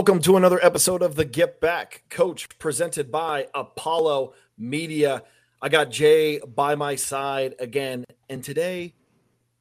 Welcome 0.00 0.22
to 0.22 0.38
another 0.38 0.58
episode 0.64 1.02
of 1.02 1.14
the 1.14 1.26
Get 1.26 1.60
Back 1.60 2.04
Coach 2.08 2.48
presented 2.58 3.12
by 3.12 3.48
Apollo 3.54 4.32
Media. 4.56 5.24
I 5.60 5.68
got 5.68 5.90
Jay 5.90 6.38
by 6.38 6.74
my 6.74 6.96
side 6.96 7.54
again, 7.58 8.06
and 8.30 8.42
today 8.42 8.94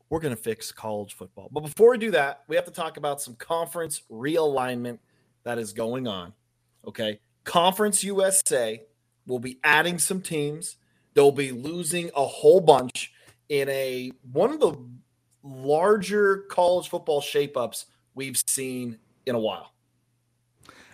we're 0.10 0.22
going 0.22 0.34
to 0.34 0.42
fix 0.42 0.72
college 0.72 1.14
football. 1.14 1.50
But 1.52 1.60
before 1.60 1.92
we 1.92 1.98
do 1.98 2.12
that, 2.12 2.46
we 2.48 2.56
have 2.56 2.64
to 2.64 2.72
talk 2.72 2.96
about 2.96 3.22
some 3.22 3.36
conference 3.36 4.04
realignment 4.10 5.00
that 5.44 5.58
is 5.58 5.74
going 5.74 6.08
on. 6.08 6.32
Okay. 6.88 7.20
Conference 7.44 8.02
USA 8.06 8.82
will 9.28 9.40
be 9.40 9.60
adding 9.62 10.00
some 10.00 10.22
teams, 10.22 10.78
they'll 11.16 11.34
be 11.34 11.52
losing 11.52 12.12
a 12.16 12.26
whole 12.26 12.62
bunch 12.62 13.12
in 13.50 13.68
a 13.68 14.14
one 14.32 14.54
of 14.54 14.62
the 14.62 14.74
larger 15.44 16.46
college 16.50 16.88
football 16.88 17.22
shapeups 17.22 17.88
we've 18.16 18.42
seen 18.48 19.00
in 19.26 19.36
a 19.36 19.40
while. 19.40 19.74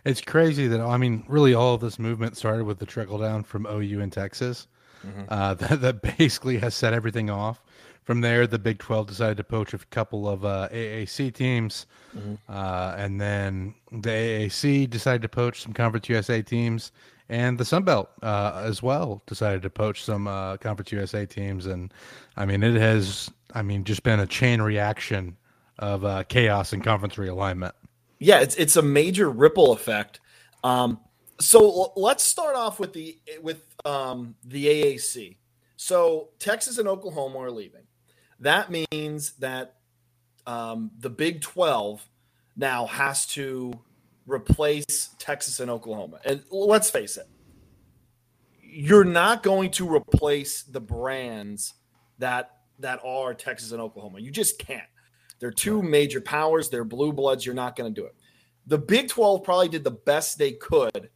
It's 0.05 0.22
crazy 0.22 0.68
that 0.68 0.80
I 0.80 0.98
mean, 0.98 1.26
really, 1.27 1.54
all 1.54 1.73
of 1.73 1.82
this 1.82 1.98
movement 1.98 2.38
started 2.38 2.66
with 2.66 2.80
the 2.80 2.86
trickle 2.86 3.18
down 3.18 3.44
from 3.44 3.66
OU 3.66 4.02
in 4.02 4.12
Texas. 4.12 4.67
Mm-hmm. 5.06 5.23
Uh, 5.28 5.53
that, 5.56 5.81
that 5.81 6.17
basically 6.17 6.58
has 6.59 6.75
set 6.75 6.94
everything 6.94 7.30
off. 7.30 7.62
From 8.03 8.22
there, 8.22 8.45
the 8.45 8.59
Big 8.59 8.78
12 8.78 9.08
decided 9.08 9.38
to 9.38 9.44
poach 9.44 9.73
a 9.73 9.80
couple 9.80 10.30
of 10.30 10.45
uh, 10.45 10.70
AAC 10.72 11.34
teams. 11.34 11.88
Mm-hmm. 12.16 12.36
Uh, 12.47 12.94
and 12.97 13.20
then 13.20 13.73
the 13.92 14.09
AAC 14.09 14.88
decided 14.88 15.23
to 15.23 15.30
poach 15.30 15.64
some 15.64 15.73
Conference 15.73 16.08
USA 16.08 16.44
teams. 16.44 16.92
And 17.28 17.58
the 17.58 17.66
Sun 17.66 17.84
Belt 17.84 18.12
uh, 18.22 18.62
as 18.64 18.84
well 18.84 19.23
decided 19.25 19.64
to 19.64 19.72
poach 19.72 20.03
some 20.03 20.28
uh, 20.28 20.58
Conference 20.58 20.92
USA 20.92 21.25
teams. 21.25 21.66
And 21.66 21.92
I 22.38 22.45
mean, 22.45 22.62
it 22.62 22.80
has, 22.80 23.31
I 23.56 23.64
mean, 23.64 23.84
just 23.84 24.03
been 24.03 24.19
a 24.19 24.28
chain 24.28 24.62
reaction 24.62 25.36
of 25.80 26.06
uh, 26.06 26.23
chaos 26.25 26.73
and 26.73 26.84
conference 26.84 27.16
realignment 27.16 27.73
yeah, 28.26 28.40
it's 28.40 28.56
it's 28.56 28.76
a 28.76 28.81
major 28.81 29.30
ripple 29.30 29.72
effect. 29.72 30.20
Um, 30.64 31.00
so 31.40 31.94
let's 31.95 32.23
start 32.23 32.56
off 32.56 32.80
with 32.80 32.92
the 32.92 33.20
with 33.42 33.64
um, 33.86 34.36
the 34.44 34.66
AAC. 34.66 35.38
So 35.78 36.30
Texas 36.40 36.80
and 36.80 36.88
Oklahoma 36.88 37.38
are 37.38 37.52
leaving. 37.52 37.84
That 38.40 38.72
means 38.72 39.34
that 39.34 39.76
um, 40.48 40.90
the 40.98 41.12
Big 41.12 41.42
Twelve 41.42 42.03
now 42.58 42.88
has 42.88 43.28
to 43.28 43.73
replace 44.26 45.09
Texas 45.20 45.59
and 45.59 45.70
Oklahoma. 45.70 46.20
And 46.26 46.44
let's 46.50 46.90
face 46.90 47.18
it, 47.18 47.28
you're 48.59 49.03
not 49.06 49.44
going 49.44 49.70
to 49.72 49.88
replace 49.94 50.64
the 50.64 50.81
brands 50.81 51.76
that 52.18 52.50
that 52.80 53.02
are 53.06 53.36
Texas 53.36 53.72
and 53.72 53.80
Oklahoma. 53.81 54.20
You 54.20 54.31
just 54.31 54.58
can't. 54.58 54.81
They're 55.45 55.51
two 55.51 55.83
major 55.83 56.21
powers. 56.21 56.71
They're 56.71 56.83
blue 56.83 57.13
bloods. 57.13 57.45
You're 57.45 57.53
not 57.53 57.75
going 57.75 57.93
to 57.93 58.01
do 58.01 58.07
it. 58.07 58.15
The 58.65 58.79
Big 58.79 59.09
12 59.09 59.43
probably 59.43 59.69
did 59.69 59.83
the 59.83 59.91
best 59.91 60.39
they 60.39 60.53
could 60.53 61.11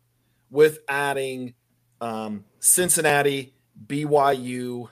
with 0.51 0.81
adding 0.87 1.55
um, 1.99 2.45
Cincinnati, 2.59 3.55
BYU, 3.87 4.87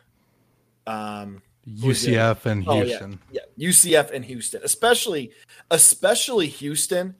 um, 0.88 1.44
UCF, 1.70 2.48
and 2.48 2.64
Houston. 2.64 3.20
Oh, 3.22 3.32
yeah, 3.32 3.44
yeah, 3.60 3.70
UCF 3.70 4.10
and 4.10 4.26
Houston, 4.26 4.62
especially 4.64 5.34
especially 5.70 6.48
Houston. 6.48 7.14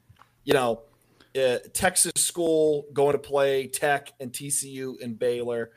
You 0.44 0.56
know, 0.56 0.82
uh, 1.40 1.60
Texas 1.72 2.14
school 2.16 2.88
going 2.94 3.14
to 3.14 3.20
play 3.20 3.68
Tech 3.68 4.12
and 4.20 4.32
TCU 4.32 5.00
and 5.04 5.20
Baylor. 5.20 5.70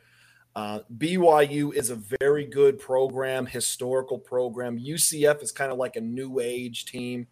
Uh, 0.55 0.79
BYU 0.97 1.73
is 1.73 1.89
a 1.89 1.95
very 2.19 2.45
good 2.45 2.77
program, 2.79 3.45
historical 3.45 4.19
program. 4.19 4.77
UCF 4.77 5.41
is 5.41 5.51
kind 5.51 5.71
of 5.71 5.77
like 5.77 5.95
a 5.95 6.01
new 6.01 6.39
age 6.39 6.85
team. 6.85 7.27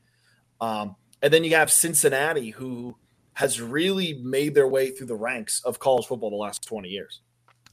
Um, 0.61 0.95
and 1.21 1.33
then 1.33 1.43
you 1.43 1.55
have 1.55 1.71
Cincinnati, 1.71 2.51
who 2.51 2.95
has 3.33 3.61
really 3.61 4.21
made 4.23 4.53
their 4.53 4.67
way 4.67 4.91
through 4.91 5.07
the 5.07 5.15
ranks 5.15 5.61
of 5.65 5.79
college 5.79 6.05
football 6.05 6.29
the 6.29 6.35
last 6.35 6.63
20 6.63 6.87
years. 6.89 7.21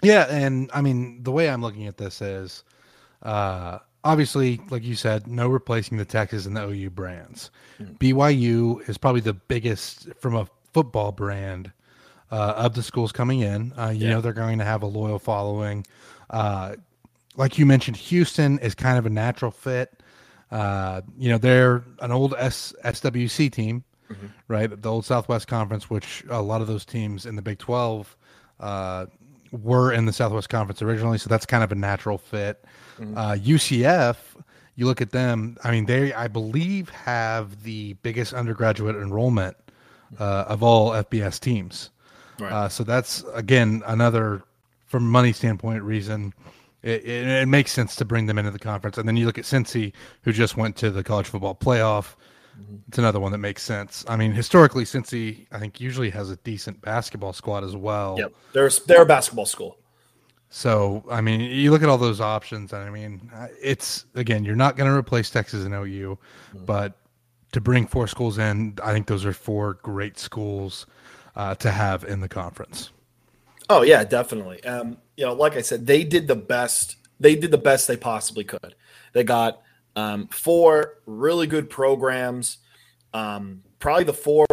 Yeah. 0.03 0.27
And 0.29 0.71
I 0.75 0.81
mean, 0.81 1.23
the 1.23 1.33
way 1.33 1.49
I'm 1.49 1.63
looking 1.63 1.87
at 1.87 1.97
this 1.97 2.21
is 2.21 2.65
uh, 3.23 3.79
obviously, 4.05 4.61
like 4.71 4.85
you 4.85 4.95
said, 4.95 5.27
no 5.27 5.49
replacing 5.49 5.99
the 5.99 6.05
Texas 6.05 6.47
and 6.47 6.57
the 6.57 6.67
OU 6.67 6.91
brands. 6.91 7.51
Mm-hmm. 7.81 7.95
BYU 7.95 8.89
is 8.89 8.99
probably 8.99 9.21
the 9.21 9.35
biggest 9.35 10.09
from 10.21 10.35
a 10.35 10.49
football 10.73 11.13
brand 11.13 11.73
uh, 12.31 12.55
of 12.57 12.75
the 12.75 12.83
schools 12.83 13.13
coming 13.13 13.41
in. 13.41 13.73
Uh, 13.79 13.91
you 13.91 14.07
yeah. 14.07 14.15
know, 14.15 14.21
they're 14.21 14.33
going 14.33 14.59
to 14.59 14.65
have 14.65 14.83
a 14.83 14.87
loyal 14.87 15.19
following. 15.19 15.87
Uh, 16.31 16.77
like 17.37 17.59
you 17.59 17.67
mentioned, 17.67 17.97
Houston 17.97 18.59
is 18.61 18.75
kind 18.75 18.99
of 18.99 19.07
a 19.07 19.11
natural 19.11 19.51
fit. 19.51 20.03
Uh, 20.51 21.03
you 21.19 21.29
know, 21.29 21.39
they're 21.39 21.85
an 22.01 22.13
old 22.13 22.35
S- 22.39 22.73
SWC 22.85 23.51
team, 23.53 23.85
mm-hmm. 24.11 24.27
right? 24.49 24.81
The 24.81 24.91
old 24.91 25.05
Southwest 25.05 25.49
Conference, 25.49 25.91
which 25.91 26.25
a 26.31 26.41
lot 26.41 26.61
of 26.61 26.67
those 26.67 26.85
teams 26.85 27.27
in 27.27 27.37
the 27.37 27.43
Big 27.43 27.59
12 27.59 28.17
uh, 28.61 29.07
were 29.51 29.93
in 29.93 30.07
the 30.07 30.13
Southwest 30.13 30.49
Conference 30.49 30.83
originally. 30.83 31.19
So 31.19 31.29
that's 31.29 31.47
kind 31.47 31.65
of 31.65 31.73
a 31.73 31.75
natural 31.75 32.19
fit. 32.19 32.65
Mm-hmm. 32.99 33.19
Uh, 33.19 33.35
UCF, 33.35 34.17
you 34.77 34.87
look 34.87 35.01
at 35.01 35.11
them, 35.11 35.57
I 35.65 35.71
mean, 35.71 35.87
they, 35.87 36.13
I 36.13 36.29
believe, 36.29 36.89
have 36.91 37.63
the 37.63 37.95
biggest 37.95 38.33
undergraduate 38.33 38.97
enrollment 38.97 39.57
uh, 40.19 40.45
of 40.49 40.63
all 40.63 40.91
FBS 40.91 41.41
teams. 41.41 41.91
Right. 42.39 42.53
Uh, 42.53 42.69
so 42.69 42.85
that's 42.85 43.25
again 43.35 43.83
another, 43.87 44.43
from 44.87 45.09
money 45.09 45.33
standpoint, 45.33 45.83
reason 45.83 46.33
it, 46.87 47.05
it, 47.05 47.27
it, 47.27 47.49
makes 47.49 47.73
sense 47.73 47.97
to 47.97 48.05
bring 48.05 48.27
them 48.27 48.39
into 48.39 48.53
the 48.53 48.61
conference. 48.61 48.97
And 48.97 49.09
then 49.09 49.17
you 49.17 49.27
look 49.27 49.39
at 49.39 49.45
Cincy, 49.45 49.93
who 50.23 50.33
just 50.33 50.57
went 50.57 50.77
to 50.77 50.91
the 50.91 51.03
college 51.03 51.27
football 51.27 51.55
playoff. 51.55 52.15
Mm-hmm. 52.59 52.77
It's 52.89 52.99
another 52.99 53.19
one 53.19 53.33
that 53.33 53.39
makes 53.39 53.63
sense. 53.63 54.05
I 54.09 54.17
mean, 54.17 54.33
historically, 54.33 54.85
Cincy, 54.85 55.47
I 55.51 55.59
think, 55.59 55.81
usually 55.81 56.11
has 56.11 56.31
a 56.31 56.37
decent 56.37 56.81
basketball 56.81 57.33
squad 57.33 57.65
as 57.65 57.75
well. 57.75 58.17
Yep, 58.19 58.33
they're 58.53 58.71
they're 58.87 59.03
a 59.03 59.07
basketball 59.07 59.47
school. 59.47 59.79
So, 60.49 61.05
I 61.11 61.21
mean, 61.21 61.41
you 61.41 61.73
look 61.73 61.83
at 61.83 61.89
all 61.89 61.99
those 61.99 62.21
options, 62.21 62.73
and 62.73 62.83
I 62.83 62.91
mean, 62.91 63.31
it's 63.61 64.07
again, 64.15 64.45
you're 64.45 64.57
not 64.57 64.77
going 64.77 64.89
to 64.89 64.97
replace 64.97 65.29
Texas 65.29 65.65
and 65.65 65.75
OU, 65.75 66.19
mm-hmm. 66.55 66.65
but 66.65 66.95
to 67.53 67.61
bring 67.61 67.87
four 67.87 68.07
schools 68.07 68.39
in, 68.39 68.79
I 68.83 68.93
think 68.93 69.07
those 69.07 69.25
are 69.25 69.33
four 69.33 69.75
great 69.83 70.19
schools 70.19 70.87
uh, 71.37 71.55
to 71.57 71.71
have 71.71 72.05
in 72.05 72.21
the 72.21 72.29
conference. 72.29 72.91
Oh 73.69 73.83
yeah, 73.83 74.05
definitely. 74.05 74.65
Um, 74.65 74.97
you 75.17 75.27
know, 75.27 75.35
like 75.35 75.57
I 75.57 75.63
said, 75.63 75.87
they 75.87 76.03
did 76.03 76.27
the 76.27 76.37
best. 76.37 76.97
They 77.21 77.37
did 77.37 77.51
the 77.51 77.59
best 77.59 77.87
they 77.87 77.97
possibly 77.97 78.45
could. 78.45 78.75
They 79.13 79.25
got 79.25 79.63
um, 79.95 80.29
four 80.29 80.99
really 81.07 81.47
good 81.47 81.71
programs. 81.71 82.59
Um, 83.13 83.63
probably 83.79 84.05
the 84.05 84.13
four 84.13 84.47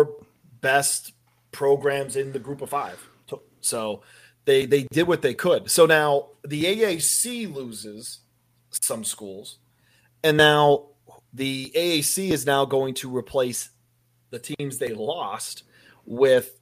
best 0.61 1.13
programs 1.51 2.15
in 2.15 2.31
the 2.31 2.39
group 2.39 2.61
of 2.61 2.69
five. 2.69 3.07
So 3.61 4.01
they 4.45 4.65
they 4.65 4.83
did 4.91 5.07
what 5.07 5.21
they 5.21 5.33
could. 5.33 5.69
So 5.71 5.85
now 5.85 6.29
the 6.43 6.63
AAC 6.63 7.53
loses 7.53 8.19
some 8.71 9.03
schools, 9.03 9.59
and 10.23 10.37
now 10.37 10.87
the 11.33 11.71
AAC 11.75 12.31
is 12.31 12.45
now 12.45 12.65
going 12.65 12.93
to 12.95 13.15
replace 13.15 13.69
the 14.31 14.39
teams 14.39 14.77
they 14.77 14.93
lost 14.93 15.63
with 16.05 16.59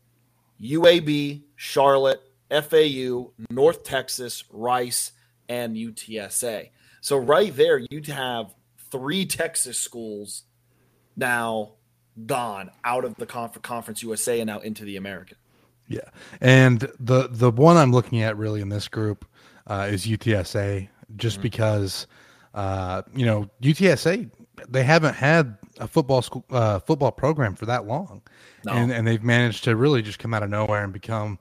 UAB, 0.62 1.44
Charlotte, 1.56 2.22
FAU, 2.50 3.32
North 3.50 3.84
Texas, 3.84 4.44
Rice, 4.52 5.12
and 5.50 5.76
UTSA. 5.76 6.70
So 7.02 7.18
right 7.18 7.56
there, 7.56 7.80
you'd 7.90 8.08
have 8.08 8.54
three 8.92 9.26
Texas 9.26 9.80
schools 9.80 10.44
now 11.16 11.74
gone 12.26 12.70
out 12.84 13.06
of 13.06 13.16
the 13.16 13.26
conference 13.26 14.04
USA 14.04 14.40
and 14.40 14.48
now 14.48 14.60
into 14.60 14.84
the 14.84 14.98
American. 14.98 15.38
Yeah, 15.88 16.02
and 16.40 16.80
the 17.00 17.28
the 17.30 17.52
one 17.52 17.76
I'm 17.76 17.92
looking 17.92 18.22
at 18.22 18.38
really 18.38 18.62
in 18.62 18.70
this 18.70 18.88
group 18.88 19.26
uh, 19.68 19.88
is 19.90 20.06
UTSA, 20.06 20.88
just 21.18 21.36
mm-hmm. 21.36 21.44
because 21.44 22.08
uh, 22.54 23.02
you 23.14 23.26
know 23.26 23.50
UTSA 23.62 24.30
they 24.70 24.84
haven't 24.84 25.16
had 25.16 25.58
a 25.80 25.88
football 25.88 26.22
school 26.22 26.46
uh, 26.52 26.80
football 26.80 27.12
program 27.12 27.56
for 27.56 27.66
that 27.66 27.86
long, 27.86 28.22
no. 28.66 28.74
and 28.74 28.92
and 28.92 29.08
they've 29.08 29.24
managed 29.24 29.64
to 29.66 29.76
really 29.76 30.02
just 30.02 30.20
come 30.20 30.34
out 30.34 30.44
of 30.44 30.50
nowhere 30.50 30.84
and 30.84 30.94
become 30.94 31.40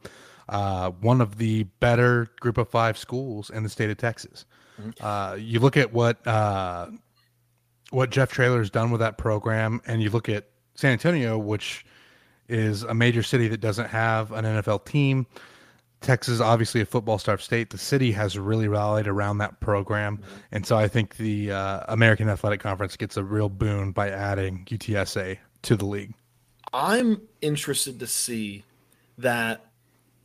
uh, 0.49 0.91
one 0.91 1.21
of 1.21 1.39
the 1.39 1.65
better 1.81 2.29
group 2.41 2.59
of 2.59 2.69
five 2.69 2.99
schools 2.99 3.51
in 3.51 3.63
the 3.63 3.69
state 3.69 3.91
of 3.91 3.97
Texas. 3.97 4.45
Mm-hmm. 4.81 5.05
Uh, 5.05 5.35
you 5.37 5.61
look 5.61 5.77
at 5.77 5.93
what 5.93 6.25
uh, 6.27 6.89
what 7.91 8.11
Jeff 8.11 8.33
Traylor's 8.33 8.71
done 8.71 8.91
with 8.91 9.01
that 9.01 9.19
program, 9.19 9.81
and 9.87 10.03
you 10.03 10.11
look 10.11 10.29
at 10.29 10.49
San 10.75 10.93
Antonio, 10.93 11.39
which 11.39 11.85
is 12.49 12.83
a 12.83 12.95
major 12.95 13.23
city 13.23 13.49
that 13.49 13.61
doesn't 13.61 13.89
have 13.89 14.33
an 14.33 14.45
NFL 14.45 14.85
team. 14.85 15.27
Texas, 16.01 16.41
obviously 16.41 16.81
a 16.81 16.87
football 16.87 17.19
starved 17.19 17.43
state. 17.43 17.71
The 17.71 17.79
city 17.79 18.13
has 18.13 18.39
really 18.39 18.69
rallied 18.69 19.07
around 19.07 19.39
that 19.39 19.61
program, 19.61 20.19
mm-hmm. 20.19 20.37
and 20.53 20.67
so 20.67 20.77
I 20.77 20.89
think 20.89 21.17
the 21.17 21.53
uh, 21.53 21.81
American 21.89 22.29
Athletic 22.29 22.61
Conference 22.61 22.97
gets 22.97 23.17
a 23.17 23.25
real 23.25 23.49
boon 23.49 23.93
by 23.93 24.11
adding 24.11 24.65
UTSA 24.67 25.39
to 25.63 25.77
the 25.77 25.85
league. 25.85 26.15
I'm 26.73 27.23
interested 27.43 28.01
to 28.01 28.07
see 28.07 28.65
that 29.19 29.67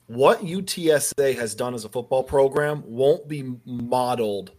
what 0.07 0.41
UTSA 0.41 1.35
has 1.35 1.55
done 1.55 1.73
as 1.73 1.85
a 1.85 1.89
football 1.89 2.23
program 2.23 2.83
won't 2.85 3.27
be 3.27 3.55
modeled 3.65 4.51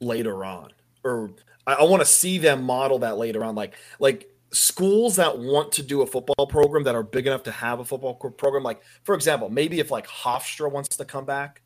later 0.00 0.44
on. 0.44 0.72
Or 1.04 1.30
I, 1.66 1.74
I 1.74 1.82
want 1.84 2.00
to 2.00 2.06
see 2.06 2.38
them 2.38 2.62
model 2.62 3.00
that 3.00 3.18
later 3.18 3.44
on. 3.44 3.54
Like, 3.54 3.74
like 3.98 4.30
schools 4.50 5.16
that 5.16 5.38
want 5.38 5.72
to 5.72 5.82
do 5.82 6.02
a 6.02 6.06
football 6.06 6.46
program 6.46 6.84
that 6.84 6.94
are 6.94 7.02
big 7.02 7.26
enough 7.26 7.42
to 7.44 7.50
have 7.50 7.80
a 7.80 7.84
football 7.84 8.14
program, 8.14 8.62
like 8.62 8.80
for 9.04 9.14
example, 9.14 9.50
maybe 9.50 9.80
if 9.80 9.90
like 9.90 10.06
Hofstra 10.06 10.70
wants 10.70 10.96
to 10.96 11.04
come 11.04 11.24
back, 11.24 11.62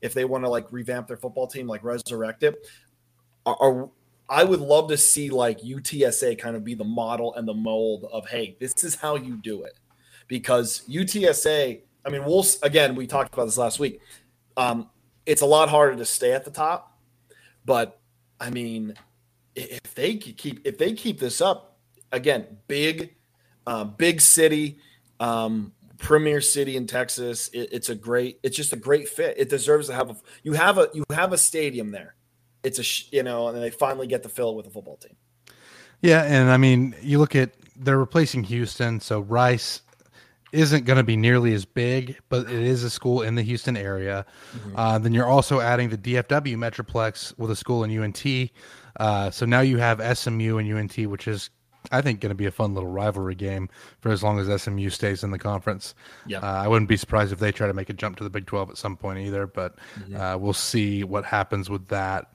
if 0.00 0.14
they 0.14 0.24
want 0.24 0.44
to 0.44 0.50
like 0.50 0.70
revamp 0.70 1.08
their 1.08 1.16
football 1.16 1.46
team, 1.46 1.66
like 1.66 1.82
resurrect 1.82 2.42
it, 2.42 2.54
are, 3.46 3.56
are 3.60 3.90
I 4.28 4.44
would 4.44 4.60
love 4.60 4.88
to 4.88 4.96
see 4.96 5.30
like 5.30 5.60
UTSA 5.60 6.38
kind 6.38 6.56
of 6.56 6.64
be 6.64 6.74
the 6.74 6.84
model 6.84 7.34
and 7.34 7.46
the 7.46 7.54
mold 7.54 8.06
of 8.12 8.26
hey, 8.28 8.56
this 8.60 8.84
is 8.84 8.94
how 8.94 9.16
you 9.16 9.36
do 9.36 9.64
it, 9.64 9.78
because 10.28 10.82
UTSA. 10.88 11.82
I 12.06 12.10
mean, 12.10 12.24
we'll 12.24 12.44
again 12.62 12.94
we 12.94 13.06
talked 13.06 13.32
about 13.32 13.46
this 13.46 13.58
last 13.58 13.78
week. 13.78 14.00
Um, 14.56 14.90
it's 15.26 15.42
a 15.42 15.46
lot 15.46 15.68
harder 15.68 15.96
to 15.96 16.04
stay 16.04 16.32
at 16.32 16.44
the 16.44 16.50
top, 16.50 16.98
but 17.64 17.98
I 18.38 18.50
mean, 18.50 18.94
if 19.54 19.80
they 19.94 20.16
keep 20.16 20.66
if 20.66 20.78
they 20.78 20.92
keep 20.92 21.18
this 21.18 21.40
up, 21.40 21.73
again, 22.14 22.46
big, 22.68 23.14
uh, 23.66 23.84
big 23.84 24.20
city, 24.20 24.78
um, 25.20 25.72
premier 25.98 26.40
city 26.40 26.76
in 26.76 26.86
Texas. 26.86 27.48
It, 27.48 27.68
it's 27.72 27.88
a 27.88 27.94
great. 27.94 28.38
It's 28.42 28.56
just 28.56 28.72
a 28.72 28.76
great 28.76 29.08
fit. 29.08 29.36
It 29.38 29.48
deserves 29.48 29.88
to 29.88 29.94
have 29.94 30.10
a. 30.10 30.16
You 30.42 30.52
have 30.52 30.78
a 30.78 30.88
you 30.94 31.04
have 31.10 31.32
a 31.32 31.38
stadium 31.38 31.90
there. 31.90 32.14
It's 32.62 32.78
a 32.78 33.14
you 33.14 33.22
know, 33.22 33.48
and 33.48 33.62
they 33.62 33.70
finally 33.70 34.06
get 34.06 34.22
to 34.22 34.28
fill 34.28 34.50
it 34.50 34.56
with 34.56 34.66
a 34.66 34.70
football 34.70 34.96
team. 34.96 35.16
Yeah, 36.00 36.22
and 36.22 36.50
I 36.50 36.56
mean, 36.56 36.94
you 37.02 37.18
look 37.18 37.34
at 37.34 37.50
they're 37.76 37.98
replacing 37.98 38.44
Houston, 38.44 39.00
so 39.00 39.20
Rice 39.20 39.82
isn't 40.52 40.84
going 40.84 40.96
to 40.96 41.02
be 41.02 41.16
nearly 41.16 41.52
as 41.52 41.64
big, 41.64 42.16
but 42.28 42.48
it 42.48 42.62
is 42.62 42.84
a 42.84 42.90
school 42.90 43.22
in 43.22 43.34
the 43.34 43.42
Houston 43.42 43.76
area. 43.76 44.24
Mm-hmm. 44.56 44.76
Uh, 44.76 44.98
then 44.98 45.12
you're 45.12 45.26
also 45.26 45.60
adding 45.60 45.88
the 45.88 45.98
DFW 45.98 46.56
Metroplex 46.56 47.36
with 47.38 47.50
a 47.50 47.56
school 47.56 47.82
in 47.82 47.98
UNT. 47.98 48.24
Uh, 49.00 49.30
so 49.30 49.44
now 49.46 49.60
you 49.60 49.78
have 49.78 50.16
SMU 50.16 50.58
and 50.58 50.72
UNT, 50.72 50.96
which 51.08 51.26
is, 51.26 51.50
I 51.92 52.00
think, 52.00 52.20
going 52.20 52.30
to 52.30 52.34
be 52.34 52.46
a 52.46 52.50
fun 52.50 52.74
little 52.74 52.90
rivalry 52.90 53.34
game 53.34 53.68
for 54.00 54.10
as 54.10 54.22
long 54.22 54.38
as 54.38 54.62
SMU 54.62 54.90
stays 54.90 55.22
in 55.22 55.30
the 55.30 55.38
conference. 55.38 55.94
Yeah, 56.26 56.38
uh, 56.38 56.62
I 56.62 56.68
wouldn't 56.68 56.88
be 56.88 56.96
surprised 56.96 57.32
if 57.32 57.38
they 57.38 57.52
try 57.52 57.66
to 57.66 57.74
make 57.74 57.90
a 57.90 57.94
jump 57.94 58.16
to 58.18 58.24
the 58.24 58.30
Big 58.30 58.46
12 58.46 58.70
at 58.70 58.76
some 58.78 58.96
point 58.96 59.18
either, 59.20 59.46
but 59.46 59.76
mm-hmm. 59.98 60.16
Uh, 60.16 60.36
we'll 60.36 60.52
see 60.52 61.04
what 61.04 61.24
happens 61.24 61.68
with 61.68 61.88
that. 61.88 62.32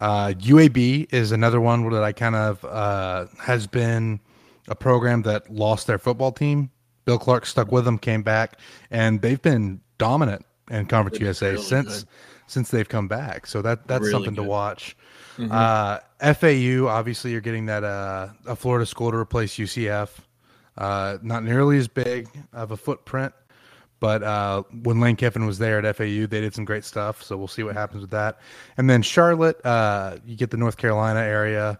UAB 0.00 1.04
uh, 1.04 1.06
is 1.10 1.32
another 1.32 1.60
one 1.60 1.88
that 1.90 2.02
I 2.02 2.12
kind 2.12 2.34
of 2.34 2.64
uh, 2.64 3.26
has 3.40 3.66
been 3.66 4.20
a 4.68 4.74
program 4.74 5.22
that 5.22 5.50
lost 5.52 5.86
their 5.86 5.98
football 5.98 6.32
team 6.32 6.70
Bill 7.04 7.18
Clark 7.18 7.46
stuck 7.46 7.70
with 7.70 7.84
them, 7.84 7.98
came 7.98 8.22
back, 8.22 8.58
and 8.90 9.20
they've 9.20 9.40
been 9.40 9.80
dominant 9.98 10.44
in 10.70 10.86
Conference 10.86 11.20
USA 11.20 11.52
really 11.52 11.62
since 11.62 12.02
good. 12.02 12.08
since 12.46 12.70
they've 12.70 12.88
come 12.88 13.08
back. 13.08 13.46
So 13.46 13.62
that 13.62 13.86
that's 13.86 14.02
really 14.02 14.12
something 14.12 14.34
good. 14.34 14.42
to 14.42 14.48
watch. 14.48 14.96
Mm-hmm. 15.36 15.50
Uh, 15.50 16.32
FAU, 16.34 16.86
obviously, 16.88 17.32
you're 17.32 17.40
getting 17.40 17.66
that 17.66 17.84
uh, 17.84 18.28
a 18.46 18.56
Florida 18.56 18.86
school 18.86 19.10
to 19.10 19.16
replace 19.16 19.56
UCF. 19.56 20.10
Uh, 20.76 21.18
not 21.22 21.44
nearly 21.44 21.78
as 21.78 21.86
big 21.86 22.28
of 22.52 22.72
a 22.72 22.76
footprint, 22.76 23.32
but 24.00 24.22
uh, 24.22 24.62
when 24.82 25.00
Lane 25.00 25.16
Kiffin 25.16 25.46
was 25.46 25.58
there 25.58 25.84
at 25.84 25.96
FAU, 25.96 26.26
they 26.26 26.40
did 26.40 26.54
some 26.54 26.64
great 26.64 26.84
stuff. 26.84 27.22
So 27.22 27.36
we'll 27.36 27.48
see 27.48 27.62
what 27.62 27.74
happens 27.74 28.00
with 28.00 28.10
that. 28.10 28.38
And 28.76 28.90
then 28.90 29.02
Charlotte, 29.02 29.64
uh, 29.64 30.16
you 30.26 30.36
get 30.36 30.50
the 30.50 30.56
North 30.56 30.76
Carolina 30.76 31.20
area. 31.20 31.78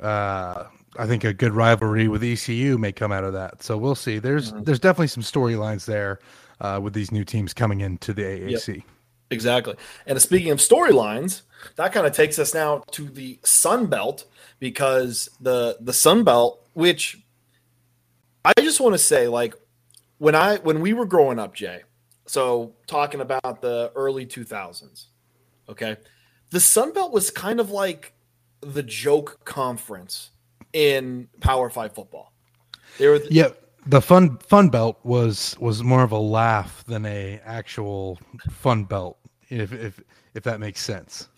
Uh, 0.00 0.64
I 0.98 1.06
think 1.06 1.24
a 1.24 1.32
good 1.32 1.52
rivalry 1.52 2.08
with 2.08 2.22
ECU 2.24 2.78
may 2.78 2.92
come 2.92 3.12
out 3.12 3.24
of 3.24 3.32
that. 3.34 3.62
So 3.62 3.76
we'll 3.76 3.94
see. 3.94 4.18
There's 4.18 4.52
mm-hmm. 4.52 4.64
there's 4.64 4.80
definitely 4.80 5.08
some 5.08 5.22
storylines 5.22 5.84
there 5.84 6.18
uh, 6.60 6.80
with 6.82 6.94
these 6.94 7.12
new 7.12 7.24
teams 7.24 7.54
coming 7.54 7.80
into 7.80 8.12
the 8.12 8.22
AAC. 8.22 8.76
Yep. 8.76 8.84
Exactly. 9.30 9.74
And 10.06 10.20
speaking 10.20 10.50
of 10.50 10.58
storylines, 10.58 11.42
that 11.76 11.92
kind 11.92 12.06
of 12.06 12.12
takes 12.12 12.38
us 12.38 12.54
now 12.54 12.82
to 12.92 13.04
the 13.08 13.38
Sun 13.44 13.86
Belt 13.86 14.24
because 14.58 15.28
the 15.40 15.76
the 15.80 15.92
Sun 15.92 16.24
Belt, 16.24 16.64
which 16.74 17.18
I 18.44 18.52
just 18.60 18.80
want 18.80 18.94
to 18.94 18.98
say, 18.98 19.28
like 19.28 19.54
when 20.18 20.34
I 20.34 20.56
when 20.58 20.80
we 20.80 20.92
were 20.92 21.06
growing 21.06 21.38
up, 21.38 21.54
Jay. 21.54 21.82
So 22.26 22.74
talking 22.86 23.20
about 23.20 23.60
the 23.60 23.92
early 23.94 24.26
two 24.26 24.44
thousands, 24.44 25.08
okay, 25.68 25.96
the 26.50 26.60
Sun 26.60 26.92
Belt 26.92 27.12
was 27.12 27.30
kind 27.30 27.60
of 27.60 27.70
like 27.70 28.12
the 28.60 28.82
joke 28.82 29.44
conference 29.44 30.30
in 30.72 31.28
Power 31.40 31.70
Five 31.70 31.94
football. 31.94 32.32
They 32.98 33.08
were 33.08 33.20
yeah. 33.30 33.48
The 33.86 34.00
fun 34.00 34.38
fun 34.38 34.68
belt 34.68 34.98
was 35.04 35.56
was 35.60 35.82
more 35.82 36.02
of 36.02 36.12
a 36.12 36.18
laugh 36.18 36.84
than 36.86 37.06
a 37.06 37.40
actual 37.44 38.18
fun 38.50 38.84
belt, 38.84 39.18
if 39.48 39.72
if 39.72 40.02
if 40.34 40.42
that 40.42 40.60
makes 40.60 40.80
sense. 40.80 41.28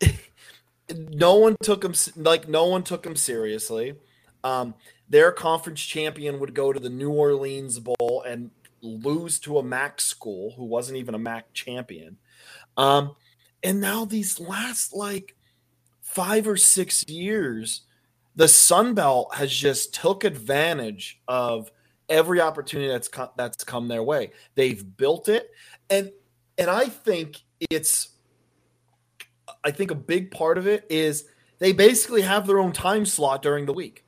no 1.10 1.36
one 1.36 1.56
took 1.62 1.82
them 1.82 1.94
like 2.16 2.48
no 2.48 2.66
one 2.66 2.82
took 2.82 3.02
them 3.02 3.16
seriously. 3.16 3.94
Um, 4.42 4.74
their 5.08 5.32
conference 5.32 5.82
champion 5.82 6.38
would 6.40 6.54
go 6.54 6.72
to 6.72 6.80
the 6.80 6.90
New 6.90 7.10
Orleans 7.10 7.78
Bowl 7.78 8.24
and 8.26 8.50
lose 8.80 9.38
to 9.40 9.58
a 9.58 9.62
MAC 9.62 10.00
school 10.00 10.52
who 10.56 10.64
wasn't 10.64 10.98
even 10.98 11.14
a 11.14 11.18
MAC 11.18 11.52
champion. 11.52 12.16
Um, 12.76 13.16
and 13.62 13.80
now 13.80 14.04
these 14.04 14.38
last 14.38 14.94
like 14.94 15.36
five 16.00 16.46
or 16.46 16.56
six 16.56 17.06
years, 17.08 17.82
the 18.36 18.48
Sun 18.48 18.94
Belt 18.94 19.34
has 19.34 19.52
just 19.52 19.92
took 19.92 20.24
advantage 20.24 21.20
of 21.26 21.70
every 22.08 22.40
opportunity 22.40 22.88
that's 22.88 23.08
come, 23.08 23.28
that's 23.36 23.64
come 23.64 23.88
their 23.88 24.02
way. 24.02 24.32
They've 24.54 24.96
built 24.96 25.28
it, 25.28 25.50
and 25.90 26.10
and 26.58 26.68
I 26.68 26.86
think 26.86 27.40
it's, 27.70 28.08
I 29.64 29.70
think 29.70 29.90
a 29.90 29.94
big 29.94 30.30
part 30.30 30.58
of 30.58 30.66
it 30.66 30.84
is 30.90 31.26
they 31.60 31.72
basically 31.72 32.22
have 32.22 32.46
their 32.46 32.58
own 32.58 32.72
time 32.72 33.06
slot 33.06 33.42
during 33.42 33.66
the 33.66 33.72
week. 33.72 34.04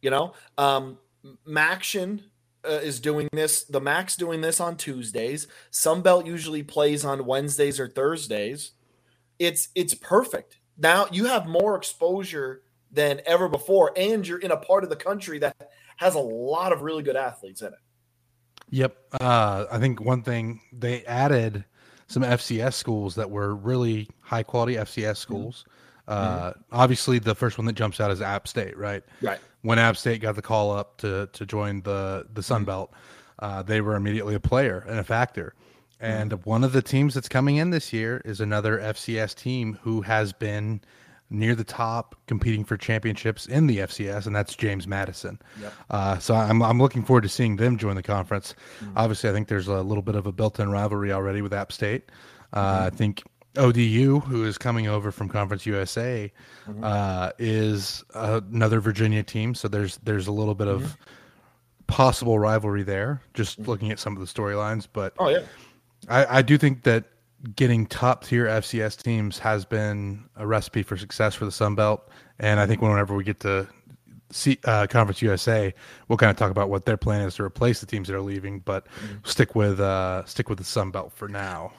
You 0.00 0.10
know, 0.10 0.32
um, 0.58 0.98
MACtion 1.46 2.24
uh, 2.64 2.80
is 2.82 3.00
doing 3.00 3.28
this. 3.32 3.64
The 3.64 3.80
MAC's 3.80 4.16
doing 4.16 4.40
this 4.40 4.60
on 4.60 4.76
Tuesdays. 4.76 5.46
Sunbelt 5.70 6.26
usually 6.26 6.62
plays 6.62 7.04
on 7.04 7.26
Wednesdays 7.26 7.78
or 7.78 7.88
Thursdays. 7.88 8.72
It's 9.38 9.68
it's 9.74 9.94
perfect. 9.94 10.58
Now 10.76 11.06
you 11.10 11.26
have 11.26 11.46
more 11.46 11.76
exposure 11.76 12.62
than 12.90 13.20
ever 13.26 13.48
before, 13.48 13.92
and 13.96 14.26
you're 14.26 14.38
in 14.38 14.52
a 14.52 14.56
part 14.56 14.84
of 14.84 14.90
the 14.90 14.96
country 14.96 15.38
that 15.40 15.56
has 15.96 16.14
a 16.14 16.20
lot 16.20 16.72
of 16.72 16.82
really 16.82 17.02
good 17.02 17.16
athletes 17.16 17.62
in 17.62 17.68
it. 17.68 17.78
Yep, 18.70 18.96
uh, 19.20 19.66
I 19.70 19.78
think 19.78 20.00
one 20.00 20.22
thing 20.22 20.60
they 20.72 21.04
added 21.04 21.64
some 22.06 22.22
FCS 22.22 22.74
schools 22.74 23.14
that 23.14 23.30
were 23.30 23.54
really 23.54 24.08
high 24.20 24.42
quality 24.42 24.74
FCS 24.74 25.02
mm-hmm. 25.02 25.14
schools. 25.14 25.64
Mm-hmm. 26.08 26.46
Uh, 26.46 26.52
obviously, 26.72 27.18
the 27.18 27.34
first 27.34 27.56
one 27.56 27.66
that 27.66 27.74
jumps 27.74 28.00
out 28.00 28.10
is 28.10 28.20
App 28.20 28.46
State, 28.48 28.76
right? 28.76 29.02
Right. 29.22 29.38
When 29.62 29.78
App 29.78 29.96
State 29.96 30.20
got 30.20 30.36
the 30.36 30.42
call 30.42 30.72
up 30.72 30.98
to 30.98 31.28
to 31.32 31.46
join 31.46 31.82
the 31.82 32.26
the 32.32 32.42
Sun 32.42 32.62
mm-hmm. 32.62 32.66
Belt, 32.66 32.92
uh, 33.38 33.62
they 33.62 33.80
were 33.80 33.96
immediately 33.96 34.34
a 34.34 34.40
player 34.40 34.84
and 34.88 34.98
a 34.98 35.04
factor. 35.04 35.54
And 36.00 36.32
mm-hmm. 36.32 36.48
one 36.48 36.64
of 36.64 36.72
the 36.72 36.82
teams 36.82 37.14
that's 37.14 37.28
coming 37.28 37.56
in 37.56 37.70
this 37.70 37.92
year 37.92 38.20
is 38.24 38.40
another 38.40 38.78
FCS 38.78 39.34
team 39.34 39.78
who 39.82 40.02
has 40.02 40.32
been 40.32 40.80
near 41.34 41.54
the 41.54 41.64
top, 41.64 42.14
competing 42.26 42.64
for 42.64 42.76
championships 42.76 43.46
in 43.46 43.66
the 43.66 43.78
FCS, 43.78 44.26
and 44.26 44.34
that's 44.34 44.54
James 44.54 44.86
Madison. 44.86 45.38
Yep. 45.60 45.72
Uh, 45.90 46.18
so 46.18 46.34
I'm 46.34 46.62
I'm 46.62 46.78
looking 46.78 47.04
forward 47.04 47.22
to 47.22 47.28
seeing 47.28 47.56
them 47.56 47.76
join 47.76 47.96
the 47.96 48.02
conference. 48.02 48.54
Mm-hmm. 48.80 48.98
Obviously, 48.98 49.30
I 49.30 49.32
think 49.32 49.48
there's 49.48 49.68
a 49.68 49.82
little 49.82 50.02
bit 50.02 50.14
of 50.14 50.26
a 50.26 50.32
built-in 50.32 50.70
rivalry 50.70 51.12
already 51.12 51.42
with 51.42 51.52
App 51.52 51.72
State. 51.72 52.10
Uh, 52.52 52.62
mm-hmm. 52.62 52.86
I 52.86 52.90
think 52.90 53.22
ODU, 53.56 54.20
who 54.20 54.44
is 54.44 54.58
coming 54.58 54.88
over 54.88 55.10
from 55.10 55.28
Conference 55.28 55.66
USA, 55.66 56.32
mm-hmm. 56.66 56.82
uh, 56.82 57.30
is 57.38 58.04
another 58.14 58.80
Virginia 58.80 59.22
team. 59.22 59.54
So 59.54 59.68
there's 59.68 59.98
there's 59.98 60.26
a 60.26 60.32
little 60.32 60.54
bit 60.54 60.68
of 60.68 60.82
mm-hmm. 60.82 61.02
possible 61.86 62.38
rivalry 62.38 62.82
there. 62.82 63.22
Just 63.34 63.60
mm-hmm. 63.60 63.70
looking 63.70 63.90
at 63.90 63.98
some 63.98 64.16
of 64.16 64.20
the 64.20 64.26
storylines, 64.26 64.88
but 64.92 65.14
oh 65.18 65.28
yeah, 65.28 65.42
I, 66.08 66.38
I 66.38 66.42
do 66.42 66.58
think 66.58 66.82
that 66.84 67.04
getting 67.56 67.86
top 67.86 68.24
tier 68.24 68.46
FCS 68.46 69.02
teams 69.02 69.38
has 69.38 69.64
been 69.64 70.24
a 70.36 70.46
recipe 70.46 70.82
for 70.82 70.96
success 70.96 71.34
for 71.34 71.44
the 71.44 71.52
Sun 71.52 71.74
Belt. 71.74 72.08
And 72.38 72.58
I 72.58 72.66
think 72.66 72.80
whenever 72.80 73.14
we 73.14 73.24
get 73.24 73.40
to 73.40 73.68
see 74.30 74.58
uh, 74.64 74.86
Conference 74.86 75.20
USA, 75.22 75.72
we'll 76.08 76.16
kind 76.16 76.30
of 76.30 76.36
talk 76.36 76.50
about 76.50 76.70
what 76.70 76.84
their 76.84 76.96
plan 76.96 77.20
is 77.22 77.34
to 77.36 77.44
replace 77.44 77.80
the 77.80 77.86
teams 77.86 78.08
that 78.08 78.16
are 78.16 78.22
leaving. 78.22 78.60
But 78.60 78.86
mm-hmm. 78.86 79.16
stick 79.24 79.54
with 79.54 79.80
uh, 79.80 80.24
stick 80.24 80.48
with 80.48 80.58
the 80.58 80.64
Sun 80.64 80.90
Belt 80.90 81.12
for 81.12 81.28
now. 81.28 81.72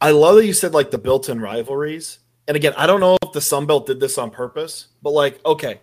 I 0.00 0.12
love 0.12 0.36
that 0.36 0.46
you 0.46 0.52
said 0.52 0.72
like 0.72 0.90
the 0.90 0.98
built-in 0.98 1.40
rivalries. 1.40 2.20
And 2.48 2.56
again, 2.56 2.72
I 2.76 2.86
don't 2.86 3.00
know 3.00 3.18
if 3.22 3.32
the 3.32 3.40
Sun 3.40 3.66
Belt 3.66 3.86
did 3.86 4.00
this 4.00 4.16
on 4.16 4.30
purpose, 4.30 4.88
but 5.02 5.10
like, 5.10 5.44
okay, 5.44 5.80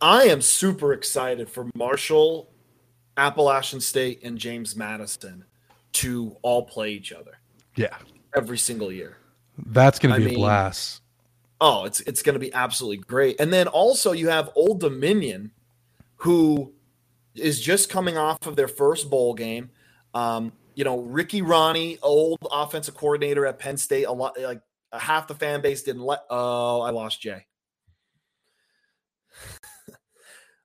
I 0.00 0.24
am 0.24 0.40
super 0.40 0.92
excited 0.92 1.48
for 1.48 1.68
Marshall, 1.74 2.50
Appalachian 3.16 3.80
State, 3.80 4.20
and 4.22 4.38
James 4.38 4.74
Madison 4.76 5.44
to 5.92 6.36
all 6.42 6.64
play 6.64 6.90
each 6.92 7.12
other. 7.12 7.38
Yeah 7.76 7.96
every 8.36 8.58
single 8.58 8.92
year. 8.92 9.16
That's 9.66 9.98
going 9.98 10.14
to 10.14 10.20
be 10.20 10.26
mean, 10.26 10.34
a 10.34 10.38
blast. 10.38 11.02
Oh, 11.60 11.84
it's 11.84 12.00
it's 12.00 12.22
going 12.22 12.34
to 12.34 12.40
be 12.40 12.52
absolutely 12.54 12.98
great. 12.98 13.40
And 13.40 13.52
then 13.52 13.66
also 13.66 14.12
you 14.12 14.28
have 14.28 14.50
Old 14.54 14.80
Dominion, 14.80 15.50
who 16.16 16.72
is 17.34 17.60
just 17.60 17.90
coming 17.90 18.16
off 18.16 18.46
of 18.46 18.56
their 18.56 18.68
first 18.68 19.10
bowl 19.10 19.34
game. 19.34 19.70
Um, 20.14 20.52
you 20.74 20.84
know, 20.84 21.00
Ricky 21.00 21.42
Rahne, 21.42 21.98
old 22.02 22.38
offensive 22.52 22.94
coordinator 22.94 23.46
at 23.46 23.58
Penn 23.58 23.76
State, 23.76 24.04
a 24.04 24.12
lot 24.12 24.38
like 24.40 24.60
half 24.92 25.26
the 25.26 25.34
fan 25.34 25.60
base 25.60 25.82
didn't 25.82 26.02
let. 26.02 26.20
Oh, 26.30 26.80
I 26.80 26.90
lost 26.90 27.20
Jay. 27.20 27.46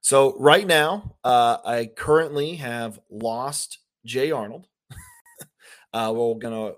So 0.03 0.37
right 0.37 0.67
now, 0.67 1.15
uh, 1.23 1.59
I 1.63 1.85
currently 1.85 2.55
have 2.55 2.99
lost 3.09 3.79
Jay 4.03 4.31
Arnold. 4.31 4.67
uh, 5.93 6.13
we're 6.13 6.35
gonna 6.35 6.73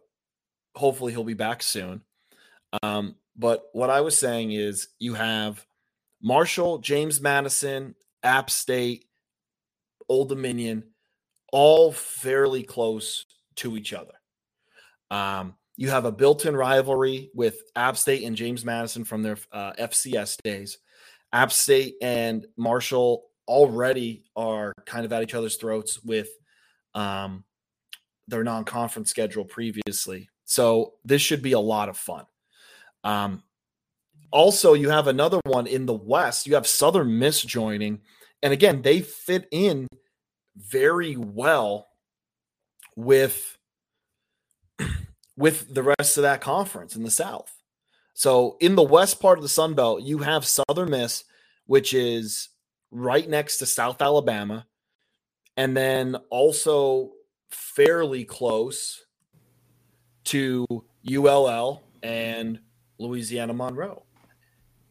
hopefully 0.75 1.11
he'll 1.13 1.23
be 1.23 1.33
back 1.33 1.63
soon. 1.63 2.01
Um, 2.83 3.15
but 3.35 3.65
what 3.73 3.89
I 3.89 4.01
was 4.01 4.17
saying 4.17 4.51
is 4.51 4.87
you 4.99 5.13
have 5.13 5.65
Marshall, 6.21 6.79
James 6.79 7.21
Madison, 7.21 7.95
App 8.23 8.49
State, 8.49 9.05
Old 10.09 10.29
Dominion, 10.29 10.83
all 11.51 11.91
fairly 11.91 12.63
close 12.63 13.25
to 13.57 13.77
each 13.77 13.93
other. 13.93 14.13
Um, 15.11 15.55
you 15.77 15.89
have 15.89 16.05
a 16.05 16.11
built-in 16.11 16.55
rivalry 16.55 17.29
with 17.33 17.61
App 17.75 17.97
State 17.97 18.23
and 18.23 18.35
James 18.35 18.63
Madison 18.63 19.03
from 19.03 19.23
their 19.23 19.37
uh, 19.51 19.73
FCS 19.73 20.37
days. 20.43 20.77
App 21.33 21.51
State 21.51 21.95
and 22.01 22.45
Marshall 22.57 23.25
already 23.47 24.23
are 24.35 24.73
kind 24.85 25.05
of 25.05 25.13
at 25.13 25.21
each 25.21 25.33
other's 25.33 25.57
throats 25.57 26.01
with 26.03 26.29
um, 26.93 27.43
their 28.27 28.43
non-conference 28.43 29.09
schedule 29.09 29.45
previously. 29.45 30.29
So 30.45 30.93
this 31.03 31.21
should 31.21 31.41
be 31.41 31.51
a 31.51 31.59
lot 31.59 31.89
of 31.89 31.97
fun. 31.97 32.25
Um, 33.03 33.43
also, 34.31 34.73
you 34.73 34.89
have 34.89 35.07
another 35.07 35.39
one 35.45 35.67
in 35.67 35.85
the 35.85 35.93
West. 35.93 36.47
You 36.47 36.55
have 36.55 36.67
Southern 36.67 37.19
Miss 37.19 37.41
joining, 37.41 38.01
and 38.41 38.53
again, 38.53 38.81
they 38.81 39.01
fit 39.01 39.47
in 39.51 39.87
very 40.55 41.15
well 41.15 41.87
with 42.95 43.57
with 45.37 45.73
the 45.73 45.83
rest 45.83 46.17
of 46.17 46.23
that 46.23 46.41
conference 46.41 46.95
in 46.95 47.03
the 47.03 47.11
South. 47.11 47.51
So 48.13 48.57
in 48.61 48.75
the 48.75 48.83
west 48.83 49.19
part 49.19 49.37
of 49.37 49.43
the 49.43 49.49
Sun 49.49 49.73
Belt, 49.73 50.01
you 50.01 50.19
have 50.19 50.45
Southern 50.45 50.89
Miss, 50.89 51.25
which 51.65 51.93
is 51.93 52.49
right 52.89 53.27
next 53.27 53.57
to 53.57 53.65
South 53.65 54.01
Alabama, 54.01 54.65
and 55.57 55.75
then 55.75 56.15
also 56.29 57.11
fairly 57.51 58.23
close 58.23 59.04
to 60.25 60.65
ULL 61.09 61.81
and 62.03 62.59
Louisiana 62.97 63.53
Monroe. 63.53 64.03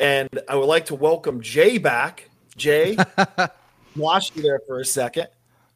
And 0.01 0.29
I 0.49 0.57
would 0.57 0.67
like 0.67 0.87
to 0.87 0.95
welcome 0.95 1.41
Jay 1.41 1.79
back. 1.79 2.29
Jay, 2.57 2.97
lost 3.97 4.37
you 4.37 4.43
there 4.43 4.61
for 4.67 4.81
a 4.81 4.85
second. 4.85 5.29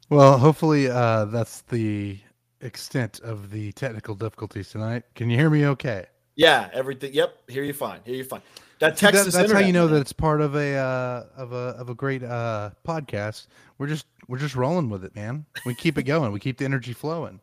Well, 0.09 0.37
hopefully 0.37 0.89
uh, 0.89 1.25
that's 1.25 1.61
the 1.61 2.19
extent 2.61 3.19
of 3.21 3.51
the 3.51 3.71
technical 3.73 4.15
difficulties 4.15 4.69
tonight. 4.69 5.03
Can 5.15 5.29
you 5.29 5.37
hear 5.37 5.49
me 5.49 5.65
okay? 5.67 6.05
Yeah, 6.35 6.69
everything. 6.73 7.13
Yep, 7.13 7.49
hear 7.49 7.63
you 7.63 7.73
fine. 7.73 7.99
Hear 8.05 8.15
you 8.15 8.23
fine. 8.23 8.41
That 8.79 8.95
Texas. 8.95 9.33
That, 9.33 9.41
that's 9.41 9.51
how 9.51 9.59
you 9.59 9.73
know 9.73 9.85
man. 9.85 9.95
that 9.95 10.01
it's 10.01 10.13
part 10.13 10.39
of 10.41 10.55
a 10.55 10.75
uh, 10.75 11.25
of 11.35 11.51
a 11.51 11.75
of 11.77 11.89
a 11.89 11.95
great 11.95 12.23
uh, 12.23 12.71
podcast. 12.87 13.47
We're 13.77 13.87
just 13.87 14.05
we're 14.27 14.37
just 14.37 14.55
rolling 14.55 14.89
with 14.89 15.03
it, 15.03 15.15
man. 15.15 15.45
We 15.65 15.75
keep 15.75 15.97
it 15.97 16.03
going. 16.03 16.31
We 16.31 16.39
keep 16.39 16.57
the 16.57 16.65
energy 16.65 16.93
flowing. 16.93 17.41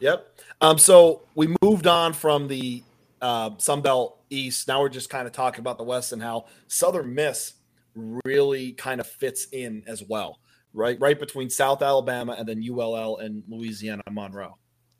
Yep. 0.00 0.40
Um. 0.60 0.78
So 0.78 1.22
we 1.34 1.54
moved 1.62 1.86
on 1.86 2.12
from 2.12 2.48
the 2.48 2.82
uh, 3.20 3.50
Sun 3.58 3.82
Belt 3.82 4.18
East. 4.30 4.68
Now 4.68 4.80
we're 4.80 4.88
just 4.88 5.10
kind 5.10 5.26
of 5.26 5.32
talking 5.32 5.60
about 5.60 5.78
the 5.78 5.84
West 5.84 6.12
and 6.12 6.22
how 6.22 6.46
Southern 6.68 7.14
Miss 7.14 7.54
really 7.94 8.72
kind 8.72 9.00
of 9.00 9.06
fits 9.06 9.46
in 9.52 9.82
as 9.86 10.02
well 10.02 10.38
right 10.76 11.00
right 11.00 11.18
between 11.18 11.50
South 11.50 11.82
Alabama 11.82 12.36
and 12.38 12.46
then 12.46 12.62
ULL 12.62 13.16
and 13.16 13.42
Louisiana 13.48 14.02
Monroe. 14.10 14.56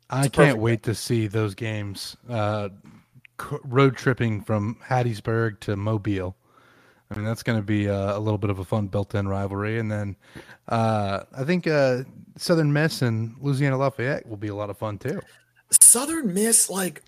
I 0.09 0.27
can't 0.27 0.57
wait 0.57 0.81
game. 0.81 0.93
to 0.93 0.95
see 0.95 1.27
those 1.27 1.53
games. 1.53 2.17
Uh, 2.27 2.69
road 3.63 3.95
tripping 3.95 4.41
from 4.41 4.77
Hattiesburg 4.83 5.59
to 5.61 5.75
Mobile. 5.75 6.35
I 7.09 7.15
mean, 7.15 7.25
that's 7.25 7.43
going 7.43 7.57
to 7.57 7.63
be 7.63 7.85
a, 7.85 8.17
a, 8.17 8.19
little 8.19 8.37
bit 8.37 8.49
of 8.49 8.59
a 8.59 8.65
fun 8.65 8.87
built-in 8.87 9.27
rivalry, 9.27 9.79
and 9.79 9.89
then 9.89 10.15
uh, 10.67 11.23
I 11.35 11.43
think 11.45 11.65
uh, 11.65 12.03
Southern 12.35 12.71
Miss 12.73 13.01
and 13.01 13.35
Louisiana 13.39 13.77
Lafayette 13.77 14.27
will 14.27 14.37
be 14.37 14.49
a 14.49 14.55
lot 14.55 14.69
of 14.69 14.77
fun 14.77 14.97
too. 14.97 15.21
Southern 15.71 16.33
Miss, 16.33 16.69
like 16.69 17.01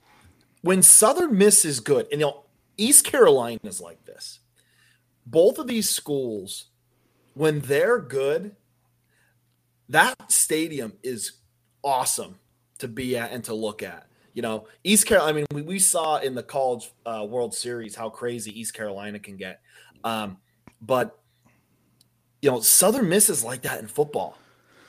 when 0.62 0.82
Southern 0.82 1.38
Miss 1.38 1.66
is 1.66 1.80
good, 1.80 2.08
and 2.12 2.22
you 2.22 2.28
know 2.28 2.44
East 2.78 3.06
Carolina 3.06 3.60
is 3.64 3.82
like 3.82 4.06
this. 4.06 4.40
Both 5.26 5.60
of 5.60 5.68
these 5.68 5.90
schools, 5.90 6.66
when 7.34 7.60
they're 7.60 8.00
good, 8.00 8.56
that 9.90 10.32
stadium 10.32 10.94
is 11.04 11.34
awesome 11.84 12.40
to 12.80 12.88
be 12.88 13.18
at 13.18 13.32
and 13.32 13.44
to 13.44 13.54
look 13.54 13.84
at. 13.84 14.08
You 14.34 14.42
know, 14.42 14.68
East 14.84 15.06
Carolina. 15.06 15.32
I 15.32 15.34
mean, 15.34 15.46
we, 15.54 15.62
we 15.62 15.80
saw 15.80 16.18
in 16.18 16.36
the 16.36 16.44
College 16.44 16.92
uh, 17.06 17.26
World 17.30 17.54
Series 17.54 17.96
how 17.96 18.10
crazy 18.10 18.58
East 18.58 18.74
Carolina 18.74 19.20
can 19.20 19.36
get. 19.36 19.62
Um, 20.04 20.38
but 20.82 21.20
you 22.42 22.50
know, 22.50 22.62
Southern 22.62 23.10
Miss 23.10 23.30
is 23.30 23.44
like 23.44 23.64
that 23.64 23.80
in 23.80 23.88
football. 23.88 24.38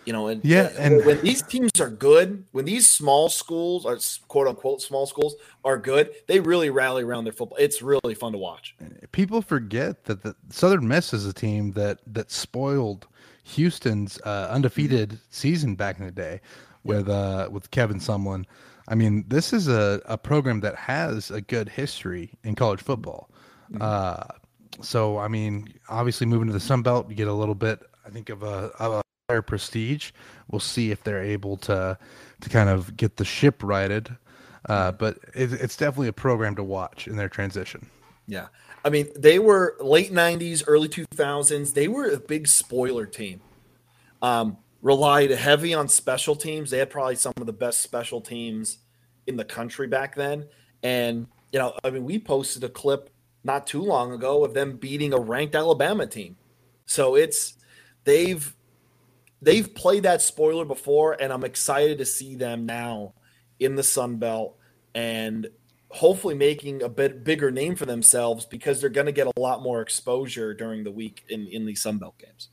You 0.06 0.14
know, 0.14 0.28
and 0.28 0.42
yeah, 0.42 0.70
and 0.78 1.04
when 1.04 1.20
these 1.20 1.42
teams 1.42 1.78
are 1.78 1.90
good, 1.90 2.44
when 2.52 2.64
these 2.64 2.88
small 2.88 3.28
schools 3.28 3.84
are 3.84 3.98
quote 4.28 4.48
unquote 4.48 4.80
small 4.80 5.06
schools 5.06 5.34
are 5.62 5.76
good, 5.76 6.10
they 6.26 6.40
really 6.40 6.70
rally 6.70 7.02
around 7.02 7.24
their 7.24 7.34
football. 7.34 7.58
It's 7.60 7.82
really 7.82 8.14
fun 8.14 8.32
to 8.32 8.38
watch. 8.38 8.74
People 9.12 9.42
forget 9.42 10.04
that 10.04 10.22
the 10.22 10.34
Southern 10.48 10.88
Miss 10.88 11.12
is 11.12 11.26
a 11.26 11.34
team 11.34 11.72
that 11.72 11.98
that 12.06 12.30
spoiled 12.30 13.06
Houston's 13.44 14.18
uh, 14.24 14.48
undefeated 14.50 15.10
mm-hmm. 15.10 15.22
season 15.30 15.74
back 15.74 15.98
in 15.98 16.06
the 16.06 16.12
day 16.12 16.40
with 16.82 17.08
uh, 17.08 17.48
with 17.52 17.70
Kevin 17.70 17.98
Sumlin. 17.98 18.46
I 18.88 18.94
mean, 18.94 19.24
this 19.28 19.52
is 19.52 19.68
a, 19.68 20.00
a 20.06 20.18
program 20.18 20.60
that 20.60 20.74
has 20.76 21.30
a 21.30 21.40
good 21.40 21.68
history 21.68 22.32
in 22.42 22.54
college 22.54 22.80
football. 22.80 23.30
Mm-hmm. 23.70 23.82
Uh, 23.82 24.24
so, 24.82 25.18
I 25.18 25.28
mean, 25.28 25.72
obviously 25.88 26.26
moving 26.26 26.46
to 26.49 26.52
the 26.52 26.60
Sun 26.60 26.82
Belt, 26.82 27.08
you 27.08 27.14
get 27.14 27.28
a 27.28 27.32
little 27.32 27.54
bit, 27.54 27.80
I 28.06 28.10
think, 28.10 28.28
of 28.28 28.42
a, 28.42 28.70
of 28.78 28.92
a 28.92 29.02
higher 29.28 29.42
prestige. 29.42 30.12
We'll 30.50 30.60
see 30.60 30.90
if 30.90 31.04
they're 31.04 31.22
able 31.22 31.56
to 31.58 31.99
to 32.40 32.49
kind 32.49 32.68
of 32.68 32.96
get 32.96 33.16
the 33.16 33.25
ship 33.25 33.62
righted. 33.62 34.16
Uh, 34.68 34.92
but 34.92 35.18
it, 35.34 35.52
it's 35.52 35.76
definitely 35.76 36.08
a 36.08 36.12
program 36.12 36.56
to 36.56 36.62
watch 36.62 37.06
in 37.06 37.16
their 37.16 37.28
transition. 37.28 37.88
Yeah. 38.26 38.49
I 38.84 38.90
mean, 38.90 39.08
they 39.16 39.38
were 39.38 39.76
late 39.80 40.12
90s, 40.12 40.64
early 40.66 40.88
2000s. 40.88 41.75
They 41.75 41.88
were 41.88 42.10
a 42.10 42.18
big 42.18 42.46
spoiler 42.46 43.06
team. 43.06 43.40
Um, 44.22 44.58
relied 44.82 45.30
heavy 45.30 45.75
on 45.75 45.88
special 45.88 46.37
teams. 46.37 46.70
They 46.70 46.78
had 46.78 46.90
probably 46.90 47.16
some 47.16 47.32
of 47.38 47.46
the 47.46 47.52
best 47.52 47.80
special 47.80 48.20
teams 48.20 48.78
in 49.26 49.37
the 49.37 49.44
country 49.44 49.87
back 49.87 50.14
then. 50.14 50.46
And, 50.82 51.26
you 51.52 51.58
know, 51.58 51.75
I 51.84 51.90
mean, 51.90 52.04
we 52.04 52.18
posted 52.18 52.64
a 52.64 52.68
clip 52.68 53.10
not 53.44 53.66
too 53.66 53.82
long 53.82 54.12
ago 54.12 54.44
of 54.44 54.54
them 54.54 54.76
beating 54.76 55.12
a 55.12 55.18
ranked 55.18 55.54
Alabama 55.54 56.06
team. 56.06 56.37
So 56.87 57.14
it's 57.14 57.54
they've 58.04 58.54
they've 59.40 59.75
played 59.75 60.02
that 60.02 60.23
spoiler 60.23 60.64
before, 60.64 61.16
and 61.20 61.32
I'm 61.32 61.44
excited 61.44 61.99
to 61.99 62.04
see 62.04 62.35
them 62.35 62.66
now 62.66 63.14
in 63.59 63.76
the 63.76 63.82
Sun 63.82 64.16
Belt 64.16 64.56
and 64.94 65.49
hopefully 65.90 66.35
making 66.35 66.82
a 66.82 66.88
bit 66.88 67.25
bigger 67.25 67.50
name 67.50 67.75
for 67.75 67.87
themselves 67.87 68.44
because 68.44 68.80
they're 68.80 68.90
going 68.90 69.06
to 69.06 69.12
get 69.12 69.26
a 69.26 69.40
lot 69.40 69.62
more 69.62 69.82
exposure 69.82 70.54
during 70.54 70.85
the 70.85 70.90
week 70.90 71.25
in 71.28 71.47
in 71.47 71.66
these 71.66 71.82
Sun 71.82 71.99
Belt 71.99 72.18
games. 72.18 72.49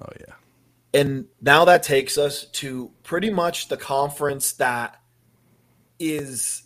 Oh 0.00 0.08
yeah. 0.20 0.34
And 0.94 1.26
now 1.40 1.64
that 1.64 1.82
takes 1.82 2.18
us 2.18 2.44
to 2.46 2.90
pretty 3.02 3.30
much 3.30 3.68
the 3.68 3.78
conference 3.78 4.52
that 4.54 5.00
is 5.98 6.64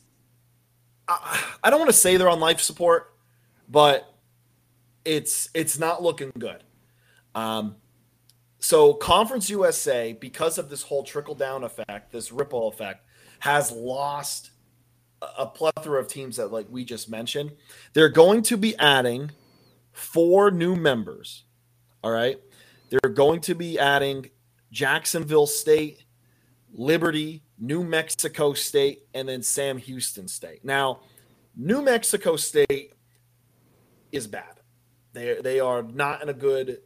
I 1.08 1.70
don't 1.70 1.78
want 1.78 1.90
to 1.90 1.96
say 1.96 2.16
they're 2.16 2.28
on 2.28 2.40
life 2.40 2.60
support, 2.60 3.14
but 3.68 4.12
it's 5.04 5.48
it's 5.54 5.78
not 5.78 6.02
looking 6.02 6.32
good. 6.38 6.62
Um, 7.34 7.76
so 8.58 8.94
Conference 8.94 9.48
USA, 9.50 10.12
because 10.12 10.58
of 10.58 10.68
this 10.68 10.82
whole 10.82 11.04
trickle 11.04 11.34
down 11.34 11.62
effect, 11.62 12.10
this 12.10 12.32
ripple 12.32 12.68
effect, 12.68 13.06
has 13.38 13.70
lost 13.70 14.50
a 15.38 15.46
plethora 15.46 16.00
of 16.00 16.08
teams 16.08 16.36
that 16.36 16.52
like 16.52 16.66
we 16.70 16.84
just 16.84 17.08
mentioned. 17.08 17.52
They're 17.92 18.08
going 18.08 18.42
to 18.42 18.56
be 18.56 18.76
adding 18.78 19.30
four 19.92 20.50
new 20.50 20.76
members. 20.76 21.44
All 22.02 22.10
right. 22.10 22.38
They're 22.90 23.10
going 23.12 23.40
to 23.42 23.54
be 23.54 23.78
adding 23.78 24.30
Jacksonville 24.70 25.46
State, 25.46 26.04
Liberty, 26.72 27.42
New 27.58 27.84
Mexico 27.84 28.52
State, 28.52 29.02
and 29.14 29.28
then 29.28 29.42
Sam 29.42 29.78
Houston 29.78 30.28
State. 30.28 30.64
Now, 30.64 31.00
New 31.56 31.82
Mexico 31.82 32.36
State 32.36 32.92
is 34.12 34.26
bad. 34.26 34.60
They 35.12 35.40
they 35.40 35.60
are 35.60 35.82
not 35.82 36.22
in 36.22 36.28
a 36.28 36.34
good. 36.34 36.80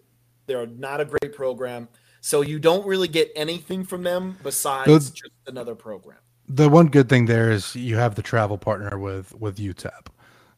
They 0.47 0.55
are 0.55 0.67
not 0.67 1.01
a 1.01 1.05
great 1.05 1.35
program. 1.35 1.89
So 2.21 2.43
you 2.43 2.59
don't 2.59 2.87
really 2.87 3.09
get 3.09 3.33
anything 3.35 3.85
from 3.85 4.03
them 4.03 4.37
besides 4.43 5.11
the, 5.11 5.17
just 5.17 5.33
another 5.47 5.75
program. 5.75 6.19
The 6.49 6.69
one 6.69 6.89
good 6.89 7.09
thing 7.09 7.27
there 7.27 7.51
is 7.51 7.75
you 7.75 7.97
have 7.97 8.15
the 8.15 8.23
travel 8.23 8.59
partner 8.59 8.99
with 8.99 9.35
with 9.35 9.59
UTEP. 9.59 10.09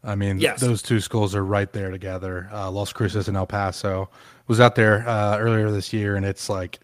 I 0.04 0.16
mean, 0.16 0.40
yes. 0.40 0.60
those 0.60 0.82
two 0.82 1.00
schools 1.00 1.34
are 1.34 1.44
right 1.44 1.72
there 1.72 1.90
together. 1.90 2.48
Uh, 2.52 2.70
Las 2.70 2.92
Cruces 2.92 3.28
and 3.28 3.36
El 3.36 3.46
Paso 3.46 4.10
was 4.48 4.58
out 4.58 4.74
there 4.74 5.08
uh, 5.08 5.38
earlier 5.38 5.70
this 5.70 5.92
year, 5.92 6.16
and 6.16 6.26
it's 6.26 6.48
like 6.48 6.80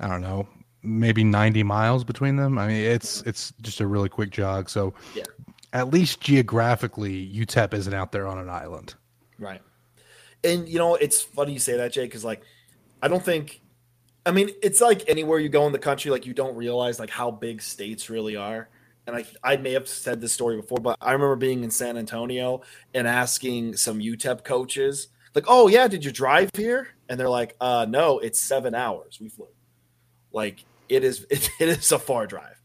I 0.00 0.08
don't 0.08 0.20
know, 0.22 0.48
maybe 0.84 1.24
90 1.24 1.62
miles 1.62 2.04
between 2.04 2.36
them. 2.36 2.58
I 2.58 2.68
mean, 2.68 2.84
it's 2.84 3.22
it's 3.22 3.52
just 3.62 3.80
a 3.80 3.86
really 3.86 4.08
quick 4.08 4.30
jog. 4.30 4.68
So, 4.68 4.94
yeah. 5.14 5.24
at 5.72 5.92
least 5.92 6.20
geographically, 6.20 7.28
UTEP 7.34 7.74
isn't 7.74 7.94
out 7.94 8.12
there 8.12 8.26
on 8.26 8.38
an 8.38 8.50
island. 8.50 8.94
Right. 9.38 9.60
and 10.44 10.68
you 10.68 10.78
know, 10.78 10.94
it's 10.94 11.20
funny 11.20 11.54
you 11.54 11.58
say 11.58 11.76
that, 11.76 11.92
Jay, 11.92 12.04
because 12.04 12.24
like, 12.24 12.42
I 13.02 13.08
don't 13.08 13.24
think. 13.24 13.60
I 14.26 14.30
mean, 14.30 14.50
it's 14.62 14.80
like 14.80 15.06
anywhere 15.06 15.38
you 15.38 15.50
go 15.50 15.66
in 15.66 15.72
the 15.72 15.78
country, 15.78 16.10
like 16.10 16.24
you 16.24 16.32
don't 16.32 16.56
realize 16.56 16.98
like 16.98 17.10
how 17.10 17.30
big 17.30 17.60
states 17.60 18.08
really 18.08 18.36
are. 18.36 18.70
And 19.06 19.14
I, 19.14 19.26
I 19.42 19.58
may 19.58 19.72
have 19.72 19.86
said 19.86 20.22
this 20.22 20.32
story 20.32 20.56
before, 20.56 20.78
but 20.78 20.96
I 20.98 21.12
remember 21.12 21.36
being 21.36 21.62
in 21.62 21.70
San 21.70 21.98
Antonio 21.98 22.62
and 22.94 23.06
asking 23.06 23.76
some 23.76 23.98
UTEP 24.00 24.44
coaches, 24.44 25.08
like, 25.34 25.44
"Oh 25.46 25.68
yeah, 25.68 25.88
did 25.88 26.04
you 26.06 26.10
drive 26.10 26.48
here?" 26.56 26.88
And 27.10 27.20
they're 27.20 27.28
like, 27.28 27.54
"Uh, 27.60 27.84
no, 27.86 28.18
it's 28.18 28.40
seven 28.40 28.74
hours. 28.74 29.18
We 29.20 29.28
flew." 29.28 29.48
Like 30.32 30.64
it 30.94 31.04
is, 31.04 31.26
it, 31.30 31.48
it 31.60 31.68
is 31.68 31.92
a 31.92 31.98
far 31.98 32.26
drive, 32.26 32.60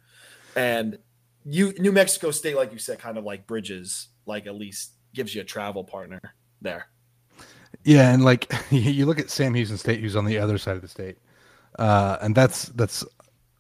and 0.56 0.98
you 1.46 1.74
New 1.78 1.92
Mexico 1.92 2.32
State, 2.32 2.56
like 2.56 2.72
you 2.72 2.80
said, 2.80 3.00
kind 3.00 3.18
of 3.18 3.24
like 3.24 3.48
bridges, 3.48 4.10
like 4.26 4.48
at 4.48 4.56
least 4.56 4.92
gives 5.14 5.34
you 5.34 5.42
a 5.42 5.46
travel 5.46 5.84
partner 5.84 6.22
there. 6.62 6.88
Yeah, 7.84 8.12
and 8.12 8.24
like 8.24 8.52
you 8.72 9.06
look 9.06 9.20
at 9.20 9.30
Sam 9.30 9.54
Houston 9.54 9.78
State, 9.78 10.02
who's 10.02 10.16
on 10.16 10.26
the 10.26 10.38
other 10.38 10.58
side 10.58 10.76
of 10.76 10.82
the 10.82 10.88
state, 10.88 11.18
uh, 11.78 12.18
and 12.22 12.36
that's 12.36 12.66
that's 12.70 13.06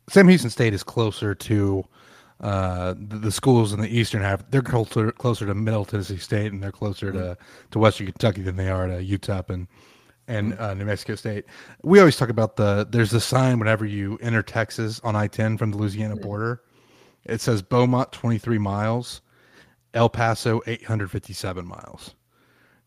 Sam 0.10 0.28
Houston 0.28 0.50
State 0.50 0.74
is 0.74 0.84
closer 0.84 1.36
to 1.36 1.86
uh, 2.42 2.94
the, 2.98 3.18
the, 3.18 3.32
schools 3.32 3.74
in 3.74 3.82
the 3.82 3.88
eastern 3.88 4.22
half. 4.22 4.50
They're 4.50 4.62
closer 4.62 5.12
closer 5.12 5.46
to 5.46 5.54
Middle 5.54 5.86
Tennessee 5.86 6.18
State, 6.18 6.52
and 6.52 6.64
they're 6.64 6.72
closer 6.72 7.08
mm-hmm. 7.08 7.18
to 7.18 7.38
to 7.72 7.80
Western 7.80 8.08
Kentucky 8.08 8.42
than 8.42 8.56
they 8.56 8.70
are 8.70 8.88
to 8.88 9.04
UTEP 9.04 9.50
and 9.50 9.68
and 10.30 10.58
uh, 10.60 10.74
New 10.76 10.86
Mexico 10.86 11.16
State. 11.16 11.46
We 11.84 12.00
always 12.00 12.16
talk 12.16 12.30
about 12.30 12.56
the 12.56 12.88
there's 12.90 13.14
a 13.14 13.20
sign 13.20 13.60
whenever 13.60 13.86
you 13.86 14.18
enter 14.22 14.42
Texas 14.42 15.02
on 15.04 15.16
I 15.16 15.28
ten 15.28 15.58
from 15.58 15.72
the 15.72 15.78
Louisiana 15.78 16.16
mm-hmm. 16.16 16.24
border. 16.24 16.62
It 17.26 17.42
says 17.42 17.62
Beaumont 17.62 18.12
twenty 18.14 18.38
three 18.38 18.60
miles, 18.60 19.22
El 19.94 20.10
Paso 20.10 20.62
eight 20.68 20.86
hundred 20.86 21.12
fifty 21.12 21.34
seven 21.34 21.68
miles. 21.68 22.16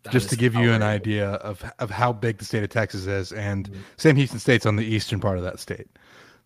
That 0.05 0.13
just 0.13 0.31
to 0.31 0.37
give 0.37 0.55
you 0.55 0.73
an 0.73 0.83
idea 0.83 1.31
of 1.31 1.63
of 1.79 1.91
how 1.91 2.13
big 2.13 2.39
the 2.39 2.45
state 2.45 2.63
of 2.63 2.71
Texas 2.71 3.07
is, 3.07 3.33
and 3.33 3.69
mm-hmm. 3.69 3.81
Sam 3.99 4.17
Houston 4.17 4.39
State's 4.39 4.65
on 4.65 4.77
the 4.77 4.85
eastern 4.85 5.21
part 5.21 5.37
of 5.37 5.45
that 5.45 5.61
state. 5.61 5.89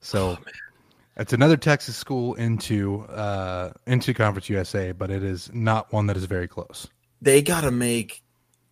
So 0.00 0.38
oh, 0.40 0.44
it's 1.16 1.32
another 1.32 1.56
Texas 1.56 1.96
school 1.96 2.34
into 2.34 3.02
uh, 3.04 3.72
into 3.86 4.14
Conference 4.14 4.48
USA, 4.48 4.92
but 4.92 5.10
it 5.10 5.22
is 5.22 5.50
not 5.52 5.92
one 5.92 6.06
that 6.06 6.16
is 6.16 6.24
very 6.24 6.48
close. 6.48 6.88
They 7.22 7.40
got 7.40 7.62
to 7.62 7.70
make 7.70 8.22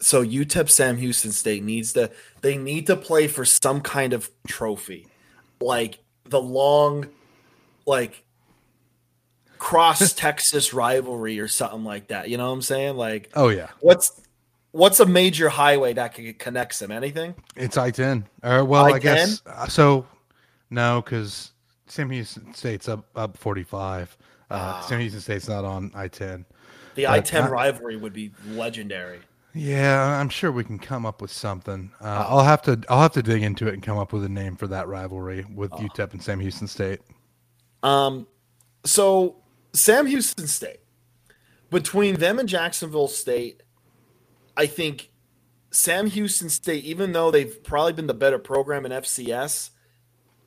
so 0.04 0.23
UTEP 0.25 0.68
Sam 0.70 0.99
Houston 0.99 1.32
State 1.32 1.62
needs 1.62 1.94
to 1.94 2.11
they 2.42 2.58
need 2.58 2.87
to 2.88 2.96
play 2.96 3.26
for 3.26 3.44
some 3.44 3.80
kind 3.80 4.12
of 4.12 4.30
trophy, 4.46 5.06
like 5.61 5.99
the 6.25 6.40
long, 6.40 7.08
like 7.87 8.23
cross 9.58 10.12
Texas 10.16 10.75
rivalry 10.75 11.40
or 11.40 11.49
something 11.49 11.84
like 11.84 12.08
that. 12.08 12.28
You 12.28 12.37
know 12.37 12.49
what 12.49 12.52
I'm 12.52 12.62
saying? 12.62 12.96
Like, 12.99 13.30
oh 13.34 13.49
yeah, 13.49 13.68
what's 13.80 14.20
what's 14.73 15.00
a 15.00 15.06
major 15.06 15.49
highway 15.49 15.94
that 15.94 16.14
connects 16.38 16.80
them? 16.80 16.90
Anything? 16.90 17.34
It's 17.56 17.78
I-10. 17.78 18.25
Uh, 18.42 18.62
well, 18.66 18.84
I-10? 18.84 18.94
I 18.94 18.99
guess 18.99 19.42
uh, 19.46 19.66
so. 19.68 20.06
No, 20.68 21.00
because 21.00 21.52
Sam 21.87 22.11
Houston 22.11 22.52
State's 22.52 22.88
up 22.88 23.06
up 23.16 23.38
45. 23.38 24.16
Uh, 24.50 24.54
uh, 24.54 24.81
Sam 24.83 25.00
Houston 25.00 25.22
State's 25.22 25.48
not 25.48 25.64
on 25.64 25.92
I-10. 25.94 26.44
The 26.94 27.07
I-10 27.07 27.48
rivalry 27.48 27.96
would 27.96 28.12
be 28.12 28.33
legendary. 28.48 29.20
Yeah, 29.55 30.19
I'm 30.21 30.29
sure 30.29 30.51
we 30.51 30.64
can 30.64 30.79
come 30.79 31.07
up 31.07 31.23
with 31.23 31.31
something. 31.31 31.93
Uh, 32.01 32.27
I'll 32.29 32.45
have 32.45 32.62
to 32.62 32.83
I'll 32.88 33.03
have 33.03 33.12
to 33.12 33.23
dig 33.23 33.43
into 33.43 33.69
it 33.69 33.75
and 33.75 33.83
come 33.83 33.99
up 33.99 34.12
with 34.12 34.25
a 34.25 34.29
name 34.29 34.57
for 34.57 34.67
that 34.67 34.88
rivalry 34.88 35.47
with 35.55 35.73
uh, 35.73 35.77
UTEP 35.77 36.12
and 36.12 36.23
Sam 36.23 36.40
Houston 36.40 36.67
State. 36.67 37.01
Um, 37.83 38.27
so 38.85 39.37
Sam 39.73 40.07
Houston 40.07 40.49
State 40.49 40.81
between 41.71 42.17
them 42.17 42.38
and 42.38 42.49
Jacksonville 42.49 43.09
State 43.09 43.62
I 44.57 44.67
think 44.67 45.11
Sam 45.71 46.07
Houston 46.07 46.49
State, 46.49 46.85
even 46.85 47.12
though 47.12 47.31
they've 47.31 47.62
probably 47.64 47.93
been 47.93 48.07
the 48.07 48.14
better 48.14 48.38
program 48.38 48.87
in 48.87 48.93
FCS, 48.93 49.71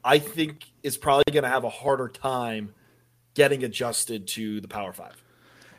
I 0.04 0.20
think 0.20 0.66
is 0.84 0.98
probably 0.98 1.26
going 1.32 1.44
to 1.44 1.50
have 1.50 1.64
a 1.64 1.70
harder 1.70 2.08
time 2.08 2.74
getting 3.34 3.64
adjusted 3.64 4.28
to 4.28 4.62
the 4.62 4.68
Power 4.68 4.94
Five. 4.94 5.22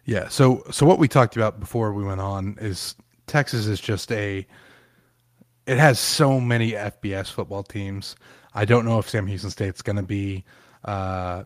Yeah. 0.05 0.29
So, 0.29 0.65
so 0.71 0.87
what 0.87 0.99
we 0.99 1.09
talked 1.09 1.37
about 1.37 1.61
before 1.61 1.93
we 1.93 2.05
went 2.05 2.21
on 2.21 2.57
is 2.61 2.95
Texas 3.29 3.67
is 3.67 3.81
just 3.81 4.11
a. 4.13 4.47
It 5.67 5.79
has 5.79 5.99
so 6.01 6.41
many 6.41 6.73
FBS 6.73 7.31
football 7.31 7.63
teams. 7.63 8.17
I 8.55 8.65
don't 8.65 8.85
know 8.85 8.99
if 8.99 9.09
Sam 9.09 9.27
Houston 9.27 9.51
State's 9.51 9.83
going 9.83 9.97
to 9.97 10.03
be 10.03 10.45
uh, 10.85 11.45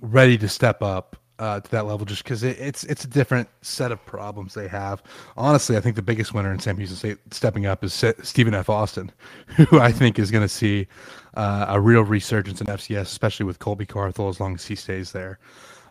ready 0.00 0.38
to 0.38 0.48
step 0.48 0.82
up 0.82 1.16
uh, 1.38 1.60
to 1.60 1.70
that 1.70 1.86
level 1.86 2.06
just 2.06 2.24
because 2.24 2.42
it, 2.42 2.58
it's 2.58 2.84
it's 2.84 3.04
a 3.04 3.08
different 3.08 3.48
set 3.62 3.92
of 3.92 4.04
problems 4.06 4.54
they 4.54 4.68
have. 4.68 5.02
Honestly, 5.36 5.76
I 5.76 5.80
think 5.80 5.96
the 5.96 6.02
biggest 6.02 6.32
winner 6.32 6.52
in 6.52 6.58
Sam 6.58 6.76
Houston 6.76 6.96
State 6.96 7.18
stepping 7.30 7.66
up 7.66 7.84
is 7.84 7.92
Stephen 8.22 8.54
F. 8.54 8.70
Austin, 8.70 9.12
who 9.48 9.78
I 9.78 9.92
think 9.92 10.18
is 10.18 10.30
going 10.30 10.44
to 10.44 10.48
see 10.48 10.86
uh, 11.34 11.66
a 11.68 11.80
real 11.80 12.02
resurgence 12.02 12.60
in 12.60 12.66
FCS, 12.66 13.02
especially 13.02 13.44
with 13.44 13.58
Colby 13.58 13.86
Carthel 13.86 14.28
as 14.28 14.40
long 14.40 14.54
as 14.54 14.64
he 14.64 14.74
stays 14.74 15.12
there. 15.12 15.38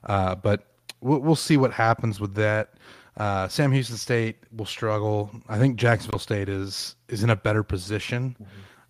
Uh, 0.05 0.35
but 0.35 0.67
we'll, 1.01 1.19
we'll 1.19 1.35
see 1.35 1.57
what 1.57 1.71
happens 1.71 2.19
with 2.19 2.33
that. 2.35 2.73
Uh, 3.17 3.47
Sam 3.47 3.71
Houston 3.71 3.97
State 3.97 4.37
will 4.55 4.65
struggle. 4.65 5.31
I 5.47 5.57
think 5.57 5.77
Jacksonville 5.77 6.19
State 6.19 6.49
is 6.49 6.95
is 7.07 7.23
in 7.23 7.29
a 7.29 7.35
better 7.35 7.63
position 7.63 8.35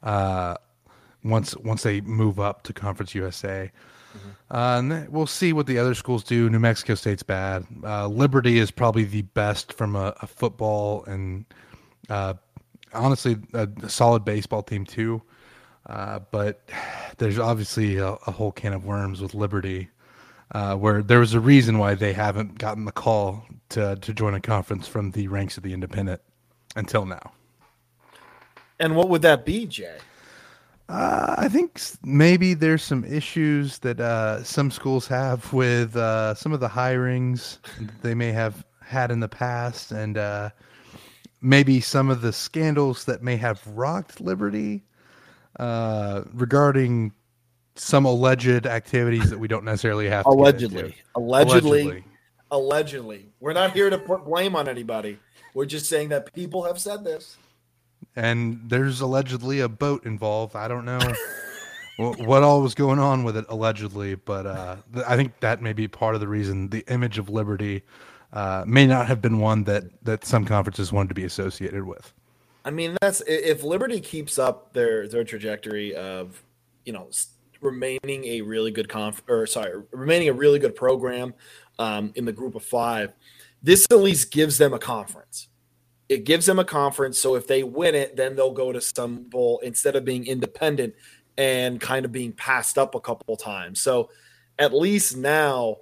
mm-hmm. 0.04 1.30
once 1.30 1.56
once 1.58 1.84
they 1.84 2.02
move 2.02 2.40
up 2.40 2.64
to 2.64 2.74
Conference 2.74 3.14
USA. 3.14 3.72
Mm-hmm. 4.16 4.56
Uh, 4.56 4.80
and 4.80 5.10
we'll 5.10 5.28
see 5.28 5.54
what 5.54 5.68
the 5.68 5.78
other 5.78 5.94
schools 5.94 6.24
do. 6.24 6.50
New 6.50 6.60
Mexico 6.60 6.96
State's 6.96 7.24
bad. 7.24 7.66
Uh, 7.84 8.08
Liberty 8.08 8.60
is 8.60 8.72
probably 8.72 9.04
the 9.04 9.24
best 9.24 9.74
from 9.74 9.96
a, 9.96 10.16
a 10.22 10.28
football 10.28 11.04
and 11.06 11.46
uh, 12.10 12.36
honestly 12.94 13.38
a, 13.54 13.68
a, 13.84 13.90
solid 13.90 14.24
baseball 14.24 14.64
team 14.64 14.86
too. 14.86 15.22
Uh, 15.88 16.20
but 16.32 16.68
there's 17.18 17.38
obviously 17.38 17.98
a, 17.98 18.14
a, 18.26 18.32
whole 18.32 18.52
can 18.52 18.74
of 18.74 18.86
worms 18.86 19.22
with 19.22 19.36
Liberty, 19.36 19.90
uh, 20.52 20.76
where 20.76 21.02
there 21.02 21.20
was 21.20 21.34
a 21.34 21.40
reason 21.40 21.78
why 21.78 21.96
they 21.96 22.14
haven't 22.14 22.58
gotten 22.58 22.86
the 22.86 22.92
call 22.92 23.46
to 23.70 23.96
to 23.98 24.14
join 24.14 24.34
a 24.34 24.42
conference 24.42 24.88
from 24.88 25.12
the 25.12 25.28
ranks 25.28 25.58
of 25.58 25.64
the 25.64 25.74
independent 25.74 26.22
until 26.76 27.06
now. 27.06 27.32
And 28.80 28.96
what 28.96 29.10
would 29.10 29.22
that 29.22 29.46
be, 29.46 29.66
Jay? 29.66 29.98
Uh, 30.88 31.36
I 31.38 31.48
think 31.48 31.82
maybe 32.04 32.54
there's 32.54 32.84
some 32.84 33.04
issues 33.06 33.80
that 33.80 34.00
uh, 34.00 34.44
some 34.44 34.70
schools 34.70 35.08
have 35.08 35.52
with 35.52 35.96
uh, 35.96 36.36
some 36.36 36.54
of 36.54 36.60
the 36.60 36.68
hirings 36.68 37.58
they 38.04 38.14
may 38.14 38.32
have 38.32 38.64
had 38.84 39.10
in 39.10 39.20
the 39.20 39.28
past, 39.28 39.92
and 39.92 40.18
uh, 40.18 40.52
maybe 41.42 41.80
some 41.80 42.10
of 42.10 42.22
the 42.22 42.32
scandals 42.32 43.06
that 43.06 43.24
may 43.24 43.36
have 43.36 43.66
rocked 43.66 44.22
Liberty 44.22 44.84
uh, 45.60 46.22
regarding 46.34 47.12
some 47.76 48.06
alleged 48.06 48.66
activities 48.66 49.30
that 49.30 49.38
we 49.38 49.48
don't 49.48 49.66
necessarily 49.66 50.08
have. 50.08 50.26
allegedly. 50.26 50.96
allegedly, 51.16 51.74
allegedly, 51.76 52.04
allegedly. 52.52 53.30
We're 53.40 53.54
not 53.54 53.72
here 53.72 53.90
to 53.90 53.98
put 53.98 54.26
blame 54.26 54.56
on 54.56 54.68
anybody. 54.68 55.20
We're 55.54 55.66
just 55.66 55.88
saying 55.88 56.10
that 56.10 56.34
people 56.34 56.64
have 56.64 56.80
said 56.80 57.04
this 57.04 57.38
and 58.16 58.62
there's 58.68 59.02
allegedly 59.02 59.60
a 59.60 59.70
boat 59.70 60.06
involved. 60.06 60.56
I 60.56 60.68
don't 60.68 60.86
know 60.86 61.00
what 61.98 62.44
all 62.44 62.62
was 62.62 62.76
going 62.76 63.00
on 63.00 63.24
with 63.24 63.38
it 63.38 63.46
allegedly, 63.50 64.16
but 64.16 64.46
uh, 64.46 64.78
I 65.06 65.16
think 65.16 65.40
that 65.42 65.62
may 65.62 65.74
be 65.74 65.88
part 65.88 66.16
of 66.16 66.22
the 66.22 66.28
reason 66.28 66.70
the 66.70 66.86
image 66.88 67.18
of 67.18 67.30
Liberty 67.30 67.84
uh, 68.34 68.64
may 68.66 68.86
not 68.86 69.08
have 69.08 69.22
been 69.22 69.40
one 69.40 69.64
that 69.66 69.84
that 70.04 70.26
some 70.26 70.46
conferences 70.46 70.92
wanted 70.92 71.10
to 71.10 71.16
be 71.16 71.26
associated 71.26 71.86
with. 71.86 72.14
I 72.64 72.72
mean, 72.72 72.98
that's 73.02 73.22
if 73.28 73.64
Liberty 73.64 74.00
keeps 74.00 74.40
up 74.40 74.74
their 74.74 75.08
their 75.08 75.24
trajectory 75.24 75.94
of 75.96 76.42
you 76.86 76.94
know 76.94 77.10
remaining 77.62 78.26
a 78.26 78.42
really 78.42 78.72
good 78.72 78.90
conf 78.90 79.22
or 79.28 79.46
sorry 79.48 79.84
remaining 79.92 80.30
a 80.30 80.34
really 80.34 80.60
good 80.60 80.76
program 80.76 81.34
um, 81.80 82.12
in 82.16 82.26
the 82.26 82.34
group 82.34 82.56
of 82.56 82.64
five. 82.64 83.14
This 83.62 83.88
at 83.90 83.98
least 83.98 84.32
gives 84.32 84.58
them 84.58 84.74
a 84.74 84.80
conference 84.80 85.48
it 86.10 86.24
gives 86.24 86.46
them 86.46 86.60
a 86.60 86.66
conference. 86.66 87.20
So 87.20 87.36
if 87.36 87.48
they 87.48 87.64
win 87.64 87.96
it, 87.96 88.16
then 88.16 88.36
they'll 88.36 88.54
go 88.54 88.72
to 88.72 88.82
some 88.82 89.24
bowl 89.24 89.60
instead 89.64 89.96
of 89.96 90.06
being 90.06 90.26
independent 90.28 90.94
and 91.38 91.82
kind 91.82 92.06
of 92.06 92.12
being 92.12 92.32
passed 92.32 92.78
up 92.78 92.96
a 92.96 93.00
couple 93.00 93.36
times. 93.36 93.82
So 93.82 94.10
at 94.60 94.74
least 94.74 95.18
now 95.18 95.78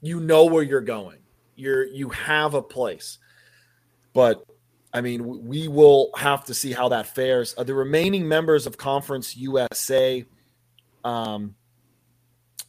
you 0.00 0.20
know 0.20 0.46
where 0.46 0.62
you're 0.62 0.80
going. 0.80 1.18
You're 1.56 1.86
you 1.86 2.10
have 2.10 2.54
a 2.54 2.62
place. 2.62 3.18
But 4.12 4.44
I 4.92 5.00
mean, 5.00 5.46
we 5.46 5.68
will 5.68 6.10
have 6.16 6.44
to 6.44 6.54
see 6.54 6.72
how 6.72 6.88
that 6.90 7.14
fares. 7.14 7.54
Uh, 7.58 7.64
the 7.64 7.74
remaining 7.74 8.26
members 8.26 8.66
of 8.66 8.78
Conference 8.78 9.36
USA, 9.36 10.24
um, 11.04 11.54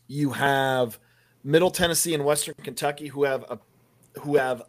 you 0.08 0.32
have 0.32 1.00
Middle 1.44 1.72
Tennessee 1.72 2.14
and 2.14 2.26
Western 2.26 2.56
Kentucky, 2.64 3.08
who 3.08 3.24
have 3.24 3.44
a 3.50 3.60
who 4.22 4.38
have 4.38 4.64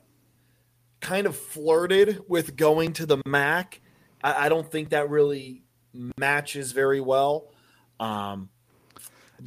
kind 1.01 1.27
of 1.27 1.37
flirted 1.37 2.23
with 2.29 2.57
going 2.57 2.93
to 2.95 3.07
the 3.07 3.19
MAC. 3.27 3.81
I, 4.23 4.47
I 4.47 4.49
don't 4.49 4.71
think 4.71 4.91
that 4.91 5.11
really 5.11 5.63
matches 6.19 6.73
very 6.73 7.01
well. 7.01 7.49
Um, 7.99 8.51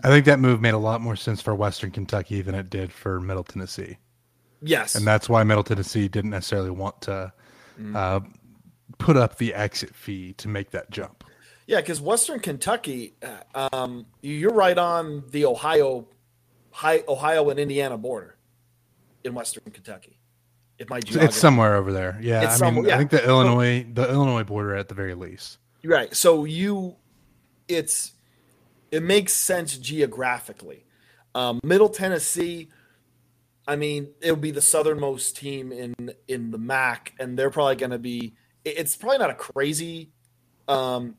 I 0.04 0.08
think 0.08 0.26
that 0.26 0.40
move 0.40 0.62
made 0.62 0.74
a 0.74 0.80
lot 0.80 1.02
more 1.02 1.16
sense 1.16 1.42
for 1.42 1.54
Western 1.54 1.92
Kentucky 1.92 2.42
than 2.42 2.56
it 2.56 2.70
did 2.70 2.92
for 2.92 3.20
Middle 3.20 3.44
Tennessee. 3.44 3.98
Yes, 4.62 4.96
and 4.96 5.06
that's 5.06 5.30
why 5.30 5.44
Middle 5.44 5.64
Tennessee 5.64 6.08
didn't 6.08 6.32
necessarily 6.32 6.72
want 6.72 7.02
to 7.02 7.34
mm. 7.80 7.96
uh, 7.96 8.22
put 8.98 9.18
up 9.18 9.38
the 9.38 9.54
exit 9.54 9.94
fee 9.94 10.34
to 10.34 10.48
make 10.48 10.72
that 10.72 10.90
jump. 10.90 11.24
Yeah, 11.68 11.78
because 11.80 12.02
Western 12.02 12.40
Kentucky, 12.40 13.16
uh, 13.54 13.70
um, 13.72 14.06
you're 14.22 14.54
right 14.54 14.78
on 14.78 15.24
the 15.30 15.46
Ohio, 15.46 16.08
Ohio 16.84 17.50
and 17.50 17.60
Indiana 17.60 17.98
border 17.98 18.38
in 19.24 19.34
Western 19.34 19.72
Kentucky. 19.72 20.20
My 20.90 21.00
geography. 21.00 21.28
it's 21.28 21.38
somewhere 21.38 21.76
over 21.76 21.94
there. 21.94 22.20
Yeah, 22.22 22.44
it's 22.44 22.62
I 22.62 22.70
mean, 22.70 22.84
yeah. 22.84 22.96
I 22.96 22.98
think 22.98 23.12
the 23.12 23.24
Illinois, 23.24 23.86
the 23.94 24.10
Illinois 24.10 24.44
border 24.44 24.76
at 24.76 24.90
the 24.90 24.96
very 24.96 25.14
least. 25.14 25.60
Right. 25.86 26.14
So 26.14 26.44
you, 26.44 26.98
it's, 27.70 28.12
it 28.92 29.02
makes 29.02 29.32
sense 29.32 29.78
geographically. 29.78 30.86
Um, 31.36 31.62
Middle 31.64 31.90
Tennessee, 31.90 32.70
I 33.68 33.76
mean, 33.78 34.10
it 34.22 34.32
would 34.32 34.42
be 34.42 34.52
the 34.52 34.62
southernmost 34.62 35.38
team 35.38 35.72
in 35.72 35.96
in 36.28 36.52
the 36.52 36.58
MAC, 36.58 37.14
and 37.18 37.40
they're 37.40 37.50
probably 37.50 37.76
going 37.76 37.92
to 37.92 37.98
be. 37.98 38.36
It's 38.66 38.96
probably 38.96 39.20
not 39.20 39.30
a 39.30 39.36
crazy 39.36 40.12
um, 40.68 41.16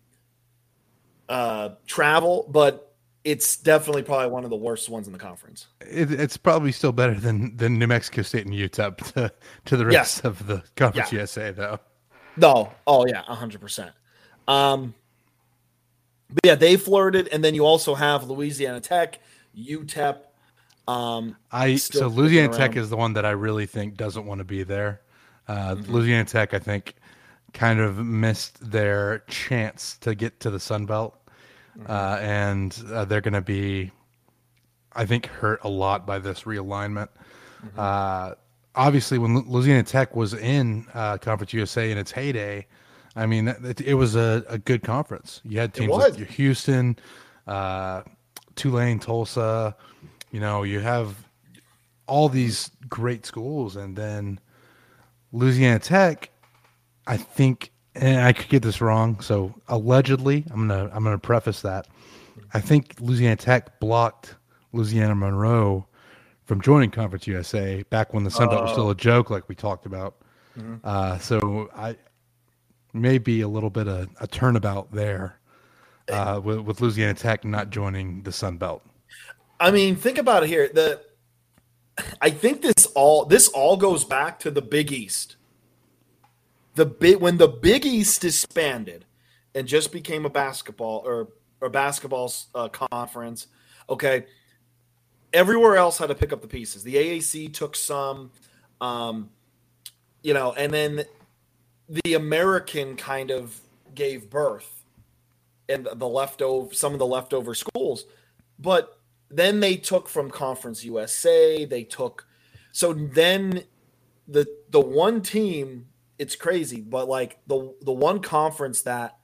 uh, 1.29 1.71
travel, 1.87 2.47
but 2.51 2.95
it's 3.25 3.57
definitely 3.57 4.03
probably 4.03 4.29
one 4.29 4.45
of 4.45 4.51
the 4.51 4.57
worst 4.57 4.89
ones 4.89 5.07
in 5.07 5.13
the 5.13 5.19
conference. 5.19 5.67
It, 5.81 6.13
it's 6.13 6.37
probably 6.37 6.73
still 6.73 6.93
better 6.93 7.15
than 7.15 7.57
than 7.57 7.79
New 7.79 7.87
Mexico 7.87 8.23
State 8.23 8.47
and 8.47 8.55
UTEP 8.55 8.97
to, 9.15 9.33
to 9.65 9.77
the 9.77 9.87
rest 9.87 10.19
yes. 10.19 10.25
of 10.25 10.47
the 10.47 10.63
Conference 10.77 11.13
yeah. 11.13 11.21
USA, 11.21 11.51
though. 11.51 11.81
No, 12.37 12.73
oh 12.87 13.07
yeah, 13.07 13.23
hundred 13.23 13.61
percent. 13.61 13.93
Um, 14.47 14.95
but 16.29 16.41
yeah, 16.45 16.55
they 16.55 16.77
flirted, 16.77 17.29
and 17.29 17.43
then 17.43 17.55
you 17.55 17.65
also 17.65 17.95
have 17.95 18.29
Louisiana 18.29 18.81
Tech, 18.81 19.21
UTEP. 19.57 20.19
Um, 20.87 21.37
I 21.51 21.77
so 21.77 22.09
Louisiana 22.09 22.53
Tech 22.53 22.77
is 22.77 22.91
the 22.91 22.97
one 22.97 23.15
that 23.15 23.25
I 23.25 23.31
really 23.31 23.67
think 23.67 23.97
doesn't 23.97 24.27
want 24.27 24.39
to 24.39 24.45
be 24.45 24.65
there. 24.65 25.01
Uh, 25.49 25.75
mm-hmm. 25.75 25.93
Louisiana 25.93 26.25
Tech, 26.25 26.55
I 26.55 26.59
think, 26.59 26.95
kind 27.55 27.81
of 27.81 27.99
missed 27.99 28.71
their 28.71 29.21
chance 29.29 29.97
to 29.99 30.15
get 30.15 30.41
to 30.41 30.51
the 30.51 30.61
Sun 30.61 30.87
Belt, 30.87 31.17
mm-hmm. 31.79 31.91
uh, 31.91 32.19
and 32.21 32.79
uh, 32.93 33.05
they're 33.07 33.21
going 33.21 33.35
to 33.35 33.41
be, 33.41 33.91
I 34.93 35.07
think, 35.07 35.27
hurt 35.27 35.61
a 35.63 35.69
lot 35.69 36.07
by 36.07 36.19
this 36.19 36.43
realignment. 36.43 37.09
Mm-hmm. 37.65 37.81
Uh, 37.81 38.35
obviously, 38.75 39.19
when 39.19 39.39
Louisiana 39.49 39.85
Tech 39.85 40.15
was 40.15 40.35
in 40.35 40.87
uh, 40.93 41.17
Conference 41.19 41.53
USA 41.53 41.91
in 41.91 41.97
its 41.97 42.11
heyday, 42.11 42.67
I 43.17 43.27
mean, 43.27 43.49
it, 43.49 43.81
it 43.81 43.95
was 43.95 44.17
a, 44.17 44.45
a, 44.49 44.59
good 44.59 44.83
conference. 44.83 45.41
You 45.45 45.61
had 45.61 45.73
teams 45.73 45.93
like 45.93 46.17
Houston, 46.17 46.99
uh, 47.47 48.03
Tulane, 48.57 48.99
Tulsa. 48.99 49.77
You 50.33 50.41
know, 50.41 50.65
you 50.65 50.81
have 50.81 51.15
all 52.09 52.29
these 52.29 52.73
great 52.89 53.25
schools, 53.25 53.77
and 53.77 53.95
then 53.95 54.41
Louisiana 55.33 55.79
Tech 55.79 56.31
I 57.07 57.17
think, 57.17 57.73
and 57.95 58.21
I 58.21 58.33
could 58.33 58.49
get 58.49 58.63
this 58.63 58.81
wrong. 58.81 59.21
So 59.21 59.55
allegedly, 59.69 60.45
I'm 60.51 60.69
gonna 60.69 60.91
I'm 60.93 61.05
gonna 61.05 61.19
preface 61.19 61.63
that. 61.63 61.87
I 62.53 62.61
think 62.61 62.97
Louisiana 63.01 63.37
Tech 63.37 63.81
blocked 63.81 64.35
Louisiana 64.73 65.15
Monroe 65.15 65.87
from 66.45 66.61
joining 66.61 66.91
Conference 66.91 67.27
USA 67.27 67.83
back 67.85 68.13
when 68.13 68.25
the 68.25 68.31
Sun 68.31 68.49
Belt 68.49 68.63
was 68.63 68.73
still 68.73 68.91
a 68.91 68.95
joke, 68.95 69.31
like 69.31 69.49
we 69.49 69.55
talked 69.55 69.87
about. 69.87 70.17
Mm-hmm. 70.59 70.77
Uh, 70.85 71.19
so 71.19 71.71
I 71.75 71.97
may 72.93 73.19
be 73.19 73.41
a 73.41 73.49
little 73.49 73.71
bit 73.71 73.89
of 73.89 74.09
a 74.21 74.27
turnabout 74.27 74.93
there 74.93 75.41
uh, 76.11 76.41
with, 76.43 76.61
with 76.61 76.81
Louisiana 76.81 77.15
Tech 77.15 77.45
not 77.45 77.71
joining 77.71 78.23
the 78.23 78.33
Sun 78.33 78.59
Belt. 78.59 78.83
I 79.59 79.71
mean, 79.71 79.97
think 79.97 80.19
about 80.19 80.45
it 80.45 80.49
here. 80.49 80.69
The 80.73 81.01
I 82.21 82.31
think 82.31 82.63
this 82.63 82.87
all 82.95 83.25
this 83.25 83.49
all 83.49 83.77
goes 83.77 84.05
back 84.05 84.39
to 84.41 84.51
the 84.51 84.63
Big 84.63 84.93
East 84.93 85.37
the 86.75 86.87
big 86.87 87.17
when 87.21 87.37
the 87.37 87.49
Big 87.49 87.87
East 87.87 88.21
disbanded 88.21 89.05
and 89.55 89.67
just 89.67 89.93
became 89.93 90.25
a 90.25 90.31
basketball 90.31 91.03
or 91.05 91.29
a 91.63 91.71
basketball 91.71 92.33
uh, 92.55 92.69
conference, 92.69 93.47
okay, 93.89 94.27
everywhere 95.33 95.77
else 95.77 95.99
had 95.99 96.09
to 96.09 96.15
pick 96.15 96.33
up 96.33 96.43
the 96.43 96.49
pieces. 96.49 96.83
The 96.83 96.97
AAC 96.97 97.53
took 97.55 97.77
some, 97.77 98.31
um, 98.81 99.31
you 100.23 100.35
know, 100.35 100.53
and 100.53 100.73
then 100.73 101.05
the 101.89 102.15
American 102.15 102.97
kind 102.97 103.31
of 103.31 103.61
gave 103.95 104.29
birth 104.29 104.85
and 105.69 105.89
the 105.95 106.09
leftover 106.09 106.75
some 106.75 106.93
of 106.93 106.99
the 106.99 107.07
leftover 107.07 107.55
schools, 107.55 108.07
but 108.59 108.99
then 109.31 109.61
they 109.61 109.77
took 109.77 110.09
from 110.09 110.31
Conference 110.31 110.85
USA. 110.85 111.65
They 111.65 111.85
took 111.85 112.27
so 112.73 112.93
then 112.93 113.65
the 114.29 114.47
the 114.71 114.81
one 114.81 115.23
team 115.23 115.87
it's 116.19 116.37
crazy, 116.37 116.81
but 116.81 117.09
like 117.09 117.39
the 117.47 117.75
the 117.83 117.93
one 117.93 118.21
conference 118.21 118.83
that 118.83 119.17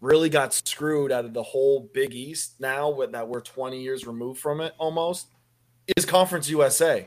really 0.00 0.28
got 0.28 0.52
screwed 0.52 1.12
out 1.12 1.24
of 1.24 1.32
the 1.32 1.42
whole 1.42 1.88
Big 1.94 2.12
East 2.12 2.60
now 2.60 2.90
with 2.90 3.12
that 3.12 3.28
we're 3.28 3.40
20 3.40 3.80
years 3.80 4.04
removed 4.04 4.40
from 4.40 4.60
it 4.60 4.74
almost 4.76 5.28
is 5.96 6.04
Conference 6.04 6.50
USA. 6.50 7.06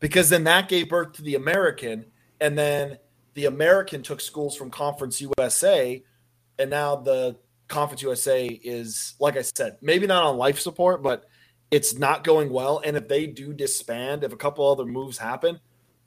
Because 0.00 0.30
then 0.30 0.44
that 0.44 0.68
gave 0.68 0.88
birth 0.88 1.12
to 1.14 1.22
the 1.22 1.34
American 1.34 2.06
and 2.40 2.58
then 2.58 2.98
the 3.34 3.44
American 3.44 4.02
took 4.02 4.22
schools 4.22 4.56
from 4.56 4.70
Conference 4.70 5.20
USA 5.20 6.02
and 6.58 6.70
now 6.70 6.96
the 6.96 7.36
Conference 7.68 8.02
USA 8.02 8.46
is 8.46 9.14
like 9.20 9.36
I 9.36 9.42
said, 9.42 9.76
maybe 9.82 10.06
not 10.06 10.24
on 10.24 10.38
life 10.38 10.58
support, 10.58 11.02
but 11.02 11.26
it's 11.70 11.94
not 11.94 12.24
going 12.24 12.50
well 12.50 12.80
and 12.82 12.96
if 12.96 13.06
they 13.06 13.26
do 13.26 13.52
disband, 13.52 14.24
if 14.24 14.32
a 14.32 14.36
couple 14.36 14.66
other 14.66 14.86
moves 14.86 15.18
happen, 15.18 15.60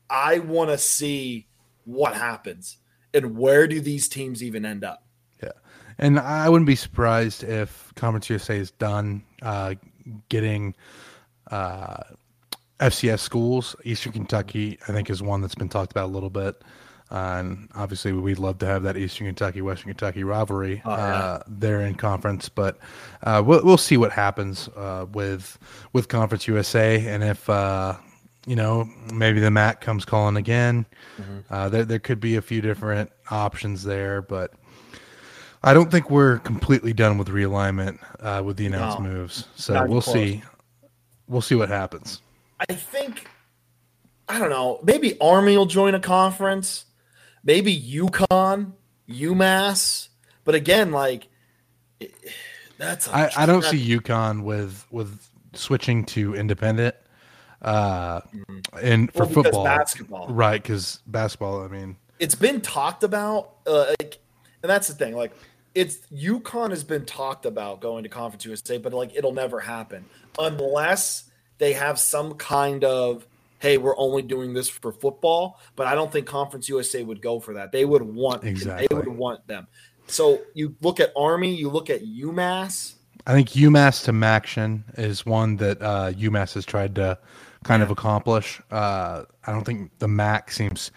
I 0.10 0.40
want 0.40 0.72
to 0.72 0.80
see 0.80 1.48
what 1.86 2.16
happens 2.16 2.78
and 3.14 3.38
where 3.38 3.68
do 3.68 3.80
these 3.80 4.08
teams 4.08 4.44
even 4.44 4.66
end 4.66 4.84
up? 4.84 5.06
Yeah. 5.42 5.52
And 5.98 6.20
I 6.20 6.50
wouldn't 6.50 6.68
be 6.68 6.76
surprised 6.76 7.44
if 7.44 7.94
Conference 7.96 8.30
USA 8.30 8.58
is 8.58 8.72
done 8.72 9.24
uh, 9.42 9.76
getting 10.30 10.76
uh, 11.52 11.98
FCS 12.80 13.20
schools. 13.20 13.76
Eastern 13.84 14.12
Kentucky, 14.12 14.80
I 14.88 14.92
think, 14.92 15.10
is 15.10 15.22
one 15.22 15.42
that's 15.42 15.56
been 15.56 15.70
talked 15.70 15.92
about 15.92 16.06
a 16.06 16.14
little 16.14 16.30
bit. 16.30 16.62
Uh, 17.12 17.36
and 17.38 17.70
obviously, 17.76 18.12
we'd 18.12 18.40
love 18.40 18.58
to 18.58 18.66
have 18.66 18.82
that 18.84 18.98
Eastern 18.98 19.28
Kentucky 19.28 19.62
Western 19.62 19.90
Kentucky 19.90 20.24
rivalry 20.24 20.82
oh, 20.84 20.90
yeah. 20.90 21.04
uh, 21.04 21.44
there 21.48 21.82
in 21.82 21.94
conference, 21.94 22.50
but 22.50 22.80
uh, 23.22 23.44
we'll 23.46 23.64
we'll 23.64 23.78
see 23.78 23.98
what 23.98 24.12
happens 24.12 24.68
uh, 24.70 25.06
with 25.12 25.60
with 25.92 26.08
Conference 26.08 26.48
USA, 26.48 27.06
and 27.06 27.24
if 27.24 27.48
uh, 27.48 27.96
you 28.46 28.56
know, 28.56 28.90
maybe 29.14 29.40
the 29.40 29.52
MAC 29.52 29.82
comes 29.82 30.06
calling 30.06 30.36
again. 30.36 30.86
Mm-hmm. 31.18 31.54
Uh, 31.54 31.70
there, 31.70 31.86
there 31.86 32.00
could 32.00 32.20
be 32.20 32.36
a 32.36 32.42
few 32.42 32.62
different 32.62 33.12
options 33.30 33.84
there, 33.84 34.22
but 34.22 34.52
I 35.64 35.74
don't 35.74 35.90
think 35.90 36.10
we're 36.10 36.40
completely 36.40 36.94
done 36.94 37.18
with 37.18 37.30
realignment 37.30 38.00
uh, 38.20 38.44
with 38.44 38.58
the 38.58 38.66
announced 38.66 39.00
no, 39.00 39.10
moves. 39.10 39.48
So 39.56 39.74
we'll 39.86 40.02
close. 40.02 40.14
see. 40.14 40.44
We'll 41.28 41.42
see 41.42 41.56
what 41.56 41.70
happens. 41.70 42.22
I 42.70 42.74
think 42.74 43.28
I 44.28 44.40
don't 44.40 44.50
know. 44.50 44.80
Maybe 44.84 45.18
Army 45.20 45.58
will 45.58 45.66
join 45.66 45.96
a 45.96 46.00
conference. 46.00 46.86
Maybe 47.44 47.80
UConn, 47.80 48.74
UMass. 49.10 50.10
But 50.44 50.56
again, 50.56 50.92
like 50.92 51.28
that's. 52.78 53.08
I 53.08 53.32
I 53.38 53.46
don't 53.46 53.64
see 53.64 53.98
UConn 53.98 54.44
with 54.44 54.86
with 54.92 55.30
switching 55.54 56.04
to 56.04 56.36
independent 56.36 56.96
uh, 57.64 58.22
and 58.82 59.12
for 59.14 59.26
well, 59.26 59.34
football, 59.34 59.64
basketball, 59.64 60.28
right? 60.30 60.62
Because 60.62 61.00
basketball, 61.08 61.64
I 61.64 61.68
mean, 61.68 61.96
it's 62.20 62.36
been 62.36 62.62
talked 62.62 63.04
about, 63.04 63.56
uh, 63.68 63.94
like, 64.00 64.20
and 64.62 64.70
that's 64.70 64.88
the 64.88 64.94
thing. 64.94 65.16
Like, 65.16 65.34
it's 65.76 65.98
UConn 66.14 66.70
has 66.70 66.84
been 66.84 67.06
talked 67.06 67.46
about 67.46 67.82
going 67.82 68.04
to 68.04 68.10
Conference 68.10 68.46
USA, 68.46 68.78
but 68.78 68.94
like, 68.94 69.16
it'll 69.16 69.34
never 69.34 69.60
happen 69.60 70.06
unless 70.40 71.30
they 71.58 71.74
have 71.74 72.00
some 72.00 72.36
kind 72.36 72.84
of 72.84 73.26
hey, 73.64 73.78
we're 73.78 73.98
only 73.98 74.22
doing 74.22 74.54
this 74.54 74.68
for 74.68 74.92
football. 74.92 75.58
But 75.78 75.88
I 75.88 75.96
don't 75.96 76.12
think 76.12 76.28
Conference 76.28 76.68
USA 76.68 77.02
would 77.02 77.22
go 77.22 77.40
for 77.40 77.54
that. 77.54 77.72
They 77.72 77.86
would 77.86 78.02
want 78.02 78.44
exactly. 78.44 78.88
They 78.90 78.96
would 78.96 79.08
want 79.08 79.48
them. 79.48 79.68
So 80.08 80.42
you 80.54 80.76
look 80.82 81.00
at 81.00 81.14
Army, 81.16 81.56
you 81.56 81.70
look 81.70 81.90
at 81.90 82.04
UMass. 82.04 82.96
I 83.26 83.34
think 83.34 83.50
UMass 83.52 84.04
to 84.04 84.12
MACtion 84.12 84.84
is 85.00 85.26
one 85.26 85.56
that 85.58 85.82
uh, 85.82 86.12
UMass 86.12 86.56
has 86.56 86.66
tried 86.66 86.96
to 86.96 87.18
kind 87.64 87.84
of 87.84 87.92
accomplish. 87.92 88.62
Uh, 88.72 89.24
I 89.46 89.52
don't 89.52 89.64
think 89.64 89.92
the 90.00 90.08
MAC 90.08 90.52
seems 90.52 90.92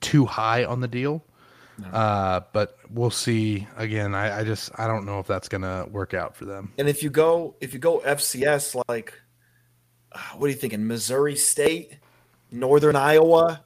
too 0.00 0.24
high 0.24 0.64
on 0.64 0.80
the 0.80 0.88
deal. 0.88 1.24
No. 1.78 1.88
Uh, 1.88 2.40
but 2.52 2.78
we'll 2.90 3.10
see. 3.10 3.66
Again, 3.76 4.14
I, 4.14 4.40
I, 4.40 4.44
just 4.44 4.70
I 4.78 4.86
don't 4.86 5.04
know 5.04 5.18
if 5.18 5.26
that's 5.26 5.48
gonna 5.48 5.86
work 5.90 6.14
out 6.14 6.34
for 6.34 6.46
them. 6.46 6.72
And 6.78 6.88
if 6.88 7.02
you 7.02 7.10
go 7.10 7.54
if 7.60 7.74
you 7.74 7.78
go 7.78 8.00
FCS, 8.00 8.82
like 8.88 9.12
uh, 10.12 10.18
what 10.36 10.46
are 10.46 10.50
you 10.50 10.56
thinking? 10.56 10.86
Missouri 10.86 11.36
State, 11.36 11.98
Northern 12.50 12.96
Iowa. 12.96 13.62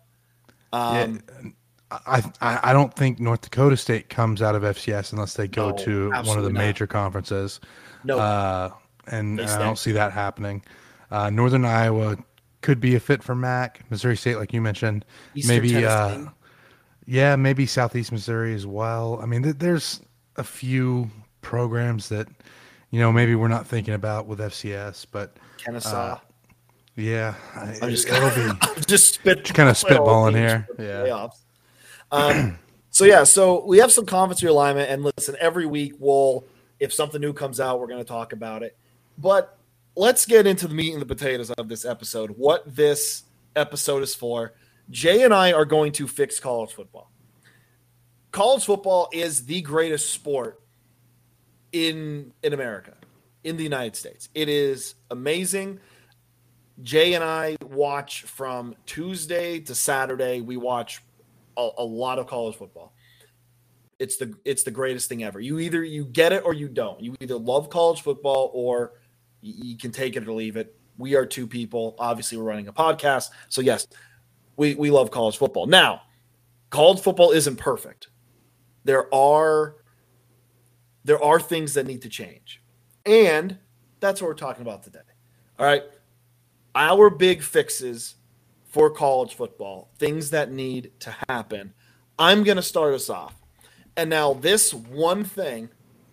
Um, 0.72 1.22
yeah, 1.42 1.50
I, 1.90 2.22
I 2.40 2.60
I 2.70 2.72
don't 2.72 2.94
think 2.94 3.20
North 3.20 3.42
Dakota 3.42 3.76
State 3.76 4.08
comes 4.08 4.42
out 4.42 4.56
of 4.56 4.62
FCS 4.62 5.12
unless 5.12 5.34
they 5.34 5.46
go 5.46 5.70
no, 5.70 5.76
to 5.76 6.10
one 6.10 6.38
of 6.38 6.44
the 6.44 6.50
major 6.50 6.84
not. 6.84 6.90
conferences. 6.90 7.60
No, 8.02 8.18
uh, 8.18 8.70
and, 9.06 9.38
and 9.38 9.48
I 9.48 9.58
don't 9.58 9.78
see 9.78 9.92
that 9.92 10.12
happening. 10.12 10.64
Uh, 11.10 11.30
Northern 11.30 11.64
Iowa 11.64 12.16
could 12.60 12.80
be 12.80 12.94
a 12.94 13.00
fit 13.00 13.22
for 13.22 13.34
Mac. 13.34 13.80
Missouri 13.90 14.16
State, 14.16 14.36
like 14.36 14.52
you 14.52 14.60
mentioned, 14.60 15.04
Eastern 15.34 15.56
maybe 15.56 15.84
uh, 15.84 16.26
yeah, 17.06 17.36
maybe 17.36 17.66
Southeast 17.66 18.12
Missouri 18.12 18.54
as 18.54 18.66
well. 18.66 19.18
I 19.22 19.26
mean, 19.26 19.42
th- 19.42 19.56
there's 19.58 20.00
a 20.36 20.44
few 20.44 21.10
programs 21.42 22.08
that 22.10 22.28
you 22.90 23.00
know 23.00 23.10
maybe 23.10 23.34
we're 23.34 23.48
not 23.48 23.66
thinking 23.66 23.94
about 23.94 24.26
with 24.26 24.38
FCS, 24.38 25.06
but 25.10 25.36
Kennesaw. 25.58 26.14
Uh, 26.14 26.18
yeah, 26.96 27.34
I'm 27.54 27.90
just 27.90 28.08
it'll 28.08 28.54
just 28.86 29.14
spit 29.14 29.44
kind 29.54 29.68
of 29.68 29.76
spitballing 29.76 30.36
here. 30.36 30.68
Yeah. 30.78 31.28
Um, 32.12 32.58
so 32.90 33.04
yeah, 33.04 33.24
so 33.24 33.64
we 33.64 33.78
have 33.78 33.92
some 33.92 34.06
conference 34.06 34.42
realignment, 34.42 34.90
and 34.90 35.04
listen, 35.04 35.36
every 35.40 35.66
week 35.66 35.94
we'll 35.98 36.44
if 36.80 36.92
something 36.92 37.20
new 37.20 37.32
comes 37.32 37.60
out, 37.60 37.78
we're 37.78 37.86
going 37.86 38.00
to 38.00 38.08
talk 38.08 38.32
about 38.32 38.62
it. 38.62 38.76
But 39.18 39.56
let's 39.96 40.26
get 40.26 40.46
into 40.46 40.68
the 40.68 40.74
meat 40.74 40.92
and 40.92 41.02
the 41.02 41.06
potatoes 41.06 41.50
of 41.50 41.68
this 41.68 41.84
episode. 41.84 42.30
What 42.30 42.74
this 42.74 43.24
episode 43.56 44.02
is 44.02 44.14
for. 44.14 44.54
Jay 44.90 45.22
and 45.22 45.32
I 45.32 45.52
are 45.52 45.64
going 45.64 45.92
to 45.92 46.08
fix 46.08 46.40
college 46.40 46.72
football. 46.72 47.10
College 48.32 48.64
football 48.64 49.08
is 49.12 49.46
the 49.46 49.60
greatest 49.62 50.10
sport 50.10 50.60
in 51.72 52.32
in 52.42 52.52
America, 52.52 52.94
in 53.44 53.56
the 53.56 53.62
United 53.62 53.96
States. 53.96 54.28
It 54.34 54.48
is 54.48 54.94
amazing. 55.10 55.80
Jay 56.82 57.14
and 57.14 57.22
I 57.22 57.56
watch 57.62 58.22
from 58.22 58.74
Tuesday 58.86 59.60
to 59.60 59.74
Saturday. 59.74 60.40
We 60.40 60.56
watch 60.56 61.02
a, 61.56 61.68
a, 61.78 61.84
lot 61.84 62.18
of 62.18 62.26
college 62.26 62.56
football. 62.56 62.94
It's 63.98 64.16
the 64.16 64.34
it's 64.44 64.62
the 64.62 64.70
greatest 64.70 65.08
thing 65.08 65.22
ever. 65.22 65.40
You 65.40 65.58
either 65.58 65.84
you 65.84 66.04
get 66.06 66.32
it 66.32 66.42
or 66.44 66.54
you 66.54 66.68
don't. 66.68 67.00
You 67.00 67.16
either 67.20 67.36
love 67.36 67.68
college 67.68 68.00
football 68.00 68.50
or 68.54 68.94
you, 69.40 69.54
you 69.70 69.76
can 69.76 69.90
take 69.90 70.16
it 70.16 70.26
or 70.26 70.32
leave 70.32 70.56
it. 70.56 70.74
We 70.98 71.14
are 71.14 71.24
two 71.24 71.46
people. 71.46 71.96
Obviously, 71.98 72.38
we're 72.38 72.44
running 72.44 72.68
a 72.68 72.72
podcast, 72.72 73.30
so 73.48 73.60
yes, 73.60 73.86
we 74.56 74.74
we 74.74 74.90
love 74.90 75.10
college 75.10 75.36
football. 75.36 75.66
Now, 75.66 76.02
college 76.70 77.00
football 77.00 77.30
isn't 77.30 77.56
perfect. 77.56 78.08
There 78.84 79.12
are 79.14 79.76
there 81.04 81.22
are 81.22 81.40
things 81.40 81.74
that 81.74 81.86
need 81.86 82.02
to 82.02 82.08
change, 82.08 82.62
and 83.06 83.58
that's 84.00 84.20
what 84.20 84.28
we're 84.28 84.34
talking 84.34 84.62
about 84.62 84.82
today. 84.82 85.00
All 85.58 85.66
right 85.66 85.82
our 86.74 87.10
big 87.10 87.42
fixes 87.42 88.16
for 88.68 88.90
college 88.90 89.34
football, 89.34 89.90
things 89.98 90.30
that 90.30 90.52
need 90.52 90.92
to 91.00 91.14
happen. 91.28 91.74
I'm 92.18 92.44
going 92.44 92.56
to 92.56 92.62
start 92.62 92.94
us 92.94 93.10
off. 93.10 93.34
And 93.96 94.08
now, 94.08 94.34
this 94.34 94.72
one 94.72 95.24
thing, 95.24 95.70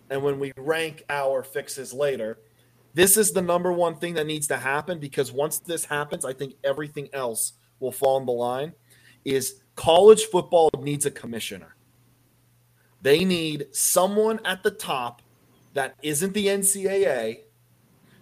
and 0.10 0.24
when 0.24 0.40
we 0.40 0.52
rank 0.58 1.04
our 1.10 1.44
fixes 1.44 1.94
later, 1.94 2.40
this 2.98 3.16
is 3.16 3.32
the 3.32 3.44
number 3.44 3.72
one 3.72 3.96
thing 3.98 4.16
that 4.16 4.26
needs 4.26 4.48
to 4.48 4.58
happen 4.58 4.98
because 4.98 5.32
once 5.32 5.60
this 5.60 5.86
happens, 5.86 6.26
I 6.26 6.34
think 6.34 6.56
everything 6.64 7.10
else 7.14 7.54
will 7.80 7.92
fall 7.92 8.18
in 8.18 8.26
the 8.26 8.32
line. 8.32 8.74
Is 9.24 9.62
college 9.76 10.24
football 10.24 10.72
needs 10.82 11.06
a 11.06 11.12
commissioner. 11.12 11.76
They 13.04 13.24
need 13.24 13.68
someone 13.72 14.40
at 14.44 14.64
the 14.64 14.72
top 14.72 15.22
that 15.76 15.94
isn't 16.02 16.34
the 16.34 16.48
NCAA 16.48 17.42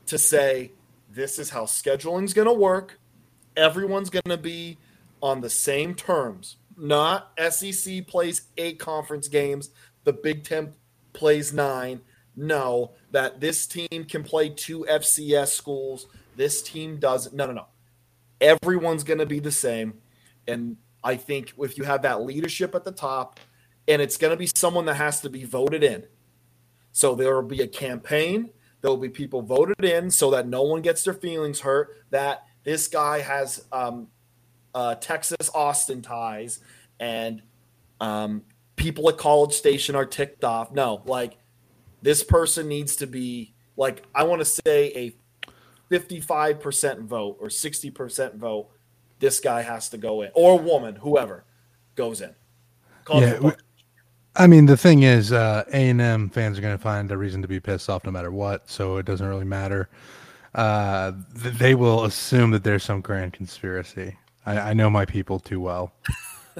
to 0.07 0.17
say, 0.17 0.73
this 1.09 1.39
is 1.39 1.49
how 1.49 1.65
scheduling's 1.65 2.33
going 2.33 2.49
to 2.49 2.53
work. 2.53 2.99
Everyone's 3.55 4.09
going 4.09 4.23
to 4.27 4.37
be 4.37 4.77
on 5.21 5.39
the 5.39 5.49
same 5.49 5.95
terms. 5.95 6.57
Not 6.75 7.31
SEC 7.49 8.05
plays 8.07 8.41
eight 8.57 8.77
conference 8.77 9.29
games, 9.29 9.69
the 10.03 10.11
Big 10.11 10.43
Ten 10.43 10.73
plays 11.13 11.53
nine. 11.53 12.01
No, 12.35 12.91
that 13.11 13.39
this 13.39 13.65
team 13.65 14.05
can 14.07 14.23
play 14.23 14.49
two 14.49 14.85
FCS 14.89 15.47
schools. 15.49 16.07
This 16.35 16.61
team 16.61 16.97
doesn't. 16.97 17.33
No, 17.33 17.45
no, 17.45 17.53
no. 17.53 17.67
Everyone's 18.41 19.03
going 19.03 19.19
to 19.19 19.25
be 19.25 19.39
the 19.39 19.51
same. 19.51 20.01
And 20.47 20.77
I 21.03 21.15
think 21.15 21.53
if 21.57 21.77
you 21.77 21.85
have 21.85 22.01
that 22.01 22.21
leadership 22.23 22.75
at 22.75 22.83
the 22.83 22.91
top, 22.91 23.39
and 23.87 24.01
it's 24.01 24.17
going 24.17 24.31
to 24.31 24.37
be 24.37 24.49
someone 24.55 24.85
that 24.85 24.95
has 24.95 25.21
to 25.21 25.29
be 25.29 25.43
voted 25.45 25.83
in. 25.83 26.05
So 26.91 27.15
there 27.15 27.35
will 27.35 27.43
be 27.43 27.61
a 27.61 27.67
campaign 27.67 28.51
there 28.85 28.91
will 28.91 28.97
be 28.97 29.09
people 29.09 29.41
voted 29.41 29.83
in 29.83 30.11
so 30.11 30.29
that 30.29 30.47
no 30.47 30.61
one 30.61 30.83
gets 30.83 31.03
their 31.03 31.15
feelings 31.15 31.61
hurt. 31.61 32.05
That 32.11 32.45
this 32.63 32.87
guy 32.87 33.19
has 33.21 33.65
um, 33.71 34.09
uh, 34.75 34.93
Texas 34.93 35.49
Austin 35.55 36.03
ties, 36.03 36.59
and 36.99 37.41
um, 37.99 38.43
people 38.75 39.09
at 39.09 39.17
College 39.17 39.53
Station 39.53 39.95
are 39.95 40.05
ticked 40.05 40.43
off. 40.43 40.71
No, 40.71 41.01
like 41.07 41.35
this 42.05 42.23
person 42.23 42.67
needs 42.67 42.95
to 42.97 43.07
be 43.07 43.55
like 43.75 44.03
I 44.13 44.23
want 44.23 44.39
to 44.39 44.45
say 44.45 44.91
a 44.95 45.15
fifty-five 45.89 46.61
percent 46.61 47.01
vote 47.01 47.37
or 47.41 47.49
sixty 47.49 47.89
percent 47.89 48.35
vote. 48.35 48.69
This 49.19 49.39
guy 49.39 49.63
has 49.63 49.89
to 49.89 49.97
go 49.97 50.21
in, 50.21 50.29
or 50.35 50.59
woman, 50.59 50.95
whoever 50.95 51.45
goes 51.95 52.21
in. 52.21 52.35
College 53.05 53.41
yeah, 53.41 53.51
I 54.35 54.47
mean, 54.47 54.65
the 54.65 54.77
thing 54.77 55.03
is, 55.03 55.31
uh, 55.31 55.63
A 55.73 55.89
and 55.89 55.99
M 55.99 56.29
fans 56.29 56.59
are 56.59 56.61
going 56.61 56.77
to 56.77 56.81
find 56.81 57.11
a 57.11 57.17
reason 57.17 57.41
to 57.41 57.47
be 57.47 57.59
pissed 57.59 57.89
off 57.89 58.05
no 58.05 58.11
matter 58.11 58.31
what, 58.31 58.69
so 58.69 58.97
it 58.97 59.05
doesn't 59.05 59.27
really 59.27 59.45
matter. 59.45 59.89
Uh, 60.53 61.11
they 61.33 61.73
will 61.73 62.05
assume 62.05 62.51
that 62.51 62.63
there's 62.63 62.83
some 62.83 63.01
grand 63.01 63.33
conspiracy. 63.33 64.15
I, 64.45 64.59
I 64.59 64.73
know 64.73 64.89
my 64.89 65.05
people 65.05 65.39
too 65.39 65.59
well. 65.59 65.93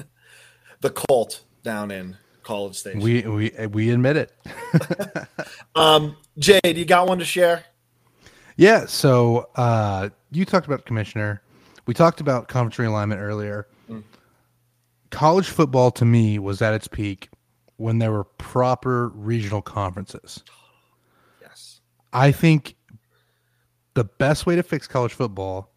the 0.80 0.90
cult 0.90 1.42
down 1.62 1.90
in 1.90 2.16
College 2.46 2.76
Station. 2.76 3.00
We 3.00 3.22
we 3.22 3.66
we 3.66 3.90
admit 3.90 4.16
it. 4.16 4.32
um, 5.74 6.16
Jay, 6.38 6.60
do 6.62 6.72
you 6.72 6.84
got 6.84 7.08
one 7.08 7.18
to 7.18 7.24
share? 7.24 7.64
Yeah. 8.56 8.86
So 8.86 9.50
uh, 9.56 10.10
you 10.30 10.44
talked 10.44 10.66
about 10.66 10.86
commissioner. 10.86 11.42
We 11.86 11.92
talked 11.92 12.20
about 12.20 12.46
conference 12.46 12.76
realignment 12.76 13.18
earlier. 13.18 13.66
Mm. 13.90 14.04
College 15.10 15.48
football 15.48 15.90
to 15.92 16.04
me 16.04 16.38
was 16.38 16.62
at 16.62 16.72
its 16.72 16.86
peak 16.86 17.30
when 17.78 17.98
there 17.98 18.12
were 18.12 18.24
proper 18.24 19.08
regional 19.08 19.60
conferences. 19.60 20.44
Yes. 21.42 21.80
I 22.12 22.30
think 22.30 22.76
the 23.94 24.04
best 24.04 24.46
way 24.46 24.54
to 24.54 24.62
fix 24.62 24.86
college 24.86 25.12
football 25.12 25.72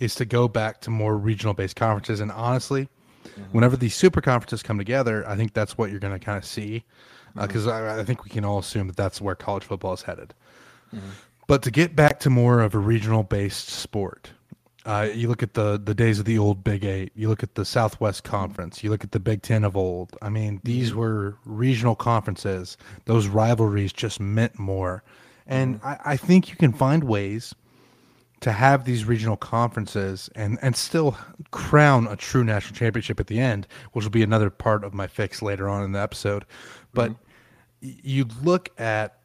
is 0.00 0.16
to 0.16 0.24
go 0.24 0.48
back 0.48 0.80
to 0.80 0.90
more 0.90 1.16
regional 1.16 1.54
based 1.54 1.76
conferences. 1.76 2.18
And 2.18 2.32
honestly, 2.32 2.88
mm-hmm. 3.30 3.42
whenever 3.52 3.76
these 3.76 3.94
super 3.94 4.20
conferences 4.20 4.62
come 4.62 4.78
together, 4.78 5.26
I 5.28 5.36
think 5.36 5.52
that's 5.52 5.78
what 5.78 5.90
you're 5.90 6.00
going 6.00 6.18
to 6.18 6.24
kind 6.24 6.38
of 6.38 6.44
see. 6.44 6.84
Because 7.34 7.66
uh, 7.66 7.72
mm-hmm. 7.72 7.98
I, 7.98 8.00
I, 8.00 8.04
think 8.04 8.24
we 8.24 8.30
can 8.30 8.44
all 8.44 8.58
assume 8.58 8.88
that 8.88 8.96
that's 8.96 9.20
where 9.20 9.34
college 9.34 9.64
football 9.64 9.92
is 9.92 10.02
headed. 10.02 10.34
Mm-hmm. 10.94 11.10
But 11.46 11.62
to 11.62 11.70
get 11.70 11.96
back 11.96 12.20
to 12.20 12.30
more 12.30 12.60
of 12.60 12.74
a 12.74 12.78
regional 12.78 13.22
based 13.22 13.68
sport, 13.68 14.30
uh, 14.84 15.08
you 15.14 15.28
look 15.28 15.42
at 15.42 15.54
the 15.54 15.78
the 15.82 15.94
days 15.94 16.18
of 16.18 16.24
the 16.24 16.38
old 16.38 16.64
Big 16.64 16.84
Eight. 16.84 17.12
You 17.14 17.28
look 17.28 17.42
at 17.42 17.54
the 17.54 17.64
Southwest 17.64 18.24
Conference. 18.24 18.82
You 18.82 18.90
look 18.90 19.04
at 19.04 19.12
the 19.12 19.20
Big 19.20 19.42
Ten 19.42 19.64
of 19.64 19.76
old. 19.76 20.16
I 20.22 20.30
mean, 20.30 20.60
these 20.64 20.90
mm-hmm. 20.90 20.98
were 20.98 21.36
regional 21.44 21.94
conferences. 21.94 22.76
Those 23.04 23.26
rivalries 23.28 23.92
just 23.92 24.18
meant 24.18 24.58
more, 24.58 25.02
and 25.46 25.76
mm-hmm. 25.76 25.86
I, 25.86 26.12
I 26.12 26.16
think 26.16 26.48
you 26.48 26.56
can 26.56 26.72
find 26.72 27.04
ways 27.04 27.54
to 28.40 28.52
have 28.52 28.84
these 28.84 29.04
regional 29.04 29.36
conferences 29.36 30.30
and 30.34 30.58
and 30.62 30.76
still 30.76 31.16
crown 31.50 32.06
a 32.06 32.16
true 32.16 32.44
national 32.44 32.76
championship 32.76 33.18
at 33.20 33.26
the 33.26 33.40
end, 33.40 33.66
which 33.92 34.04
will 34.04 34.10
be 34.10 34.22
another 34.22 34.50
part 34.50 34.84
of 34.84 34.94
my 34.94 35.06
fix 35.06 35.42
later 35.42 35.68
on 35.68 35.82
in 35.82 35.92
the 35.92 36.00
episode. 36.00 36.44
But 36.94 37.10
mm-hmm. 37.10 37.90
you 38.02 38.26
look 38.42 38.70
at 38.78 39.18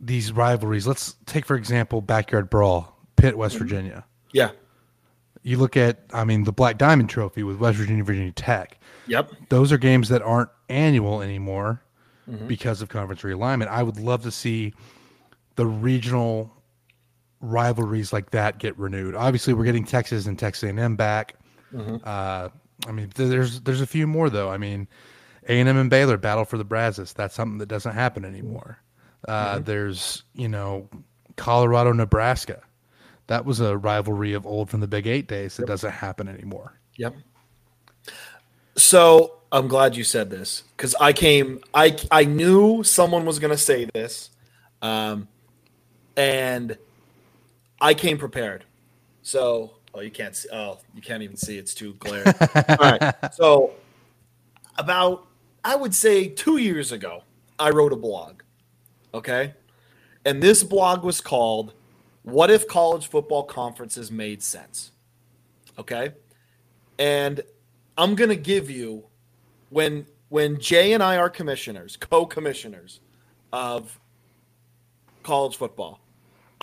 these 0.00 0.32
rivalries. 0.32 0.86
Let's 0.86 1.16
take 1.26 1.46
for 1.46 1.56
example 1.56 2.00
backyard 2.00 2.50
brawl 2.50 2.96
Pitt, 3.16 3.36
West 3.36 3.54
mm-hmm. 3.54 3.64
Virginia. 3.64 4.04
Yeah. 4.32 4.50
You 5.42 5.58
look 5.58 5.76
at, 5.76 6.00
I 6.12 6.24
mean, 6.24 6.44
the 6.44 6.52
Black 6.52 6.76
Diamond 6.76 7.08
Trophy 7.08 7.42
with 7.42 7.58
West 7.58 7.78
Virginia, 7.78 8.02
Virginia 8.02 8.32
Tech. 8.32 8.80
Yep. 9.06 9.30
Those 9.48 9.70
are 9.72 9.78
games 9.78 10.08
that 10.08 10.20
aren't 10.20 10.50
annual 10.68 11.22
anymore 11.22 11.82
mm-hmm. 12.28 12.48
because 12.48 12.82
of 12.82 12.88
conference 12.88 13.22
realignment. 13.22 13.68
I 13.68 13.82
would 13.82 13.98
love 13.98 14.22
to 14.24 14.32
see 14.32 14.74
the 15.54 15.66
regional 15.66 16.52
rivalries 17.40 18.12
like 18.12 18.30
that 18.30 18.58
get 18.58 18.78
renewed. 18.78 19.14
Obviously, 19.14 19.54
we're 19.54 19.64
getting 19.64 19.84
Texas 19.84 20.26
and 20.26 20.38
Texas 20.38 20.70
A&M 20.70 20.96
back. 20.96 21.36
Mm-hmm. 21.72 21.96
Uh, 22.04 22.48
I 22.86 22.92
mean, 22.92 23.10
there's 23.14 23.60
there's 23.62 23.80
a 23.80 23.86
few 23.86 24.06
more 24.06 24.30
though. 24.30 24.50
I 24.50 24.58
mean, 24.58 24.88
A&M 25.48 25.68
and 25.68 25.90
Baylor 25.90 26.16
battle 26.16 26.44
for 26.44 26.58
the 26.58 26.64
Brazos. 26.64 27.12
That's 27.12 27.34
something 27.34 27.58
that 27.58 27.66
doesn't 27.66 27.94
happen 27.94 28.24
anymore. 28.24 28.78
Uh, 29.26 29.54
mm-hmm. 29.54 29.64
There's 29.64 30.24
you 30.34 30.48
know 30.48 30.88
Colorado, 31.36 31.92
Nebraska 31.92 32.62
that 33.26 33.44
was 33.44 33.60
a 33.60 33.76
rivalry 33.76 34.32
of 34.32 34.46
old 34.46 34.70
from 34.70 34.80
the 34.80 34.86
Big 34.86 35.06
Eight 35.06 35.28
days 35.28 35.56
that 35.56 35.62
yep. 35.62 35.68
doesn't 35.68 35.92
happen 35.92 36.28
anymore. 36.28 36.78
Yep. 36.96 37.14
So 38.76 39.38
I'm 39.50 39.68
glad 39.68 39.96
you 39.96 40.04
said 40.04 40.30
this 40.30 40.62
because 40.76 40.94
I 41.00 41.12
came, 41.12 41.60
I 41.74 41.96
I 42.10 42.24
knew 42.24 42.82
someone 42.82 43.24
was 43.24 43.38
going 43.38 43.50
to 43.50 43.58
say 43.58 43.88
this, 43.94 44.30
um, 44.82 45.28
and 46.16 46.76
I 47.80 47.94
came 47.94 48.18
prepared. 48.18 48.64
So 49.22 49.72
oh, 49.94 50.00
you 50.00 50.10
can't 50.10 50.34
see. 50.34 50.48
Oh, 50.52 50.78
you 50.94 51.02
can't 51.02 51.22
even 51.22 51.36
see. 51.36 51.58
It's 51.58 51.74
too 51.74 51.94
glaring. 51.94 52.26
All 52.68 52.76
right. 52.78 53.14
So 53.34 53.72
about 54.78 55.26
I 55.64 55.76
would 55.76 55.94
say 55.94 56.28
two 56.28 56.58
years 56.58 56.92
ago, 56.92 57.22
I 57.58 57.70
wrote 57.70 57.92
a 57.92 57.96
blog. 57.96 58.42
Okay, 59.14 59.54
and 60.24 60.42
this 60.42 60.62
blog 60.62 61.04
was 61.04 61.20
called 61.20 61.72
what 62.26 62.50
if 62.50 62.66
college 62.66 63.06
football 63.06 63.44
conferences 63.44 64.10
made 64.10 64.42
sense? 64.42 64.90
Okay. 65.78 66.12
And 66.98 67.40
I'm 67.96 68.16
going 68.16 68.30
to 68.30 68.36
give 68.36 68.68
you 68.68 69.04
when 69.70 70.06
when 70.28 70.58
Jay 70.58 70.92
and 70.92 71.04
I 71.04 71.18
are 71.18 71.30
commissioners, 71.30 71.96
co-commissioners 71.96 72.98
of 73.52 74.00
college 75.22 75.54
football. 75.54 76.00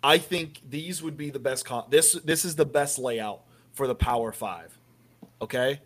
I 0.04 0.18
think 0.18 0.62
these 0.70 1.02
would 1.02 1.16
be 1.16 1.30
the 1.30 1.40
best 1.40 1.66
con- 1.66 1.86
this 1.90 2.14
this 2.26 2.44
is 2.44 2.56
the 2.56 2.66
best 2.66 3.00
layout 3.00 3.42
for 3.72 3.88
the 3.88 3.96
Power 3.96 4.32
5. 4.32 4.78
Okay? 5.42 5.82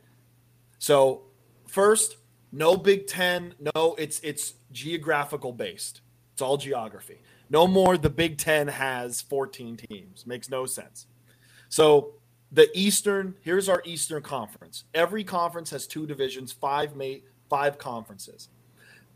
So, 0.79 1.21
first, 1.67 2.17
no 2.51 2.75
Big 2.77 3.07
10, 3.07 3.55
no 3.75 3.95
it's 3.97 4.19
it's 4.21 4.55
geographical 4.71 5.53
based. 5.53 6.01
It's 6.33 6.41
all 6.41 6.57
geography. 6.57 7.19
No 7.49 7.67
more 7.67 7.97
the 7.97 8.09
Big 8.09 8.37
10 8.37 8.67
has 8.67 9.21
14 9.21 9.77
teams. 9.77 10.25
Makes 10.25 10.49
no 10.49 10.65
sense. 10.65 11.05
So, 11.69 12.13
the 12.51 12.69
Eastern, 12.73 13.35
here's 13.41 13.67
our 13.67 13.81
Eastern 13.85 14.23
Conference. 14.23 14.85
Every 14.93 15.23
conference 15.23 15.69
has 15.71 15.85
two 15.85 16.07
divisions, 16.07 16.51
five 16.51 16.95
mate, 16.95 17.25
five 17.49 17.77
conferences. 17.77 18.49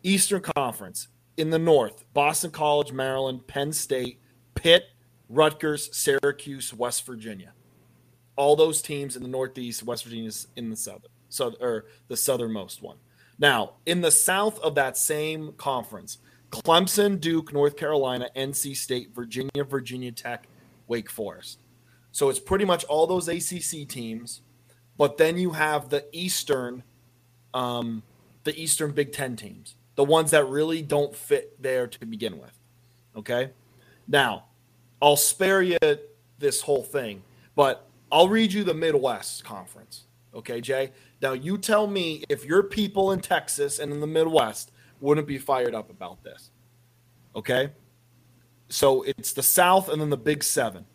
Eastern 0.03 0.41
Conference 0.41 1.07
in 1.37 1.49
the 1.49 1.59
North: 1.59 2.03
Boston 2.13 2.51
College, 2.51 2.91
Maryland, 2.91 3.47
Penn 3.47 3.71
State, 3.71 4.20
Pitt, 4.55 4.85
Rutgers, 5.29 5.95
Syracuse, 5.95 6.73
West 6.73 7.05
Virginia. 7.05 7.53
All 8.35 8.55
those 8.55 8.81
teams 8.81 9.15
in 9.15 9.23
the 9.23 9.29
Northeast, 9.29 9.83
West 9.83 10.03
Virginia's 10.03 10.47
in 10.55 10.69
the 10.69 10.75
southern, 10.75 11.11
so 11.29 11.53
or 11.59 11.85
the 12.07 12.17
southernmost 12.17 12.81
one. 12.81 12.97
Now, 13.39 13.73
in 13.85 14.01
the 14.01 14.11
south 14.11 14.59
of 14.59 14.75
that 14.75 14.97
same 14.97 15.53
conference, 15.53 16.19
Clemson, 16.51 17.19
Duke, 17.19 17.53
North 17.53 17.77
Carolina, 17.77 18.29
NC 18.35 18.75
State, 18.75 19.15
Virginia, 19.15 19.63
Virginia 19.63 20.11
Tech, 20.11 20.47
Wake 20.87 21.09
Forest. 21.09 21.59
So 22.11 22.29
it's 22.29 22.39
pretty 22.39 22.65
much 22.65 22.83
all 22.85 23.07
those 23.07 23.27
ACC 23.29 23.87
teams, 23.87 24.41
but 24.97 25.17
then 25.17 25.37
you 25.37 25.51
have 25.51 25.89
the 25.89 26.05
Eastern, 26.11 26.83
um, 27.53 28.03
the 28.43 28.59
Eastern 28.61 28.91
Big 28.91 29.13
Ten 29.13 29.37
teams, 29.37 29.75
the 29.95 30.03
ones 30.03 30.31
that 30.31 30.45
really 30.47 30.81
don't 30.81 31.15
fit 31.15 31.61
there 31.61 31.87
to 31.87 32.05
begin 32.05 32.37
with. 32.37 32.57
Okay, 33.15 33.51
now 34.07 34.45
I'll 35.01 35.17
spare 35.17 35.61
you 35.61 35.77
this 36.37 36.61
whole 36.61 36.83
thing, 36.83 37.23
but 37.55 37.87
I'll 38.11 38.29
read 38.29 38.53
you 38.53 38.63
the 38.63 38.73
Midwest 38.73 39.43
Conference. 39.43 40.05
Okay, 40.33 40.61
Jay. 40.61 40.91
Now 41.21 41.33
you 41.33 41.57
tell 41.57 41.87
me 41.87 42.23
if 42.29 42.45
your 42.45 42.63
people 42.63 43.11
in 43.11 43.19
Texas 43.19 43.79
and 43.79 43.91
in 43.91 43.99
the 43.99 44.07
Midwest 44.07 44.71
wouldn't 44.99 45.27
be 45.27 45.37
fired 45.37 45.75
up 45.75 45.89
about 45.89 46.23
this. 46.23 46.51
Okay, 47.35 47.71
so 48.69 49.03
it's 49.03 49.33
the 49.33 49.43
South 49.43 49.89
and 49.89 50.01
then 50.01 50.09
the 50.09 50.17
Big 50.17 50.43
Seven. 50.43 50.85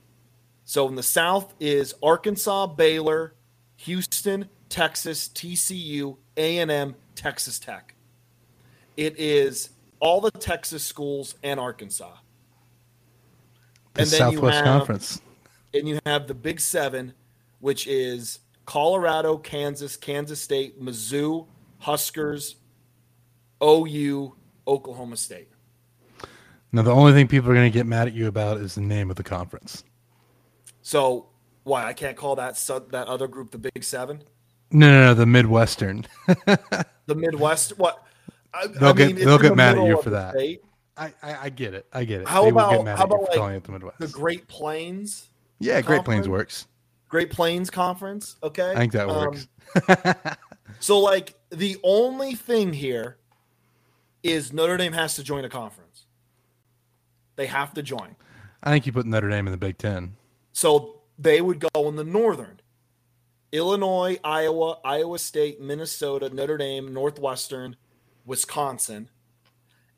So 0.65 0.89
in 0.89 0.95
the 0.95 1.03
South 1.03 1.55
is 1.61 1.95
Arkansas, 2.03 2.67
Baylor, 2.69 3.35
Houston, 3.77 4.49
Texas, 4.69 5.29
TCU, 5.29 6.17
A&M, 6.37 6.95
Texas 7.15 7.59
Tech. 7.59 7.95
It 8.97 9.19
is 9.19 9.71
all 10.01 10.21
the 10.21 10.31
Texas 10.31 10.85
schools 10.85 11.37
and 11.43 11.61
Arkansas. 11.61 12.17
The 13.97 14.03
and 14.03 14.11
then 14.11 14.19
Southwest 14.19 14.59
you 14.59 14.65
have, 14.65 14.65
Conference. 14.65 15.21
And 15.75 15.89
you 15.89 15.99
have 16.05 16.27
the 16.27 16.35
Big 16.35 16.61
Seven, 16.61 17.15
which 17.61 17.87
is 17.87 18.41
Colorado, 18.67 19.39
Kansas, 19.39 19.97
Kansas 19.97 20.41
State, 20.41 20.83
Mizzou, 20.83 21.47
Huskers, 21.79 22.57
OU, 23.63 24.35
Oklahoma 24.67 25.17
State. 25.17 25.49
Now, 26.73 26.83
the 26.83 26.93
only 26.93 27.13
thing 27.13 27.27
people 27.27 27.51
are 27.51 27.55
going 27.55 27.71
to 27.71 27.77
get 27.77 27.87
mad 27.87 28.09
at 28.09 28.13
you 28.13 28.27
about 28.27 28.59
is 28.59 28.75
the 28.75 28.83
name 28.83 29.09
of 29.09 29.17
the 29.17 29.23
conference. 29.23 29.83
So 30.83 31.29
why 31.65 31.87
I 31.87 31.95
can't 31.95 32.17
call 32.17 32.37
that 32.37 32.57
that 32.91 33.09
other 33.09 33.29
group 33.29 33.51
the 33.51 33.59
Big 33.59 33.83
Seven? 33.83 34.23
No, 34.71 34.91
no, 34.91 35.05
no 35.07 35.15
the 35.15 35.27
Midwestern. 35.27 36.07
the 36.27 37.15
Midwest. 37.15 37.79
What? 37.79 38.05
I, 38.53 38.67
they'll 38.67 38.91
I 38.91 38.93
mean, 38.93 39.17
get 39.17 39.25
they'll 39.25 39.39
get 39.39 39.57
mad 39.57 39.79
at 39.79 39.87
you 39.87 40.03
for 40.03 40.11
that. 40.11 40.35
I, 40.97 41.13
I, 41.23 41.37
I 41.43 41.49
get 41.51 41.75
it. 41.75 41.87
I 41.93 42.05
get 42.05 42.23
it. 42.23 42.29
How 42.29 42.45
they 42.45 42.51
about 42.51 42.87
how 42.87 43.05
about 43.05 43.37
like 43.37 43.63
the, 43.63 43.73
Midwest. 43.73 43.99
the 43.99 44.09
Great 44.09 44.49
Plains? 44.49 45.29
Yeah, 45.59 45.81
Great 45.81 46.05
Plains 46.05 46.29
works. 46.29 46.67
Great 47.09 47.31
Plains 47.31 47.71
Conference. 47.71 48.37
Okay, 48.43 48.73
I 48.73 48.77
think 48.77 48.93
that 48.93 49.09
works. 49.09 49.49
Um, 49.89 50.37
so, 50.81 50.99
like, 50.99 51.35
the 51.51 51.77
only 51.83 52.35
thing 52.35 52.73
here 52.73 53.19
is 54.23 54.53
Notre 54.53 54.77
Dame 54.77 54.93
has 54.93 55.15
to 55.17 55.23
join 55.23 55.45
a 55.45 55.49
conference. 55.49 56.07
They 57.37 57.47
have 57.47 57.75
to 57.75 57.83
join. 57.83 58.17
I 58.63 58.71
think 58.71 58.87
you 58.87 58.93
put 58.93 59.07
Notre 59.07 59.31
Dame 59.31 59.47
in 59.47 59.53
the 59.53 59.59
Big 59.59 59.79
Ten. 59.79 60.17
So 60.53 61.03
they 61.19 61.41
would 61.41 61.61
go 61.61 61.89
in 61.89 61.97
the 61.97 62.05
northern 62.05 62.61
Illinois, 63.53 64.19
Iowa, 64.25 64.79
Iowa 64.85 65.19
State, 65.19 65.61
Minnesota, 65.61 66.29
Notre 66.31 66.57
Dame, 66.57 66.93
Northwestern, 66.93 67.77
Wisconsin. 68.25 69.09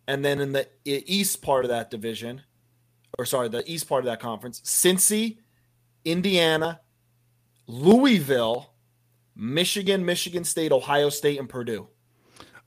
And 0.08 0.24
then 0.24 0.40
in 0.40 0.52
the 0.52 0.66
east 0.84 1.42
part 1.42 1.66
of 1.66 1.68
that 1.68 1.90
division, 1.90 2.40
or 3.18 3.26
sorry, 3.26 3.48
the 3.50 3.62
east 3.70 3.86
part 3.86 4.00
of 4.00 4.06
that 4.06 4.20
conference, 4.20 4.60
Cincy, 4.62 5.36
Indiana, 6.04 6.80
Louisville, 7.66 8.72
Michigan, 9.36 10.06
Michigan 10.06 10.44
State, 10.44 10.72
Ohio 10.72 11.10
State, 11.10 11.38
and 11.38 11.46
Purdue. 11.46 11.88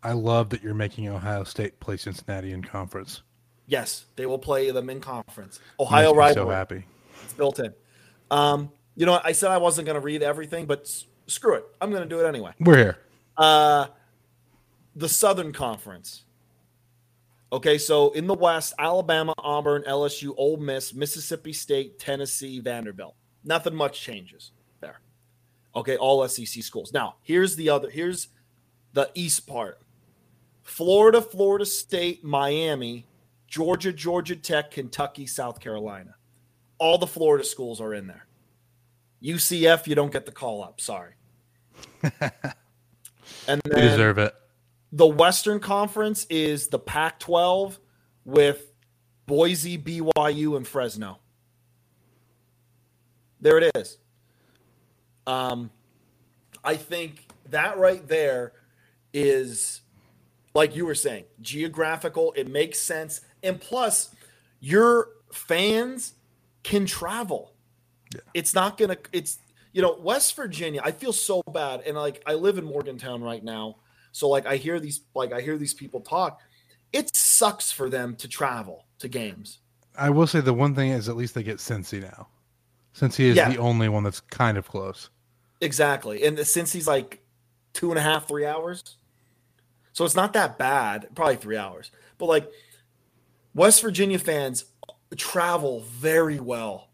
I 0.04 0.14
love 0.14 0.50
that 0.52 0.62
you're 0.62 0.76
making 0.76 1.10
Ohio 1.10 1.44
State 1.44 1.80
play 1.80 1.98
Cincinnati 1.98 2.52
in 2.52 2.64
conference. 2.64 3.24
Yes, 3.66 4.06
they 4.16 4.28
will 4.28 4.40
play 4.40 4.70
them 4.70 4.92
in 4.92 5.02
conference. 5.02 5.60
Ohio 5.80 6.14
rival. 6.14 6.46
So 6.46 6.50
happy. 6.50 6.86
It's 7.24 7.34
built 7.34 7.58
in. 7.58 7.74
Um, 8.30 8.72
you 8.96 9.08
know, 9.08 9.20
I 9.24 9.32
said 9.32 9.50
I 9.50 9.58
wasn't 9.58 9.88
going 9.88 9.96
to 9.96 10.02
read 10.02 10.22
everything, 10.22 10.66
but 10.68 10.82
s- 10.82 11.06
screw 11.26 11.56
it. 11.56 11.66
I'm 11.80 11.90
going 11.90 12.04
to 12.04 12.10
do 12.10 12.24
it 12.24 12.28
anyway. 12.28 12.54
We're 12.60 12.78
here. 12.78 12.98
Uh, 13.36 13.88
the 14.96 15.10
Southern 15.10 15.54
Conference. 15.54 16.24
Okay, 17.54 17.78
so 17.78 18.12
in 18.12 18.28
the 18.28 18.34
West, 18.34 18.74
Alabama, 18.80 19.34
Auburn, 19.38 19.84
LSU, 19.84 20.34
Ole 20.38 20.58
Miss, 20.58 20.94
Mississippi 20.94 21.52
State, 21.52 22.00
Tennessee, 22.00 22.60
Vanderbilt. 22.60 23.16
Nothing 23.44 23.76
much 23.76 24.00
changes 24.00 24.52
there. 24.80 25.02
Okay, 25.76 25.98
all 25.98 26.26
SEC 26.28 26.64
schools. 26.64 26.94
Now, 26.94 27.16
here's 27.22 27.56
the 27.58 27.70
other, 27.70 27.90
here's 27.90 28.30
the 28.94 29.10
East 29.16 29.48
part 29.48 29.82
Florida, 30.64 31.22
Florida 31.22 31.66
State, 31.66 32.24
Miami, 32.24 33.06
Georgia, 33.48 33.92
Georgia 33.92 34.36
Tech, 34.38 34.72
Kentucky, 34.72 35.28
South 35.28 35.60
Carolina. 35.60 36.16
All 36.78 36.98
the 36.98 37.08
Florida 37.08 37.44
schools 37.44 37.82
are 37.82 37.94
in 37.94 38.08
there. 38.08 38.28
UCF, 39.22 39.88
you 39.88 39.96
don't 39.96 40.12
get 40.12 40.26
the 40.26 40.32
call 40.32 40.64
up. 40.64 40.80
Sorry. 40.80 41.14
and 42.22 43.62
then 43.66 43.90
deserve 43.90 44.18
it. 44.18 44.34
The 44.92 45.08
Western 45.08 45.60
Conference 45.60 46.26
is 46.30 46.68
the 46.68 46.80
Pac 46.80 47.20
12 47.20 47.80
with 48.26 48.72
Boise, 49.26 49.78
BYU, 49.78 50.58
and 50.58 50.68
Fresno. 50.68 51.20
There 53.40 53.58
it 53.58 53.72
is. 53.76 53.98
Um, 55.26 55.72
I 56.64 56.76
think 56.76 57.26
that 57.50 57.78
right 57.78 58.06
there 58.08 58.54
is, 59.14 59.82
like 60.54 60.76
you 60.76 60.86
were 60.86 60.96
saying, 60.96 61.26
geographical. 61.42 62.34
It 62.36 62.50
makes 62.50 62.80
sense. 62.80 63.22
And 63.42 63.60
plus, 63.60 64.14
your 64.60 65.10
fans 65.32 66.14
can 66.64 66.86
travel. 66.86 67.54
Yeah. 68.14 68.22
It's 68.34 68.54
not 68.54 68.78
gonna. 68.78 68.98
It's 69.12 69.40
you 69.74 69.82
know 69.82 69.98
West 70.00 70.36
Virginia. 70.36 70.82
I 70.84 70.92
feel 70.92 71.14
so 71.14 71.42
bad, 71.52 71.82
and 71.86 71.96
like 71.96 72.22
I 72.26 72.34
live 72.34 72.58
in 72.58 72.66
Morgantown 72.66 73.24
right 73.24 73.44
now, 73.44 73.78
so 74.12 74.30
like 74.30 74.46
I 74.46 74.58
hear 74.58 74.80
these 74.80 75.02
like 75.14 75.34
I 75.34 75.42
hear 75.42 75.58
these 75.58 75.74
people 75.74 76.02
talk. 76.02 76.40
It 76.94 77.16
sucks 77.16 77.72
for 77.72 77.90
them 77.90 78.16
to 78.18 78.28
travel 78.28 78.86
to 79.00 79.08
games. 79.08 79.60
I 79.98 80.10
will 80.10 80.28
say 80.28 80.42
the 80.42 80.54
one 80.54 80.76
thing 80.76 80.92
is 80.92 81.10
at 81.10 81.16
least 81.16 81.36
they 81.36 81.44
get 81.44 81.58
Cincy 81.58 82.02
now, 82.02 82.28
Cincy 82.96 83.26
is 83.26 83.36
yeah. 83.36 83.50
the 83.50 83.58
only 83.58 83.90
one 83.90 84.04
that's 84.04 84.20
kind 84.20 84.58
of 84.58 84.68
close. 84.68 85.10
Exactly, 85.62 86.24
and 86.24 86.38
Cincy's 86.38 86.88
like 86.88 87.22
two 87.74 87.90
and 87.90 88.00
a 88.00 88.02
half, 88.02 88.28
three 88.28 88.46
hours, 88.46 88.98
so 89.94 90.06
it's 90.06 90.16
not 90.16 90.34
that 90.34 90.58
bad. 90.58 91.10
Probably 91.16 91.36
three 91.36 91.58
hours, 91.58 91.92
but 92.18 92.28
like 92.28 92.50
West 93.54 93.82
Virginia 93.82 94.20
fans 94.20 94.66
travel 95.18 95.82
very 95.82 96.40
well 96.40 96.92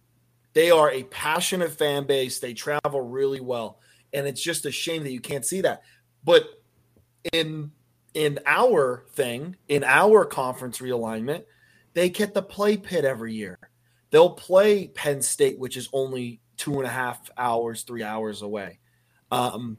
they 0.57 0.71
are 0.71 0.89
a 0.89 1.03
passionate 1.03 1.69
fan 1.69 2.07
base. 2.07 2.39
They 2.39 2.55
travel 2.55 2.99
really 3.01 3.39
well. 3.39 3.77
And 4.11 4.25
it's 4.25 4.41
just 4.41 4.65
a 4.65 4.71
shame 4.71 5.03
that 5.03 5.11
you 5.11 5.19
can't 5.19 5.45
see 5.45 5.61
that. 5.61 5.83
But 6.23 6.56
in 7.33 7.71
in 8.13 8.39
our 8.45 9.05
thing, 9.13 9.55
in 9.67 9.83
our 9.83 10.25
conference 10.25 10.79
realignment, 10.79 11.43
they 11.93 12.09
get 12.09 12.33
the 12.33 12.41
play 12.41 12.77
Pitt 12.77 13.05
every 13.05 13.33
year. 13.33 13.57
They'll 14.09 14.31
play 14.31 14.87
Penn 14.87 15.21
State, 15.21 15.59
which 15.59 15.77
is 15.77 15.89
only 15.93 16.41
two 16.55 16.77
and 16.77 16.85
a 16.85 16.91
half 16.91 17.29
hours, 17.37 17.83
three 17.83 18.03
hours 18.03 18.41
away. 18.41 18.79
Um, 19.31 19.77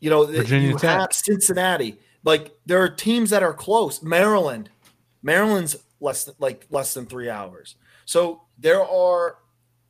you 0.00 0.10
know, 0.10 0.24
Virginia 0.24 0.70
you 0.70 0.78
Tech. 0.78 1.12
Cincinnati. 1.12 1.98
Like 2.24 2.52
there 2.66 2.82
are 2.82 2.88
teams 2.88 3.30
that 3.30 3.42
are 3.42 3.54
close. 3.54 4.02
Maryland, 4.02 4.70
Maryland's 5.22 5.76
less 6.00 6.24
than 6.24 6.34
like 6.38 6.66
less 6.70 6.94
than 6.94 7.06
three 7.06 7.30
hours. 7.30 7.76
So 8.04 8.42
there 8.58 8.82
are 8.82 9.36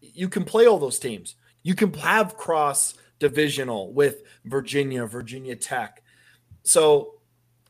you 0.01 0.29
can 0.29 0.45
play 0.45 0.67
all 0.67 0.79
those 0.79 0.99
teams. 0.99 1.37
You 1.63 1.75
can 1.75 1.93
have 1.95 2.37
cross 2.37 2.95
divisional 3.19 3.93
with 3.93 4.23
Virginia, 4.45 5.07
Virginia 5.07 5.57
Tech. 5.57 6.03
So 6.63 7.15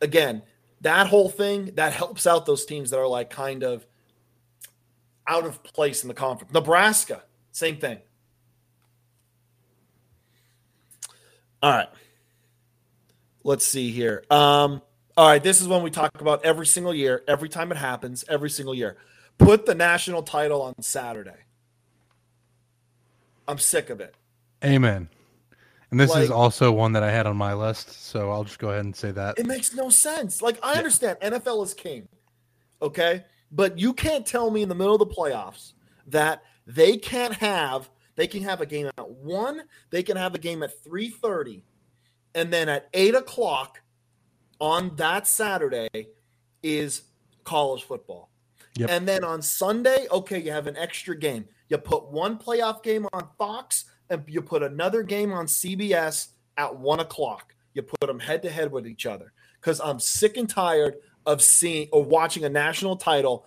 again, 0.01 0.43
that 0.80 1.07
whole 1.07 1.28
thing 1.28 1.72
that 1.74 1.93
helps 1.93 2.26
out 2.26 2.47
those 2.47 2.64
teams 2.64 2.91
that 2.91 2.99
are 2.99 3.07
like 3.07 3.30
kind 3.30 3.62
of 3.62 3.86
out 5.26 5.45
of 5.45 5.62
place 5.62 6.03
in 6.03 6.09
the 6.09 6.14
conference. 6.14 6.53
Nebraska, 6.53 7.22
same 7.53 7.76
thing. 7.76 7.99
All 11.62 11.70
right. 11.70 11.88
Let's 13.45 13.66
see 13.66 13.91
here. 13.91 14.24
Um, 14.30 14.82
all 15.16 15.28
right, 15.28 15.43
this 15.43 15.61
is 15.61 15.68
when 15.68 15.82
we 15.82 15.91
talk 15.91 16.20
about 16.20 16.45
every 16.45 16.66
single 16.66 16.95
year, 16.95 17.22
every 17.28 17.49
time 17.49 17.70
it 17.72 17.76
happens, 17.76 18.24
every 18.28 18.51
single 18.51 18.74
year. 18.74 18.97
Put 19.38 19.66
the 19.66 19.74
national 19.74 20.22
title 20.22 20.62
on 20.62 20.74
Saturday. 20.80 21.36
I'm 23.49 23.59
sick 23.59 23.91
of 23.91 24.01
it. 24.01 24.14
Amen. 24.64 25.09
And 25.91 25.99
this 25.99 26.11
like, 26.11 26.22
is 26.24 26.30
also 26.30 26.70
one 26.70 26.93
that 26.93 27.03
I 27.03 27.11
had 27.11 27.26
on 27.26 27.36
my 27.36 27.53
list, 27.55 27.91
so 28.05 28.30
I'll 28.30 28.45
just 28.45 28.59
go 28.59 28.70
ahead 28.70 28.84
and 28.84 28.95
say 28.95 29.11
that. 29.11 29.38
It 29.38 29.47
makes 29.47 29.74
no 29.74 29.91
sense. 29.91 30.41
Like 30.41 30.59
I 30.62 30.72
yeah. 30.72 30.78
understand 30.78 31.18
NFL 31.20 31.64
is 31.64 31.74
king. 31.74 32.09
Okay? 32.80 33.24
But 33.51 33.78
you 33.78 33.93
can't 33.93 34.24
tell 34.24 34.51
me 34.51 34.62
in 34.62 34.68
the 34.68 34.74
middle 34.74 34.95
of 34.95 35.01
the 35.01 35.14
playoffs 35.14 35.72
that 36.07 36.43
they 36.66 36.97
can't 36.97 37.34
have 37.34 37.91
they 38.20 38.26
can 38.26 38.43
have 38.43 38.61
a 38.61 38.66
game 38.66 38.91
at 38.99 39.11
one, 39.11 39.62
they 39.88 40.03
can 40.03 40.16
have 40.16 40.34
a 40.34 40.38
game 40.38 40.62
at 40.62 40.84
3:30, 40.84 41.62
and 42.34 42.53
then 42.53 42.68
at 42.68 42.88
eight 42.93 43.14
o'clock 43.14 43.80
on 44.61 44.95
that 44.97 45.26
Saturday 45.26 45.88
is 46.62 47.03
college 47.45 47.84
football. 47.84 48.30
Yep. 48.76 48.91
And 48.91 49.09
then 49.09 49.24
on 49.24 49.41
Sunday, 49.41 50.07
okay, 50.11 50.38
you 50.38 50.53
have 50.53 50.66
an 50.66 50.76
extra 50.76 51.16
game. 51.16 51.47
You 51.68 51.78
put 51.78 52.09
one 52.09 52.38
playoff 52.38 52.82
game 52.82 53.07
on 53.12 53.26
Fox 53.38 53.86
and 54.11 54.25
you 54.27 54.43
put 54.43 54.63
another 54.63 55.03
game 55.03 55.33
on 55.33 55.47
CBS 55.47 56.29
at 56.57 56.77
one 56.77 57.01
o'clock. 57.01 57.55
You 57.73 57.83
put 57.83 58.01
them 58.01 58.19
head 58.19 58.43
to 58.43 58.51
head 58.51 58.73
with 58.73 58.87
each 58.87 59.07
other 59.07 59.33
because 59.61 59.81
I'm 59.81 60.01
sick 60.01 60.37
and 60.37 60.49
tired 60.49 60.97
of 61.25 61.41
seeing 61.41 61.89
or 61.93 62.03
watching 62.03 62.45
a 62.45 62.49
national 62.49 62.97
title 62.97 63.47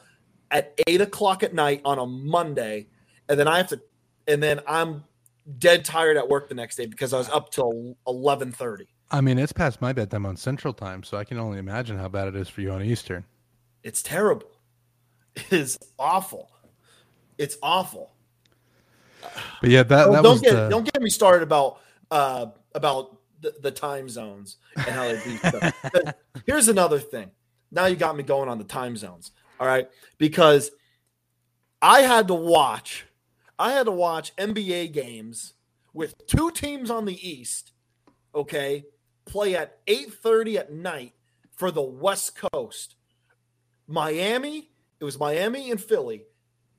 at 0.49 0.79
eight 0.87 1.01
o'clock 1.01 1.43
at 1.43 1.53
night 1.53 1.81
on 1.83 1.99
a 1.99 2.05
Monday, 2.05 2.87
and 3.27 3.39
then 3.39 3.47
I 3.47 3.57
have 3.57 3.67
to, 3.69 3.81
and 4.27 4.41
then 4.41 4.61
I'm 4.67 5.03
dead 5.57 5.83
tired 5.83 6.15
at 6.15 6.29
work 6.29 6.47
the 6.47 6.55
next 6.55 6.77
day 6.77 6.85
because 6.85 7.13
I 7.13 7.17
was 7.17 7.29
up 7.29 7.51
till 7.51 7.97
eleven 8.07 8.51
thirty. 8.51 8.87
I 9.11 9.21
mean, 9.21 9.37
it's 9.37 9.51
past 9.51 9.81
my 9.81 9.93
bedtime 9.93 10.25
on 10.25 10.37
Central 10.37 10.73
Time, 10.73 11.03
so 11.03 11.17
I 11.17 11.23
can 11.23 11.37
only 11.37 11.59
imagine 11.59 11.97
how 11.97 12.07
bad 12.07 12.27
it 12.29 12.35
is 12.35 12.47
for 12.49 12.61
you 12.61 12.71
on 12.71 12.81
Eastern. 12.81 13.25
It's 13.83 14.01
terrible. 14.01 14.49
It 15.35 15.51
is 15.51 15.79
awful. 15.97 16.51
It's 17.37 17.57
awful. 17.61 18.12
But 19.61 19.69
yeah, 19.69 19.83
that, 19.83 20.11
that 20.11 20.23
don't 20.23 20.41
get 20.41 20.53
the... 20.53 20.69
don't 20.69 20.91
get 20.91 21.01
me 21.01 21.09
started 21.09 21.43
about 21.43 21.79
uh 22.11 22.47
about 22.75 23.17
the, 23.41 23.53
the 23.61 23.71
time 23.71 24.09
zones 24.09 24.57
and 24.75 24.85
how 24.87 25.03
they 25.03 25.23
do 25.23 25.37
stuff. 25.37 25.73
Here's 26.45 26.67
another 26.67 26.99
thing. 26.99 27.31
Now 27.71 27.85
you 27.85 27.95
got 27.95 28.15
me 28.15 28.23
going 28.23 28.49
on 28.49 28.57
the 28.57 28.63
time 28.63 28.95
zones. 28.97 29.31
All 29.59 29.67
right, 29.67 29.87
because 30.17 30.71
I 31.81 32.01
had 32.01 32.27
to 32.29 32.33
watch, 32.33 33.05
I 33.59 33.73
had 33.73 33.85
to 33.85 33.91
watch 33.91 34.35
NBA 34.35 34.93
games 34.93 35.53
with 35.93 36.25
two 36.27 36.51
teams 36.51 36.89
on 36.89 37.05
the 37.05 37.29
East. 37.29 37.71
Okay, 38.35 38.85
play 39.25 39.55
at 39.55 39.85
8:30 39.85 40.57
at 40.57 40.73
night 40.73 41.13
for 41.55 41.71
the 41.71 41.81
West 41.81 42.35
Coast. 42.35 42.95
Miami, 43.87 44.69
it 44.99 45.03
was 45.03 45.19
Miami 45.19 45.71
and 45.71 45.81
Philly, 45.81 46.23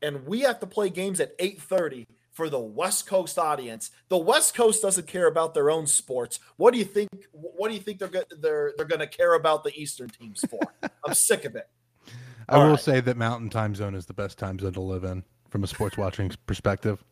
and 0.03 0.27
we 0.27 0.41
have 0.41 0.61
to 0.61 0.67
play 0.67 0.91
games 0.91 1.21
at 1.21 1.39
8:30 1.39 2.07
for 2.35 2.51
the 2.51 2.61
West 2.61 3.07
Coast 3.07 3.39
audience. 3.39 3.91
The 4.09 4.19
West 4.19 4.55
Coast 4.55 4.83
doesn't 4.83 5.07
care 5.07 5.29
about 5.29 5.55
their 5.55 5.71
own 5.71 5.87
sports. 5.87 6.41
What 6.57 6.73
do 6.73 6.79
you 6.79 6.85
think? 6.85 7.09
What 7.33 7.69
do 7.69 7.75
you 7.75 7.81
think 7.81 8.01
they're 8.01 8.09
go- 8.09 8.25
they're 8.39 8.73
they're 8.77 8.87
going 8.87 9.01
to 9.01 9.07
care 9.07 9.35
about 9.35 9.65
the 9.65 9.73
Eastern 9.75 10.11
teams 10.11 10.45
for? 10.51 10.61
I'm 11.05 11.15
sick 11.15 11.45
of 11.45 11.57
it. 11.57 11.69
I 12.49 12.57
All 12.57 12.65
will 12.65 12.71
right. 12.73 12.81
say 12.81 13.01
that 13.01 13.17
Mountain 13.17 13.51
Time 13.51 13.75
Zone 13.75 13.95
is 13.95 14.05
the 14.05 14.13
best 14.13 14.39
time 14.39 14.59
zone 14.59 14.75
to 14.75 14.81
live 14.81 15.05
in 15.05 15.25
from 15.49 15.65
a 15.65 15.67
sports 15.67 15.97
watching 15.97 16.31
perspective. 16.47 17.03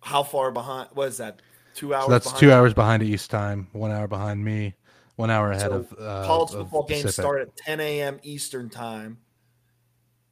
How 0.00 0.22
far 0.22 0.52
behind? 0.52 0.90
What 0.92 1.08
is 1.08 1.16
that? 1.16 1.40
Two 1.74 1.94
hours. 1.94 2.04
So 2.04 2.10
that's 2.10 2.32
two 2.38 2.52
hours 2.52 2.74
behind 2.74 3.02
East 3.02 3.30
time. 3.30 3.68
One 3.72 3.90
hour 3.90 4.06
behind 4.06 4.44
me. 4.44 4.74
One 5.16 5.30
hour 5.30 5.50
ahead 5.50 5.70
so 5.70 5.72
of 5.72 5.92
uh, 5.98 6.26
college 6.26 6.50
football 6.52 6.84
games 6.84 7.12
start 7.12 7.42
at 7.42 7.56
10 7.56 7.80
a.m. 7.80 8.18
Eastern 8.22 8.70
time, 8.70 9.18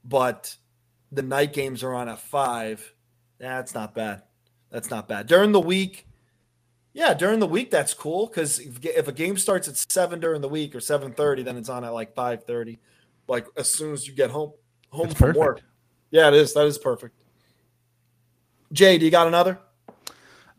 but 0.05 0.57
the 1.12 1.23
night 1.23 1.53
games 1.53 1.83
are 1.83 1.95
on 1.95 2.09
at 2.09 2.18
five 2.18 2.93
that's 3.49 3.74
not 3.74 3.95
bad. 3.95 4.22
That's 4.70 4.91
not 4.91 5.09
bad. 5.09 5.26
During 5.26 5.53
the 5.53 5.61
week, 5.61 6.07
yeah, 6.93 7.14
during 7.14 7.41
the 7.41 7.47
week 7.47 7.70
that's 7.70 7.95
cool 7.95 8.26
because 8.26 8.59
if, 8.59 8.84
if, 8.84 9.09
a 9.09 9.12
game 9.12 9.36
starts 9.36 9.66
at 9.66 9.76
seven 9.76 10.20
during 10.20 10.41
the 10.41 10.49
week 10.49 10.74
or 10.74 10.80
seven 10.80 11.12
thirty, 11.12 11.43
then 11.43 11.57
it's 11.57 11.68
on 11.68 11.84
at 11.84 11.91
like 11.91 12.14
five 12.14 12.45
thirty, 12.45 12.78
like 13.26 13.47
as 13.57 13.72
soon 13.72 13.93
as 13.93 14.07
you 14.07 14.14
get 14.14 14.30
home 14.30 14.53
home 14.91 15.07
it's 15.07 15.14
from 15.14 15.28
perfect. 15.28 15.38
work. 15.38 15.61
Yeah, 16.11 16.28
it 16.28 16.34
is. 16.34 16.55
That 16.55 16.66
is 16.66 16.78
perfect. 16.78 17.14
Jay, 18.72 18.99
do 18.99 19.05
you 19.05 19.11
got 19.11 19.26
another? 19.26 19.59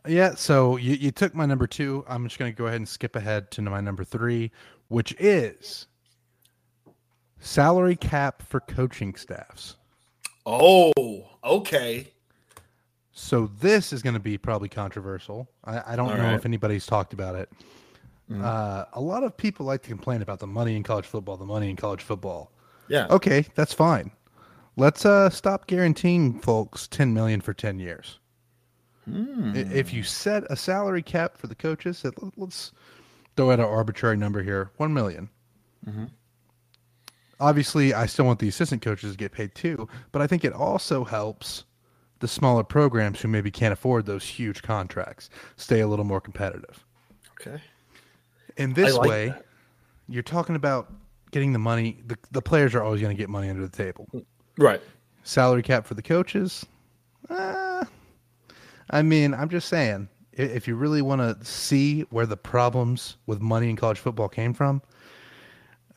Yeah, 0.08 0.34
so 0.36 0.78
you, 0.78 0.96
you 0.96 1.12
took 1.12 1.36
my 1.36 1.46
number 1.46 1.68
two. 1.68 2.04
I'm 2.08 2.26
just 2.26 2.40
going 2.40 2.52
to 2.52 2.58
go 2.58 2.66
ahead 2.66 2.78
and 2.78 2.90
skip 2.90 3.16
ahead 3.16 3.52
to 3.52 3.62
my 3.62 3.82
number 3.82 4.04
three, 4.04 4.52
which 4.88 5.16
is 5.20 5.88
salary 7.40 7.96
cap 7.96 8.42
for 8.42 8.62
coaching 8.62 9.16
staffs. 9.16 9.76
Oh, 10.46 10.92
okay. 11.44 12.12
So 13.14 13.48
this 13.60 13.92
is 13.92 14.02
going 14.02 14.14
to 14.14 14.20
be 14.22 14.38
probably 14.38 14.70
controversial. 14.70 15.50
I, 15.66 15.94
I 15.94 15.96
don't 15.96 16.12
All 16.12 16.18
know 16.18 16.24
right. 16.24 16.36
if 16.36 16.46
anybody's 16.46 16.86
talked 16.86 17.14
about 17.14 17.36
it. 17.36 17.52
Mm. 18.30 18.44
Uh, 18.44 18.86
a 18.94 19.02
lot 19.02 19.24
of 19.24 19.36
people 19.36 19.66
like 19.66 19.82
to 19.84 19.90
complain 19.90 20.22
about 20.22 20.40
the 20.40 20.48
money 20.48 20.76
in 20.76 20.84
college 20.84 21.06
football, 21.06 21.36
the 21.36 21.46
money 21.46 21.70
in 21.70 21.76
college 21.76 22.02
football. 22.02 22.52
Yeah. 22.88 23.08
Okay, 23.10 23.46
that's 23.56 23.74
fine. 23.74 24.12
Let's 24.78 25.06
uh, 25.06 25.30
stop 25.30 25.68
guaranteeing 25.68 26.40
folks 26.40 26.88
ten 26.88 27.14
million 27.14 27.42
for 27.42 27.54
ten 27.54 27.80
years. 27.80 28.20
Mm. 29.10 29.72
If 29.72 29.94
you 29.94 30.04
set 30.04 30.44
a 30.50 30.56
salary 30.56 31.02
cap 31.02 31.38
for 31.38 31.48
the 31.48 31.56
coaches, 31.56 32.06
let's 32.38 32.72
throw 33.36 33.52
out 33.52 33.60
an 33.60 33.66
arbitrary 33.66 34.16
number 34.16 34.42
here: 34.42 34.72
one 34.78 34.94
million. 34.94 35.30
Mm-hmm. 35.86 36.06
Obviously, 37.42 37.94
I 37.94 38.06
still 38.06 38.26
want 38.26 38.40
the 38.40 38.48
assistant 38.48 38.82
coaches 38.82 39.12
to 39.12 39.18
get 39.18 39.32
paid 39.32 39.56
too, 39.56 39.90
but 40.12 40.22
I 40.22 40.28
think 40.28 40.46
it 40.46 40.54
also 40.54 41.04
helps 41.04 41.66
the 42.22 42.28
smaller 42.28 42.64
programs 42.64 43.20
who 43.20 43.28
maybe 43.28 43.52
can't 43.52 43.74
afford 43.74 44.06
those 44.06 44.24
huge 44.24 44.62
contracts 44.62 45.30
stay 45.58 45.82
a 45.82 45.88
little 45.88 46.06
more 46.06 46.22
competitive. 46.22 46.86
Okay. 47.40 47.62
In 48.58 48.74
this 48.74 48.96
like 48.96 49.10
way, 49.10 49.28
that. 49.30 49.46
you're 50.08 50.24
talking 50.24 50.56
about 50.56 50.94
getting 51.32 51.52
the 51.52 51.60
money. 51.60 51.98
The, 52.08 52.18
the 52.32 52.42
players 52.42 52.74
are 52.76 52.84
always 52.84 53.02
going 53.02 53.16
to 53.16 53.22
get 53.22 53.30
money 53.30 53.50
under 53.50 53.68
the 53.68 53.76
table. 53.76 54.08
Right. 54.58 54.82
Salary 55.24 55.64
cap 55.64 55.86
for 55.86 55.96
the 55.96 56.02
coaches. 56.02 56.66
Uh, 57.30 57.86
I 58.90 59.02
mean, 59.02 59.34
I'm 59.34 59.50
just 59.50 59.68
saying, 59.68 60.08
if 60.34 60.68
you 60.68 60.76
really 60.76 61.02
want 61.02 61.22
to 61.22 61.46
see 61.46 62.02
where 62.10 62.26
the 62.26 62.38
problems 62.38 63.18
with 63.26 63.42
money 63.42 63.70
in 63.70 63.76
college 63.76 64.00
football 64.00 64.30
came 64.30 64.54
from, 64.54 64.82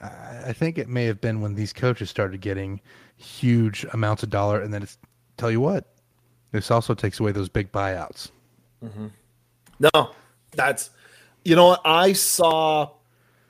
I 0.01 0.53
think 0.53 0.77
it 0.77 0.89
may 0.89 1.05
have 1.05 1.21
been 1.21 1.41
when 1.41 1.55
these 1.55 1.73
coaches 1.73 2.11
started 2.11 2.41
getting 2.41 2.81
huge 3.17 3.87
amounts 3.93 4.23
of 4.23 4.31
dollar, 4.31 4.61
and 4.61 4.73
then 4.73 4.83
it's 4.83 4.99
tell 5.37 5.51
you 5.51 5.61
what, 5.61 5.94
this 6.55 6.71
also 6.71 6.95
takes 6.95 7.19
away 7.19 7.33
those 7.33 7.49
big 7.49 7.73
buyouts. 7.73 8.31
Mm-hmm. 8.81 9.09
No, 9.81 10.11
that's 10.53 10.91
you 11.45 11.57
know 11.57 11.77
I 11.85 12.13
saw, 12.13 12.93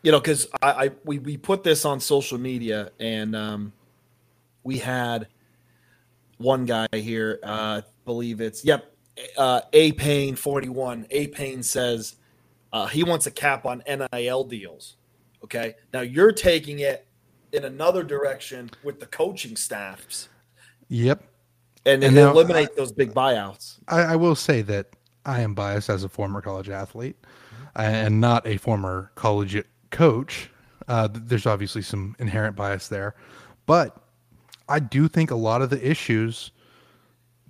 you 0.03 0.11
know, 0.11 0.21
because 0.21 0.49
I, 0.63 0.87
I 0.87 0.91
we 1.05 1.19
we 1.19 1.37
put 1.37 1.63
this 1.63 1.85
on 1.85 2.01
social 2.01 2.39
media 2.39 2.93
and 2.99 3.37
um, 3.37 3.75
we 4.63 4.79
had 4.79 5.29
one 6.39 6.65
guy 6.65 6.87
here, 6.93 7.41
uh, 7.43 7.83
believe 8.07 8.41
it's 8.41 8.65
yep, 8.65 8.91
uh, 9.37 9.61
A 9.75 9.93
Payne 9.93 10.35
forty 10.35 10.71
one. 10.71 11.07
A 11.11 11.27
Payne 11.27 11.63
says 11.63 12.17
uh, 12.73 12.87
he 12.87 13.05
wants 13.05 13.27
a 13.27 13.31
cap 13.31 13.67
on 13.67 13.83
NIL 13.87 14.45
deals. 14.45 14.97
Okay, 15.45 15.75
now 15.93 16.01
you're 16.01 16.33
taking 16.33 16.79
it 16.79 17.07
in 17.53 17.67
another 17.67 18.03
direction 18.03 18.71
with 18.83 18.99
the 18.99 19.07
coaching 19.07 19.57
staffs. 19.57 20.31
Yep 20.89 21.23
and, 21.87 22.03
and 22.03 22.15
now, 22.15 22.31
eliminate 22.31 22.71
I, 22.73 22.75
those 22.77 22.93
big 22.93 23.13
buyouts. 23.13 23.79
I, 23.89 24.01
I, 24.01 24.17
will 24.17 24.35
say 24.35 24.63
that 24.63 24.89
I 25.25 25.41
am 25.41 25.55
biased 25.55 25.91
as 25.91 26.05
a 26.05 26.09
former 26.09 26.41
college 26.41 26.69
athlete 26.69 27.17
and 27.77 28.21
not 28.21 28.47
a 28.47 28.57
former 28.57 29.11
college 29.15 29.63
coach. 29.91 30.51
Uh, 30.89 31.09
there's 31.13 31.47
obviously 31.47 31.83
some 31.83 32.15
inherent 32.19 32.57
bias 32.57 32.89
there, 32.89 33.15
but 33.67 33.97
I 34.69 34.81
do 34.81 35.09
think 35.09 35.31
a 35.31 35.37
lot 35.37 35.63
of 35.63 35.71
the 35.71 35.89
issues 35.89 36.51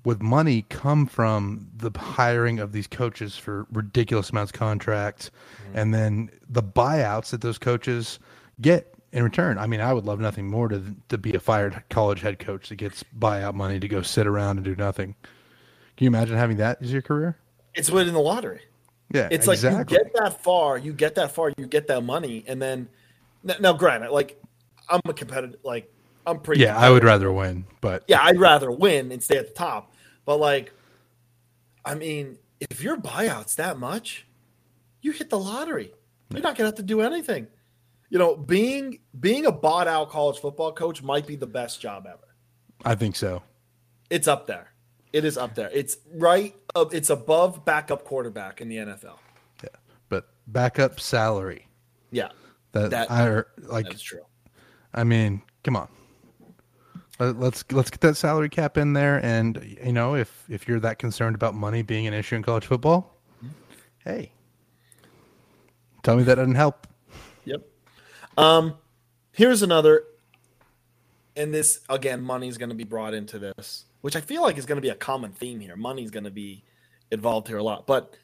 with 0.04 0.20
money 0.20 0.66
come 0.68 1.06
from 1.06 1.68
the 1.76 1.90
hiring 1.98 2.58
of 2.58 2.72
these 2.72 2.86
coaches 2.86 3.36
for 3.36 3.66
ridiculous 3.72 4.30
amounts 4.30 4.50
of 4.50 4.58
contracts 4.58 5.30
mm-hmm. 5.62 5.78
and 5.78 5.94
then 5.94 6.30
the 6.48 6.62
buyouts 6.62 7.30
that 7.30 7.40
those 7.40 7.58
coaches 7.58 8.18
get 8.60 8.93
in 9.14 9.22
return. 9.22 9.56
I 9.58 9.66
mean, 9.66 9.80
I 9.80 9.92
would 9.92 10.04
love 10.04 10.20
nothing 10.20 10.48
more 10.48 10.68
to 10.68 10.82
to 11.08 11.16
be 11.16 11.32
a 11.34 11.40
fired 11.40 11.82
college 11.88 12.20
head 12.20 12.38
coach 12.38 12.68
that 12.68 12.76
gets 12.76 13.02
buyout 13.18 13.54
money 13.54 13.80
to 13.80 13.88
go 13.88 14.02
sit 14.02 14.26
around 14.26 14.56
and 14.58 14.64
do 14.64 14.74
nothing. 14.76 15.14
Can 15.96 16.04
you 16.04 16.08
imagine 16.08 16.36
having 16.36 16.56
that 16.58 16.82
as 16.82 16.92
your 16.92 17.02
career? 17.02 17.38
It's 17.74 17.90
winning 17.90 18.12
the 18.14 18.20
lottery. 18.20 18.60
Yeah, 19.12 19.28
It's 19.30 19.46
exactly. 19.46 19.78
like 19.78 19.90
you 19.90 19.98
get 19.98 20.12
that 20.14 20.42
far, 20.42 20.76
you 20.78 20.92
get 20.92 21.14
that 21.14 21.30
far, 21.32 21.52
you 21.56 21.66
get 21.66 21.86
that 21.86 22.00
money, 22.02 22.44
and 22.48 22.60
then 22.60 22.88
now, 23.60 23.72
granted, 23.74 24.10
like 24.10 24.40
I'm 24.88 25.00
a 25.04 25.12
competitive, 25.12 25.60
like 25.62 25.92
I'm 26.26 26.40
pretty. 26.40 26.62
yeah, 26.62 26.76
I 26.76 26.90
would 26.90 27.04
rather 27.04 27.30
win, 27.32 27.66
but 27.80 28.02
Yeah, 28.08 28.20
I'd 28.22 28.40
rather 28.40 28.70
win 28.70 29.12
and 29.12 29.22
stay 29.22 29.36
at 29.36 29.46
the 29.46 29.54
top. 29.54 29.92
But 30.24 30.38
like, 30.38 30.72
I 31.84 31.94
mean, 31.94 32.38
if 32.58 32.82
your 32.82 32.96
buyout's 32.96 33.54
that 33.56 33.78
much, 33.78 34.26
you 35.02 35.12
hit 35.12 35.30
the 35.30 35.38
lottery. 35.38 35.92
You're 36.30 36.40
not 36.42 36.56
gonna 36.56 36.68
have 36.68 36.76
to 36.76 36.82
do 36.82 37.02
anything. 37.02 37.46
You 38.10 38.18
know, 38.18 38.36
being 38.36 39.00
being 39.18 39.46
a 39.46 39.52
bought 39.52 39.88
out 39.88 40.10
college 40.10 40.38
football 40.38 40.72
coach 40.72 41.02
might 41.02 41.26
be 41.26 41.36
the 41.36 41.46
best 41.46 41.80
job 41.80 42.06
ever. 42.06 42.34
I 42.84 42.94
think 42.94 43.16
so. 43.16 43.42
It's 44.10 44.28
up 44.28 44.46
there. 44.46 44.68
It 45.12 45.24
is 45.24 45.38
up 45.38 45.54
there. 45.54 45.70
It's 45.72 45.96
right. 46.12 46.54
Up, 46.74 46.92
it's 46.92 47.08
above 47.08 47.64
backup 47.64 48.04
quarterback 48.04 48.60
in 48.60 48.68
the 48.68 48.76
NFL. 48.78 49.16
Yeah, 49.62 49.68
but 50.08 50.28
backup 50.48 50.98
salary 51.00 51.68
Yeah, 52.10 52.30
that, 52.72 52.90
That- 52.90 53.10
I 53.10 53.42
like. 53.58 53.86
that's 53.86 54.02
true. 54.02 54.22
I 54.92 55.04
mean, 55.04 55.42
come 55.62 55.76
on. 55.76 55.88
Let- 57.20 57.38
Let's 57.38 57.64
let's 57.70 57.90
get 57.90 58.00
that 58.00 58.16
salary 58.16 58.48
cap 58.48 58.76
in 58.76 58.92
there, 58.92 59.24
and 59.24 59.78
you 59.84 59.92
know, 59.92 60.16
if 60.16 60.44
if 60.48 60.66
you're 60.66 60.80
that 60.80 60.98
concerned 60.98 61.36
about 61.36 61.54
money 61.54 61.82
being 61.82 62.06
an 62.08 62.14
issue 62.14 62.34
in 62.34 62.42
college 62.42 62.66
football, 62.66 63.16
mm-hmm. 63.38 63.52
hey, 64.04 64.32
tell 66.02 66.16
me 66.16 66.24
that 66.24 66.34
doesn't 66.34 66.56
help. 66.56 66.88
Um, 68.36 68.74
here's 69.32 69.62
another, 69.62 70.04
and 71.36 71.52
this 71.52 71.80
again, 71.88 72.22
money's 72.22 72.58
going 72.58 72.70
to 72.70 72.74
be 72.74 72.84
brought 72.84 73.14
into 73.14 73.38
this, 73.38 73.84
which 74.00 74.16
I 74.16 74.20
feel 74.20 74.42
like 74.42 74.58
is 74.58 74.66
going 74.66 74.76
to 74.76 74.82
be 74.82 74.88
a 74.88 74.94
common 74.94 75.32
theme 75.32 75.60
here. 75.60 75.76
Money's 75.76 76.10
going 76.10 76.24
to 76.24 76.30
be 76.30 76.64
involved 77.10 77.48
here 77.48 77.58
a 77.58 77.62
lot, 77.62 77.86
but 77.86 78.14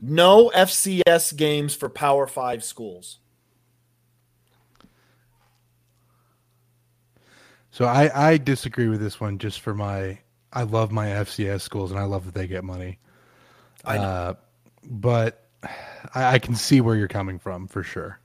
no 0.00 0.50
FCS 0.54 1.36
games 1.36 1.74
for 1.74 1.88
Power 1.88 2.26
Five 2.26 2.64
schools. 2.64 3.18
So 7.70 7.86
I 7.86 8.30
I 8.30 8.36
disagree 8.36 8.88
with 8.88 9.00
this 9.00 9.20
one 9.20 9.38
just 9.38 9.60
for 9.60 9.74
my 9.74 10.18
I 10.52 10.62
love 10.62 10.92
my 10.92 11.06
FCS 11.06 11.62
schools 11.62 11.90
and 11.90 11.98
I 11.98 12.04
love 12.04 12.24
that 12.26 12.34
they 12.34 12.46
get 12.46 12.62
money. 12.62 12.98
I 13.84 13.96
know. 13.96 14.02
Uh, 14.02 14.34
but 14.84 15.48
I, 16.14 16.34
I 16.34 16.38
can 16.38 16.54
see 16.54 16.80
where 16.80 16.94
you're 16.94 17.08
coming 17.08 17.38
from 17.38 17.66
for 17.66 17.82
sure. 17.82 18.20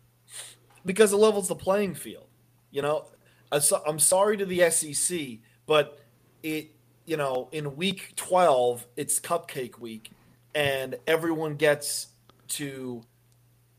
Because 0.90 1.14
it 1.14 1.18
levels 1.18 1.48
the 1.48 1.54
playing 1.54 1.94
field. 1.94 2.26
You 2.72 2.82
know, 2.82 3.06
I'm 3.52 4.00
sorry 4.00 4.38
to 4.38 4.46
the 4.46 4.72
SEC, 4.72 5.38
but 5.68 6.00
it, 6.42 6.72
you 7.06 7.16
know, 7.16 7.48
in 7.52 7.76
week 7.76 8.14
12, 8.16 8.88
it's 8.98 9.20
cupcake 9.20 9.78
week, 9.78 10.10
and 10.56 10.96
everyone 11.06 11.58
gets 11.58 12.08
to 12.48 13.04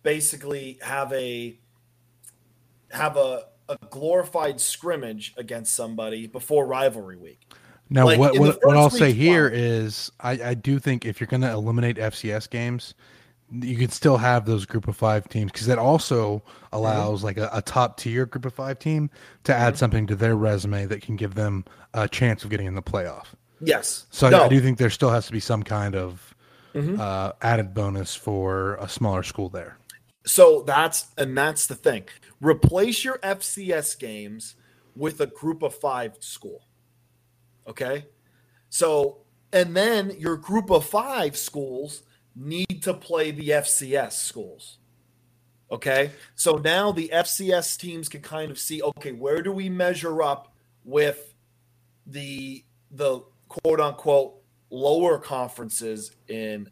basically 0.04 0.78
have 0.82 1.12
a 1.12 1.58
have 2.92 3.16
a, 3.16 3.46
a 3.68 3.76
glorified 3.90 4.60
scrimmage 4.60 5.34
against 5.36 5.74
somebody 5.74 6.28
before 6.28 6.64
rivalry 6.64 7.16
week. 7.16 7.40
Now, 7.88 8.04
Like, 8.04 8.20
what 8.20 8.38
what, 8.38 8.56
what 8.62 8.76
I'll 8.76 8.88
say 8.88 9.08
week, 9.08 9.16
here 9.16 9.50
fine. 9.50 9.58
is 9.58 10.12
I, 10.20 10.30
I 10.50 10.54
do 10.54 10.78
think 10.78 11.04
if 11.04 11.18
you're 11.18 11.26
going 11.26 11.42
to 11.42 11.50
eliminate 11.50 11.96
FCS 11.96 12.48
games, 12.48 12.94
you 13.52 13.76
could 13.76 13.92
still 13.92 14.16
have 14.16 14.44
those 14.46 14.64
group 14.66 14.86
of 14.88 14.96
five 14.96 15.28
teams 15.28 15.50
because 15.52 15.66
that 15.66 15.78
also 15.78 16.42
allows 16.72 17.24
like 17.24 17.36
a, 17.36 17.50
a 17.52 17.60
top 17.62 17.96
tier 17.96 18.24
group 18.26 18.44
of 18.46 18.54
five 18.54 18.78
team 18.78 19.10
to 19.44 19.54
add 19.54 19.76
something 19.76 20.06
to 20.06 20.14
their 20.14 20.36
resume 20.36 20.86
that 20.86 21.02
can 21.02 21.16
give 21.16 21.34
them 21.34 21.64
a 21.94 22.06
chance 22.08 22.44
of 22.44 22.50
getting 22.50 22.66
in 22.66 22.74
the 22.74 22.82
playoff. 22.82 23.26
Yes. 23.60 24.06
So 24.10 24.28
I- 24.28 24.30
No. 24.30 24.44
I 24.44 24.48
do 24.48 24.60
think 24.60 24.78
there 24.78 24.90
still 24.90 25.10
has 25.10 25.26
to 25.26 25.32
be 25.32 25.40
some 25.40 25.62
kind 25.62 25.96
of 25.96 26.34
Mhm. 26.74 27.00
uh, 27.00 27.32
added 27.42 27.74
bonus 27.74 28.14
for 28.14 28.76
a 28.76 28.88
smaller 28.88 29.24
school 29.24 29.48
there. 29.48 29.76
So 30.24 30.62
that's 30.62 31.06
and 31.18 31.36
that's 31.36 31.66
the 31.66 31.74
thing. 31.74 32.04
Replace 32.40 33.04
your 33.04 33.18
FCS 33.22 33.94
games 33.98 34.54
with 34.94 35.20
a 35.20 35.26
group 35.26 35.62
of 35.62 35.74
five 35.74 36.16
school. 36.20 36.62
Okay? 37.66 38.06
So 38.68 39.18
and 39.52 39.74
then 39.76 40.10
your 40.16 40.36
group 40.36 40.70
of 40.70 40.84
five 40.86 41.36
schools 41.36 42.02
need 42.34 42.82
to 42.82 42.94
play 42.94 43.30
the 43.30 43.48
FCS 43.48 44.12
schools. 44.12 44.78
Okay? 45.70 46.10
So 46.34 46.56
now 46.56 46.92
the 46.92 47.10
FCS 47.12 47.78
teams 47.78 48.08
can 48.08 48.22
kind 48.22 48.50
of 48.50 48.58
see 48.58 48.82
okay, 48.82 49.12
where 49.12 49.42
do 49.42 49.52
we 49.52 49.68
measure 49.68 50.22
up 50.22 50.54
with 50.84 51.34
the 52.06 52.64
the 52.90 53.20
quote 53.48 53.80
unquote 53.80 54.40
lower 54.70 55.18
conferences 55.18 56.12
in 56.28 56.70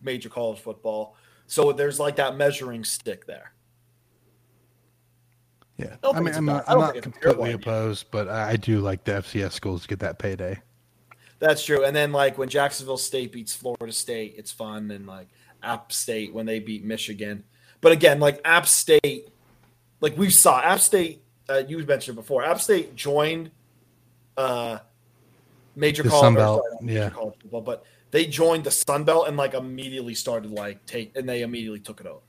major 0.00 0.28
college 0.28 0.58
football. 0.58 1.16
So 1.46 1.72
there's 1.72 1.98
like 1.98 2.16
that 2.16 2.36
measuring 2.36 2.84
stick 2.84 3.26
there. 3.26 3.52
Yeah, 5.76 5.96
don't 6.02 6.14
I 6.14 6.18
think 6.18 6.18
mean, 6.18 6.28
it's 6.28 6.36
a 6.36 6.38
I'm 6.38 6.44
not, 6.44 6.68
I 6.68 6.72
I'm 6.72 6.78
don't 6.78 6.80
not 6.86 6.92
think 6.92 7.06
it's 7.06 7.16
a 7.16 7.20
terrible 7.20 7.44
completely 7.44 7.62
opposed, 7.62 8.10
but 8.10 8.28
I 8.28 8.50
I 8.50 8.56
do 8.56 8.80
like 8.80 9.04
the 9.04 9.12
FCS 9.12 9.52
schools 9.52 9.82
to 9.82 9.88
get 9.88 9.98
that 10.00 10.18
payday. 10.18 10.60
That's 11.40 11.64
true. 11.64 11.84
And 11.84 11.96
then 11.96 12.12
like 12.12 12.38
when 12.38 12.48
Jacksonville 12.48 12.98
State 12.98 13.32
beats 13.32 13.54
Florida 13.54 13.92
State, 13.92 14.34
it's 14.36 14.52
fun. 14.52 14.90
And 14.90 15.06
like 15.06 15.26
App 15.62 15.92
State 15.92 16.32
when 16.32 16.46
they 16.46 16.60
beat 16.60 16.84
Michigan. 16.84 17.44
But 17.80 17.92
again, 17.92 18.20
like 18.20 18.40
App 18.44 18.68
State, 18.68 19.28
like 20.00 20.16
we 20.16 20.30
saw 20.30 20.60
App 20.60 20.80
State, 20.80 21.22
uh, 21.48 21.62
you 21.66 21.78
mentioned 21.84 22.16
before, 22.16 22.44
App 22.44 22.60
State 22.60 22.94
joined 22.94 23.50
uh, 24.36 24.78
major 25.74 26.02
The 26.02 26.10
college, 26.10 26.36
or 26.36 26.38
sorry, 26.38 26.62
major 26.82 26.98
yeah. 26.98 27.10
college 27.10 27.34
football, 27.40 27.62
but 27.62 27.84
they 28.10 28.26
joined 28.26 28.64
the 28.64 28.70
Sun 28.70 29.04
Belt 29.04 29.28
and 29.28 29.36
like 29.36 29.54
immediately 29.54 30.14
started 30.14 30.50
like 30.50 30.84
take, 30.86 31.16
and 31.16 31.28
they 31.28 31.42
immediately 31.42 31.80
took 31.80 32.00
it 32.00 32.06
over. 32.06 32.20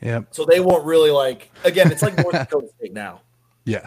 Yeah. 0.00 0.22
So 0.30 0.44
they 0.44 0.60
weren't 0.60 0.84
really 0.84 1.10
like, 1.10 1.50
again, 1.64 1.90
it's 1.92 2.02
like 2.02 2.16
North 2.18 2.32
Dakota 2.32 2.68
State 2.78 2.92
now. 2.92 3.20
Yeah. 3.64 3.86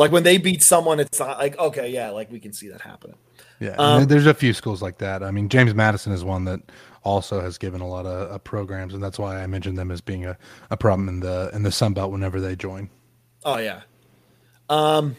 Like 0.00 0.12
when 0.12 0.22
they 0.22 0.38
beat 0.38 0.62
someone, 0.62 0.98
it's 0.98 1.20
not 1.20 1.36
like, 1.36 1.58
okay, 1.58 1.90
yeah, 1.90 2.08
like 2.08 2.32
we 2.32 2.40
can 2.40 2.54
see 2.54 2.68
that 2.70 2.80
happening. 2.80 3.16
Yeah, 3.58 3.74
Um, 3.76 4.06
there's 4.06 4.24
a 4.24 4.32
few 4.32 4.54
schools 4.54 4.80
like 4.80 4.96
that. 4.96 5.22
I 5.22 5.30
mean, 5.30 5.50
James 5.50 5.74
Madison 5.74 6.14
is 6.14 6.24
one 6.24 6.46
that 6.46 6.62
also 7.04 7.38
has 7.42 7.58
given 7.58 7.82
a 7.82 7.86
lot 7.86 8.06
of 8.06 8.32
uh, 8.32 8.38
programs, 8.38 8.94
and 8.94 9.02
that's 9.02 9.18
why 9.18 9.42
I 9.42 9.46
mentioned 9.46 9.76
them 9.76 9.90
as 9.90 10.00
being 10.00 10.24
a, 10.24 10.38
a 10.70 10.76
problem 10.78 11.06
in 11.10 11.20
the 11.20 11.50
in 11.52 11.64
the 11.64 11.70
Sun 11.70 11.92
Belt 11.92 12.10
whenever 12.12 12.40
they 12.40 12.56
join. 12.56 12.88
Oh 13.44 13.58
yeah. 13.58 13.82
Um 14.70 15.16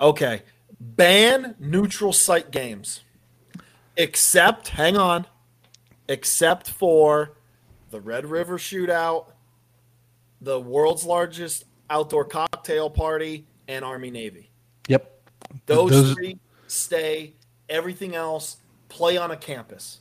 okay. 0.00 0.42
Ban 0.78 1.56
neutral 1.58 2.12
site 2.12 2.52
games. 2.52 3.00
Except 3.96 4.68
hang 4.68 4.96
on. 4.96 5.26
Except 6.08 6.70
for 6.70 7.32
the 7.90 8.00
Red 8.00 8.24
River 8.24 8.56
shootout, 8.56 9.32
the 10.40 10.60
world's 10.60 11.04
largest 11.04 11.64
outdoor 11.90 12.24
cocktail 12.24 12.88
party, 12.88 13.46
and 13.70 13.84
Army 13.84 14.10
Navy. 14.10 14.50
Yep, 14.88 15.10
Those, 15.66 15.90
Those- 15.90 16.14
three 16.14 16.38
stay. 16.66 17.34
Everything 17.68 18.16
else 18.16 18.56
play 18.88 19.16
on 19.16 19.30
a 19.30 19.36
campus. 19.36 20.00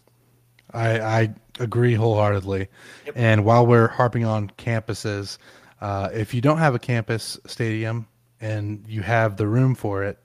I, 0.74 0.99
I 0.99 1.34
agree 1.59 1.93
wholeheartedly. 1.93 2.67
Yep. 3.05 3.13
And 3.15 3.45
while 3.45 3.67
we're 3.67 3.88
harping 3.88 4.26
on 4.26 4.49
campuses, 4.57 5.38
uh, 5.82 6.09
if 6.11 6.34
you 6.34 6.41
don't 6.41 6.57
have 6.57 6.74
a 6.74 6.80
campus 6.80 7.39
stadium 7.45 8.07
and 8.41 8.84
you 8.88 9.03
have 9.03 9.38
the 9.38 9.47
room 9.47 9.76
for 9.76 10.03
it, 10.03 10.17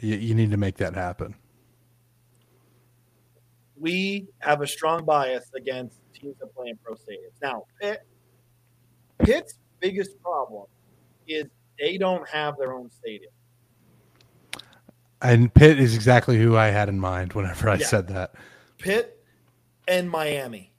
you, 0.00 0.14
you 0.14 0.34
need 0.36 0.52
to 0.52 0.56
make 0.56 0.76
that 0.76 0.94
happen. 0.94 1.34
we 3.80 4.26
have 4.40 4.60
a 4.60 4.66
strong 4.66 5.04
bias 5.04 5.50
against 5.56 5.98
teams 6.12 6.36
that 6.40 6.52
play 6.54 6.68
in 6.68 6.76
pro 6.76 6.94
stadiums. 6.94 7.40
Now, 7.42 7.64
Pitt, 7.80 8.00
Pitt's 9.20 9.54
biggest 9.80 10.20
problem 10.22 10.66
is 11.28 11.44
they 11.78 11.98
don't 11.98 12.28
have 12.28 12.56
their 12.58 12.72
own 12.72 12.90
stadium. 12.90 13.32
And 15.20 15.52
Pitt 15.52 15.80
is 15.80 15.94
exactly 15.94 16.38
who 16.38 16.56
I 16.56 16.68
had 16.68 16.88
in 16.88 17.00
mind 17.00 17.32
whenever 17.32 17.68
I 17.68 17.76
Yeah. 17.76 17.86
said 17.86 18.08
that. 18.08 18.34
Pitt 18.78 19.24
and 19.88 20.08
Miami 20.08 20.72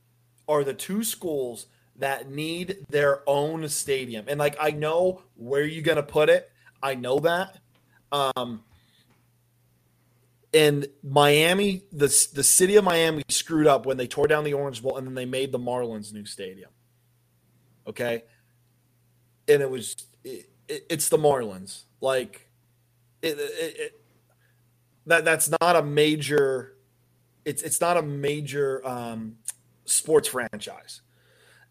are 0.48 0.64
the 0.64 0.74
two 0.74 1.04
schools 1.04 1.68
that 1.98 2.30
need 2.30 2.86
their 2.90 3.28
own 3.28 3.68
stadium. 3.68 4.26
And 4.30 4.40
like 4.40 4.56
I 4.60 4.72
know 4.72 5.24
where 5.36 5.66
you're 5.66 5.84
gonna 5.84 6.04
put 6.04 6.30
it. 6.30 6.50
I 6.82 6.96
know 6.96 7.20
that. 7.20 7.60
Um 8.12 8.64
and 10.54 10.88
Miami, 11.04 11.84
the 11.92 12.08
the 12.34 12.44
city 12.44 12.78
of 12.78 12.84
Miami 12.84 13.24
screwed 13.28 13.68
up 13.68 13.86
when 13.86 13.98
they 13.98 14.08
tore 14.08 14.28
down 14.28 14.44
the 14.46 14.54
Orange 14.54 14.82
Bowl 14.82 14.98
and 14.98 15.06
then 15.06 15.14
they 15.14 15.26
made 15.26 15.52
the 15.52 15.60
Marlins 15.60 16.14
new 16.14 16.26
stadium. 16.26 16.72
Okay, 17.86 18.24
and 19.48 19.62
it 19.62 19.70
was 19.70 19.96
it, 20.24 20.49
it, 20.70 20.86
it's 20.90 21.10
the 21.10 21.18
Marlins. 21.18 21.84
Like 22.00 22.48
it, 23.22 23.38
it, 23.40 24.02
that 25.06 25.26
that's 25.26 25.50
not 25.50 25.76
a 25.76 25.84
major. 25.84 26.78
It's 27.44 27.62
it's 27.62 27.82
not 27.82 27.98
a 27.98 28.02
major 28.02 28.86
um, 28.88 29.38
sports 29.86 30.30
franchise, 30.30 31.02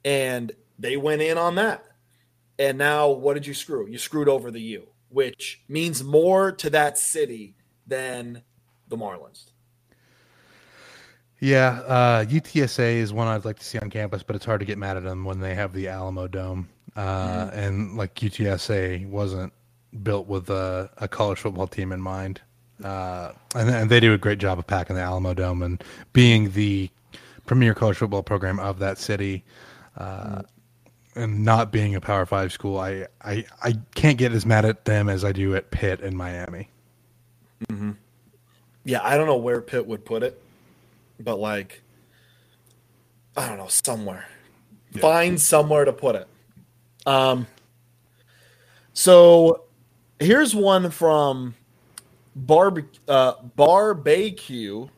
and 0.04 0.52
they 0.78 0.96
went 0.96 1.22
in 1.22 1.38
on 1.38 1.54
that. 1.54 1.84
And 2.58 2.76
now, 2.76 3.10
what 3.10 3.34
did 3.34 3.46
you 3.46 3.54
screw? 3.54 3.86
You 3.86 3.98
screwed 3.98 4.28
over 4.28 4.50
the 4.50 4.60
U, 4.60 4.88
which 5.10 5.62
means 5.68 6.02
more 6.02 6.50
to 6.52 6.70
that 6.70 6.98
city 6.98 7.54
than 7.86 8.42
the 8.88 8.96
Marlins. 8.96 9.52
Yeah, 11.40 11.80
uh, 11.86 12.24
UTSA 12.24 12.96
is 12.96 13.12
one 13.12 13.28
I'd 13.28 13.44
like 13.44 13.60
to 13.60 13.64
see 13.64 13.78
on 13.78 13.90
campus, 13.90 14.24
but 14.24 14.34
it's 14.34 14.44
hard 14.44 14.58
to 14.58 14.66
get 14.66 14.76
mad 14.76 14.96
at 14.96 15.04
them 15.04 15.24
when 15.24 15.38
they 15.38 15.54
have 15.54 15.72
the 15.72 15.86
Alamodome, 15.86 16.66
uh, 16.98 17.46
mm-hmm. 17.46 17.58
and 17.58 17.96
like 17.96 18.14
UTSA 18.16 19.08
wasn't 19.08 19.52
built 20.02 20.26
with 20.26 20.50
a, 20.50 20.90
a 20.98 21.08
college 21.08 21.38
football 21.38 21.66
team 21.66 21.92
in 21.92 22.00
mind, 22.00 22.40
uh, 22.84 23.32
and, 23.54 23.70
and, 23.70 23.90
they 23.90 24.00
do 24.00 24.12
a 24.12 24.18
great 24.18 24.38
job 24.38 24.58
of 24.58 24.66
packing 24.66 24.96
the 24.96 25.02
Alamodome 25.02 25.64
and 25.64 25.82
being 26.12 26.50
the 26.52 26.90
premier 27.46 27.74
college 27.74 27.96
football 27.96 28.22
program 28.22 28.60
of 28.60 28.78
that 28.78 28.98
city. 28.98 29.44
Uh, 29.96 30.42
and 31.16 31.44
not 31.44 31.72
being 31.72 31.96
a 31.96 32.00
Power 32.00 32.24
Five 32.26 32.52
school, 32.52 32.78
I, 32.78 33.06
I 33.22 33.44
I 33.62 33.74
can't 33.96 34.18
get 34.18 34.30
as 34.30 34.46
mad 34.46 34.64
at 34.64 34.84
them 34.84 35.08
as 35.08 35.24
I 35.24 35.32
do 35.32 35.56
at 35.56 35.72
Pitt 35.72 36.00
and 36.00 36.16
Miami. 36.16 36.68
Mm-hmm. 37.66 37.92
Yeah, 38.84 39.00
I 39.02 39.16
don't 39.16 39.26
know 39.26 39.36
where 39.36 39.60
Pitt 39.60 39.86
would 39.86 40.04
put 40.04 40.22
it 40.22 40.40
but 41.20 41.38
like 41.38 41.82
I 43.36 43.48
don't 43.48 43.58
know, 43.58 43.68
somewhere. 43.68 44.26
Yeah. 44.92 45.00
Find 45.00 45.40
somewhere 45.40 45.84
to 45.84 45.92
put 45.92 46.16
it. 46.16 46.26
Um 47.08 47.46
so 48.92 49.64
here's 50.20 50.54
one 50.54 50.90
from 50.90 51.54
Barbe 52.36 52.84
uh 53.08 53.34
Barbecue 53.56 54.88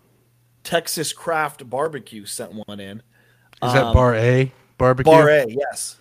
Texas 0.65 1.13
Craft 1.13 1.69
Barbecue 1.69 2.25
sent 2.25 2.53
one 2.67 2.81
in. 2.81 3.03
Is 3.63 3.73
that 3.73 3.85
um, 3.85 3.95
Bar 3.95 4.15
A 4.15 4.53
barbecue? 4.79 5.11
Bar 5.11 5.29
A, 5.29 5.47
yes. 5.49 5.99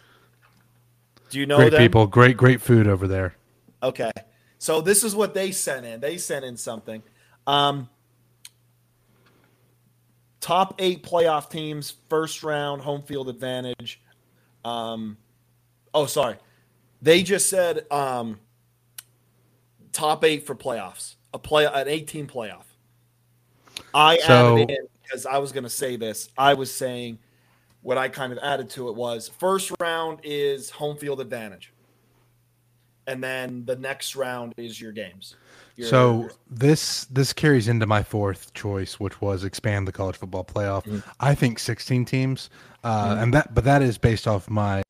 Do 1.29 1.39
you 1.39 1.45
know 1.45 1.57
great 1.57 1.71
them? 1.71 1.81
people, 1.81 2.07
great 2.07 2.37
great 2.37 2.61
food 2.61 2.87
over 2.87 3.07
there. 3.07 3.35
Okay, 3.83 4.11
so 4.57 4.81
this 4.81 5.03
is 5.03 5.15
what 5.15 5.33
they 5.33 5.51
sent 5.51 5.85
in. 5.85 5.99
They 5.99 6.17
sent 6.17 6.43
in 6.43 6.57
something. 6.57 7.03
Um, 7.47 7.89
top 10.39 10.75
eight 10.79 11.03
playoff 11.03 11.49
teams, 11.49 11.95
first 12.09 12.43
round 12.43 12.81
home 12.81 13.01
field 13.01 13.29
advantage. 13.29 14.01
Um, 14.65 15.17
oh, 15.93 16.05
sorry, 16.05 16.37
they 17.01 17.23
just 17.23 17.49
said 17.49 17.85
um, 17.91 18.39
top 19.91 20.23
eight 20.23 20.45
for 20.45 20.55
playoffs, 20.55 21.15
a 21.33 21.39
play 21.39 21.65
an 21.65 21.87
eighteen 21.87 22.27
playoff. 22.27 22.63
I 23.93 24.17
so, 24.19 24.57
added 24.57 24.69
in 24.71 24.87
because 25.03 25.25
I 25.25 25.37
was 25.37 25.51
going 25.51 25.63
to 25.63 25.69
say 25.69 25.95
this. 25.95 26.29
I 26.37 26.53
was 26.53 26.73
saying 26.73 27.19
what 27.81 27.97
I 27.97 28.09
kind 28.09 28.33
of 28.33 28.39
added 28.39 28.69
to 28.71 28.89
it 28.89 28.95
was 28.95 29.27
first 29.27 29.71
round 29.79 30.19
is 30.23 30.69
home 30.69 30.97
field 30.97 31.21
advantage, 31.21 31.73
and 33.07 33.23
then 33.23 33.65
the 33.65 33.75
next 33.75 34.15
round 34.15 34.53
is 34.57 34.79
your 34.79 34.91
games 34.91 35.35
so 35.87 36.29
this 36.49 37.05
this 37.05 37.33
carries 37.33 37.67
into 37.67 37.85
my 37.85 38.03
fourth 38.03 38.53
choice, 38.53 38.99
which 38.99 39.21
was 39.21 39.43
expand 39.43 39.87
the 39.87 39.91
college 39.91 40.17
football 40.17 40.43
playoff. 40.43 40.83
Mm-hmm. 40.83 41.09
I 41.19 41.35
think 41.35 41.59
16 41.59 42.05
teams, 42.05 42.49
uh, 42.83 43.09
mm-hmm. 43.11 43.23
and 43.23 43.33
that 43.33 43.55
but 43.55 43.63
that 43.63 43.81
is 43.81 43.97
based 43.97 44.27
off 44.27 44.49
my 44.49 44.81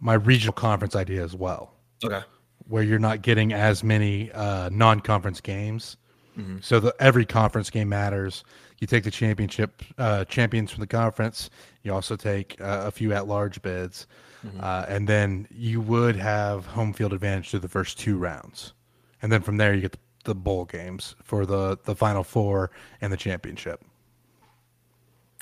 my 0.00 0.14
regional 0.14 0.52
conference 0.52 0.96
idea 0.96 1.22
as 1.22 1.34
well. 1.34 1.72
Okay, 2.04 2.22
where 2.68 2.82
you're 2.82 2.98
not 2.98 3.22
getting 3.22 3.52
as 3.52 3.82
many 3.82 4.30
uh, 4.32 4.68
non-conference 4.70 5.40
games, 5.40 5.96
mm-hmm. 6.38 6.58
so 6.60 6.80
the 6.80 6.94
every 7.00 7.26
conference 7.26 7.70
game 7.70 7.88
matters. 7.88 8.44
You 8.80 8.86
take 8.86 9.02
the 9.02 9.10
championship 9.10 9.82
uh, 9.98 10.24
champions 10.26 10.70
from 10.70 10.82
the 10.82 10.86
conference. 10.86 11.50
You 11.82 11.92
also 11.92 12.14
take 12.14 12.60
uh, 12.60 12.84
a 12.86 12.90
few 12.92 13.12
at-large 13.12 13.60
bids, 13.60 14.06
mm-hmm. 14.46 14.60
uh, 14.62 14.84
and 14.86 15.08
then 15.08 15.48
you 15.50 15.80
would 15.80 16.14
have 16.14 16.66
home 16.66 16.92
field 16.92 17.12
advantage 17.12 17.50
through 17.50 17.60
the 17.60 17.68
first 17.68 17.98
two 17.98 18.16
rounds 18.18 18.74
and 19.22 19.32
then 19.32 19.42
from 19.42 19.56
there 19.56 19.74
you 19.74 19.80
get 19.80 19.92
the, 19.92 19.98
the 20.24 20.34
bowl 20.34 20.64
games 20.64 21.14
for 21.22 21.46
the 21.46 21.78
the 21.84 21.94
final 21.94 22.22
four 22.22 22.70
and 23.00 23.12
the 23.12 23.16
championship. 23.16 23.84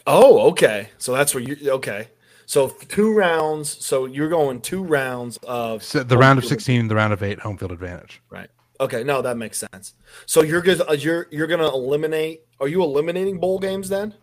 Oh, 0.07 0.51
okay. 0.51 0.91
So 0.99 1.13
that's 1.13 1.35
where 1.35 1.43
you 1.43 1.71
okay. 1.73 2.09
So 2.47 2.69
two 2.69 3.13
rounds. 3.13 3.85
So 3.85 4.07
you're 4.07 4.29
going 4.29 4.61
two 4.61 4.83
rounds 4.83 5.37
of 5.39 5.83
so 5.83 6.03
the 6.03 6.17
round 6.17 6.39
of 6.39 6.45
sixteen, 6.45 6.77
advantage. 6.77 6.89
the 6.89 6.95
round 6.95 7.13
of 7.13 7.23
eight, 7.23 7.41
home 7.41 7.59
field 7.59 7.73
advantage. 7.73 8.23
Right. 8.31 8.49
Okay. 8.81 9.05
No, 9.05 9.21
that 9.23 9.37
makes 9.37 9.59
sense. 9.59 9.95
So 10.27 10.43
you're 10.43 10.63
good. 10.63 10.81
Uh, 10.89 10.93
you're 10.93 11.27
you're 11.31 11.49
going 11.49 11.61
to 11.61 11.69
eliminate. 11.69 12.43
Are 12.61 12.69
you 12.69 12.83
eliminating 12.83 13.39
bowl 13.39 13.59
games 13.59 13.89
then? 13.89 14.15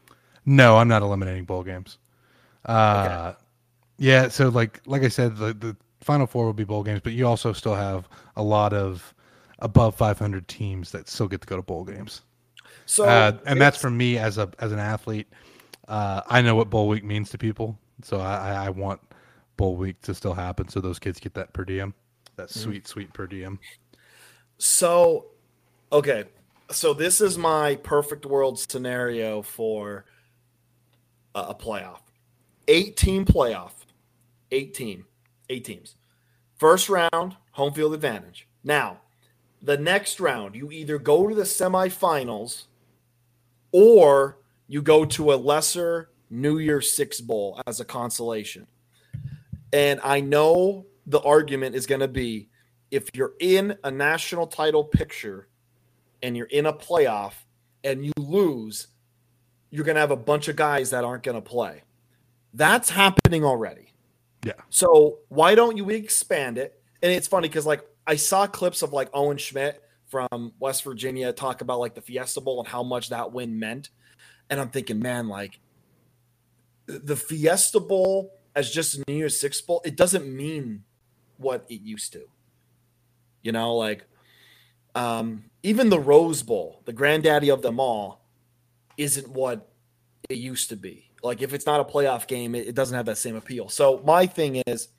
No, 0.46 0.78
I'm 0.78 0.88
not 0.88 1.02
eliminating 1.02 1.46
bowl 1.46 1.64
games. 1.64 1.98
Uh, 2.66 3.34
okay. 3.34 3.38
yeah. 3.98 4.28
So 4.30 4.50
like 4.50 4.82
like 4.86 5.04
I 5.04 5.10
said, 5.10 5.38
the 5.38 5.54
the 5.54 5.76
final 6.02 6.28
four 6.28 6.46
will 6.46 6.54
be 6.54 6.64
bowl 6.64 6.84
games, 6.84 7.02
but 7.04 7.14
you 7.14 7.28
also 7.28 7.54
still 7.54 7.76
have 7.76 8.08
a 8.36 8.44
lot 8.44 8.74
of 8.74 9.14
above 9.60 9.96
500 9.96 10.48
teams 10.48 10.92
that 10.92 11.08
still 11.08 11.28
get 11.28 11.42
to 11.42 11.48
go 11.48 11.56
to 11.56 11.62
bowl 11.62 11.84
games. 11.84 12.22
So, 12.86 13.06
uh, 13.06 13.38
and 13.46 13.60
that's 13.60 13.78
for 13.78 13.90
me 13.90 14.18
as 14.18 14.38
a 14.38 14.50
as 14.60 14.72
an 14.72 14.80
athlete. 14.80 15.28
Uh, 15.88 16.22
I 16.28 16.42
know 16.42 16.56
what 16.56 16.70
bowl 16.70 16.88
week 16.88 17.04
means 17.04 17.30
to 17.32 17.38
people, 17.38 17.78
so 18.02 18.20
I, 18.20 18.66
I 18.66 18.70
want 18.70 19.02
bowl 19.58 19.76
week 19.76 20.02
to 20.02 20.14
still 20.14 20.34
happen, 20.34 20.68
so 20.68 20.80
those 20.80 21.00
kids 21.00 21.20
get 21.20 21.34
that 21.36 21.54
per 21.54 21.64
diem, 21.64 21.94
that 22.36 22.50
mm-hmm. 22.50 22.60
sweet 22.60 22.88
sweet 22.88 23.14
per 23.14 23.28
diem. 23.28 23.60
So, 24.58 25.26
okay, 25.92 26.26
so 26.72 26.94
this 26.94 27.22
is 27.22 27.38
my 27.38 27.76
perfect 27.76 28.26
world 28.26 28.60
scenario 28.60 29.42
for 29.42 30.06
a, 31.36 31.40
a 31.40 31.56
playoff, 31.56 32.00
eight 32.68 32.98
team 32.98 33.26
playoff, 33.26 33.72
eight 34.52 34.74
team, 34.74 35.06
eight 35.50 35.66
teams, 35.66 35.96
first 36.58 36.90
round 36.90 37.36
home 37.52 37.74
field 37.74 37.94
advantage. 37.94 38.48
Now, 38.64 39.00
the 39.62 39.78
next 39.78 40.20
round, 40.20 40.56
you 40.56 40.72
either 40.72 40.98
go 40.98 41.28
to 41.28 41.36
the 41.36 41.44
semifinals 41.44 42.64
or 43.72 44.38
you 44.68 44.82
go 44.82 45.06
to 45.06 45.34
a 45.34 45.36
lesser 45.36 46.10
New 46.34 46.58
Year's 46.58 46.92
Six 46.92 47.22
Bowl 47.22 47.62
as 47.68 47.80
a 47.80 47.86
consolation. 47.86 48.68
And 49.72 50.00
I 50.04 50.20
know 50.20 50.86
the 51.06 51.22
argument 51.22 51.76
is 51.76 51.86
going 51.86 52.02
to 52.02 52.08
be 52.08 52.50
if 52.92 53.10
you're 53.14 53.34
in 53.40 53.78
a 53.84 53.92
national 53.92 54.48
title 54.48 54.84
picture 54.84 55.48
and 56.22 56.38
you're 56.38 56.48
in 56.48 56.66
a 56.66 56.74
playoff 56.74 57.34
and 57.84 58.06
you 58.06 58.14
lose, 58.18 58.88
you're 59.72 59.84
going 59.84 59.96
to 59.96 60.02
have 60.02 60.12
a 60.12 60.16
bunch 60.16 60.48
of 60.48 60.56
guys 60.56 60.92
that 60.92 61.04
aren't 61.04 61.24
going 61.24 61.36
to 61.36 61.42
play. 61.42 61.82
That's 62.54 62.90
happening 62.90 63.44
already. 63.44 63.94
Yeah. 64.46 64.54
So 64.70 65.20
why 65.30 65.56
don't 65.56 65.78
you 65.78 65.90
expand 65.90 66.58
it? 66.58 66.80
And 67.02 67.12
it's 67.12 67.28
funny 67.28 67.48
because 67.48 67.66
like 67.66 67.84
I 68.06 68.16
saw 68.16 68.46
clips 68.46 68.82
of 68.82 68.94
like 68.94 69.10
Owen 69.14 69.38
Schmitt 69.38 69.82
from 70.08 70.54
West 70.60 70.84
Virginia 70.84 71.34
talk 71.34 71.62
about 71.62 71.80
like 71.80 71.96
the 71.96 72.02
Fiesta 72.02 72.42
Bowl 72.42 72.60
and 72.60 72.68
how 72.68 72.84
much 72.84 73.10
that 73.10 73.32
win 73.32 73.58
meant. 73.58 73.90
And 74.50 74.60
I'm 74.60 74.70
thinking, 74.70 75.00
man, 75.00 75.28
like 75.28 75.60
the 76.86 77.16
Fiesta 77.16 77.80
Bowl 77.80 78.34
as 78.56 78.70
just 78.70 78.96
a 78.96 79.04
New 79.08 79.16
Year's 79.16 79.40
Six 79.40 79.62
Bowl, 79.62 79.82
it 79.86 79.96
doesn't 79.96 80.28
mean 80.28 80.84
what 81.38 81.66
it 81.70 81.82
used 81.82 82.14
to. 82.14 82.26
You 83.42 83.52
know, 83.52 83.76
like 83.76 84.06
um, 84.96 85.46
even 85.64 85.90
the 85.90 86.00
Rose 86.00 86.44
Bowl, 86.44 86.82
the 86.86 86.94
granddaddy 86.94 87.50
of 87.50 87.62
them 87.62 87.80
all, 87.80 88.26
isn't 88.98 89.28
what 89.28 89.70
it 90.30 90.38
used 90.38 90.70
to 90.70 90.76
be. 90.76 91.10
Like 91.24 91.42
if 91.42 91.54
it's 91.54 91.66
not 91.66 91.80
a 91.80 91.84
playoff 91.84 92.28
game, 92.28 92.56
it, 92.56 92.68
it 92.68 92.76
doesn't 92.76 92.96
have 92.96 93.06
that 93.08 93.18
same 93.18 93.36
appeal. 93.36 93.70
So 93.70 94.02
my 94.06 94.26
thing 94.26 94.62
is, 94.68 94.90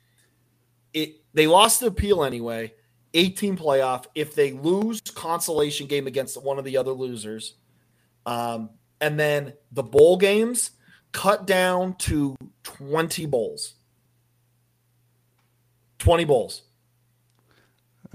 it 0.93 1.21
they 1.33 1.47
lost 1.47 1.81
the 1.81 1.87
appeal 1.87 2.23
anyway 2.23 2.73
18 3.15 3.57
playoff. 3.57 4.05
If 4.13 4.35
they 4.35 4.51
lose 4.51 5.01
consolation 5.01 5.87
game 5.87 6.05
against 6.05 6.41
one 6.41 6.59
of 6.59 6.65
the 6.65 6.77
other 6.77 6.91
losers, 6.91 7.55
um, 8.25 8.69
and 9.01 9.19
then 9.19 9.53
the 9.71 9.83
bowl 9.83 10.17
games 10.17 10.71
cut 11.15 11.47
down 11.47 11.95
to 11.95 12.35
20 12.63 13.25
bowls. 13.25 13.75
20 15.99 16.25
bowls. 16.25 16.63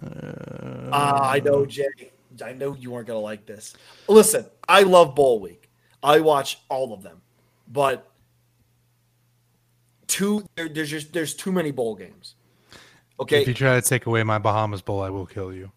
Uh, 0.03 0.07
uh, 0.93 1.21
I 1.23 1.41
know, 1.41 1.65
Jay. 1.65 1.87
I 2.45 2.53
know 2.53 2.75
you 2.75 2.95
aren't 2.95 3.07
going 3.07 3.17
to 3.17 3.23
like 3.23 3.47
this. 3.47 3.75
Listen, 4.07 4.45
I 4.69 4.83
love 4.83 5.15
Bowl 5.15 5.41
Week. 5.41 5.71
I 6.03 6.21
watch 6.21 6.59
all 6.69 6.93
of 6.93 7.03
them, 7.03 7.23
but 7.69 8.11
two 10.07 10.45
there, 10.57 10.69
there's 10.69 10.91
just 10.91 11.13
there's 11.13 11.35
too 11.35 11.53
many 11.53 11.71
bowl 11.71 11.95
games. 11.95 12.37
Okay. 13.19 13.43
If 13.43 13.49
you 13.49 13.55
try 13.55 13.79
to 13.79 13.87
take 13.87 14.07
away 14.07 14.23
my 14.23 14.39
Bahamas 14.39 14.81
Bowl, 14.81 15.03
I 15.03 15.11
will 15.11 15.27
kill 15.27 15.53
you. 15.53 15.71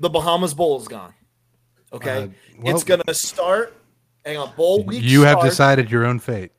The 0.00 0.10
Bahamas 0.10 0.52
Bowl 0.52 0.78
is 0.78 0.88
gone. 0.88 1.14
Okay. 1.92 2.24
Uh, 2.24 2.28
well, 2.58 2.74
it's 2.74 2.84
going 2.84 3.00
to 3.06 3.14
start. 3.14 3.74
Hang 4.24 4.36
on. 4.36 4.54
Bowl 4.56 4.84
week. 4.84 5.02
You 5.02 5.20
starts, 5.20 5.42
have 5.42 5.50
decided 5.50 5.90
your 5.90 6.04
own 6.04 6.18
fate. 6.18 6.52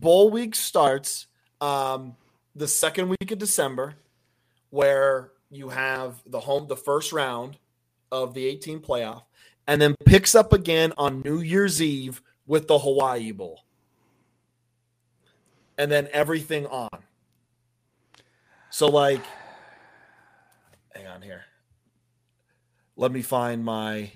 Bowl 0.00 0.30
week 0.30 0.54
starts 0.54 1.26
um, 1.60 2.14
the 2.54 2.68
second 2.68 3.08
week 3.08 3.30
of 3.30 3.38
December, 3.38 3.94
where 4.70 5.32
you 5.50 5.70
have 5.70 6.22
the 6.26 6.40
home, 6.40 6.68
the 6.68 6.76
first 6.76 7.12
round 7.12 7.58
of 8.12 8.34
the 8.34 8.46
18 8.46 8.80
playoff, 8.80 9.22
and 9.66 9.82
then 9.82 9.94
picks 10.04 10.34
up 10.34 10.52
again 10.52 10.92
on 10.96 11.22
New 11.24 11.40
Year's 11.40 11.82
Eve 11.82 12.22
with 12.46 12.68
the 12.68 12.78
Hawaii 12.78 13.32
Bowl. 13.32 13.64
And 15.76 15.90
then 15.90 16.08
everything 16.12 16.66
on. 16.66 16.88
So, 18.70 18.86
like, 18.86 19.22
hang 20.94 21.06
on 21.06 21.22
here. 21.22 21.42
Let 22.96 23.10
me 23.12 23.22
find 23.22 23.64
my. 23.64 24.12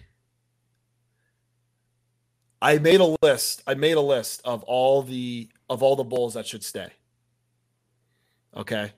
I 2.61 2.79
made 2.79 3.01
a 3.01 3.17
list. 3.23 3.63
I 3.67 3.75
made 3.75 3.97
a 3.97 4.01
list 4.01 4.41
of 4.45 4.63
all 4.65 5.03
the 5.03 5.49
of 5.73 5.83
all 5.83 5.97
the 5.97 6.05
bowls 6.05 6.35
that 6.35 6.47
should 6.47 6.63
stay. 6.63 6.89
Okay. 8.55 8.93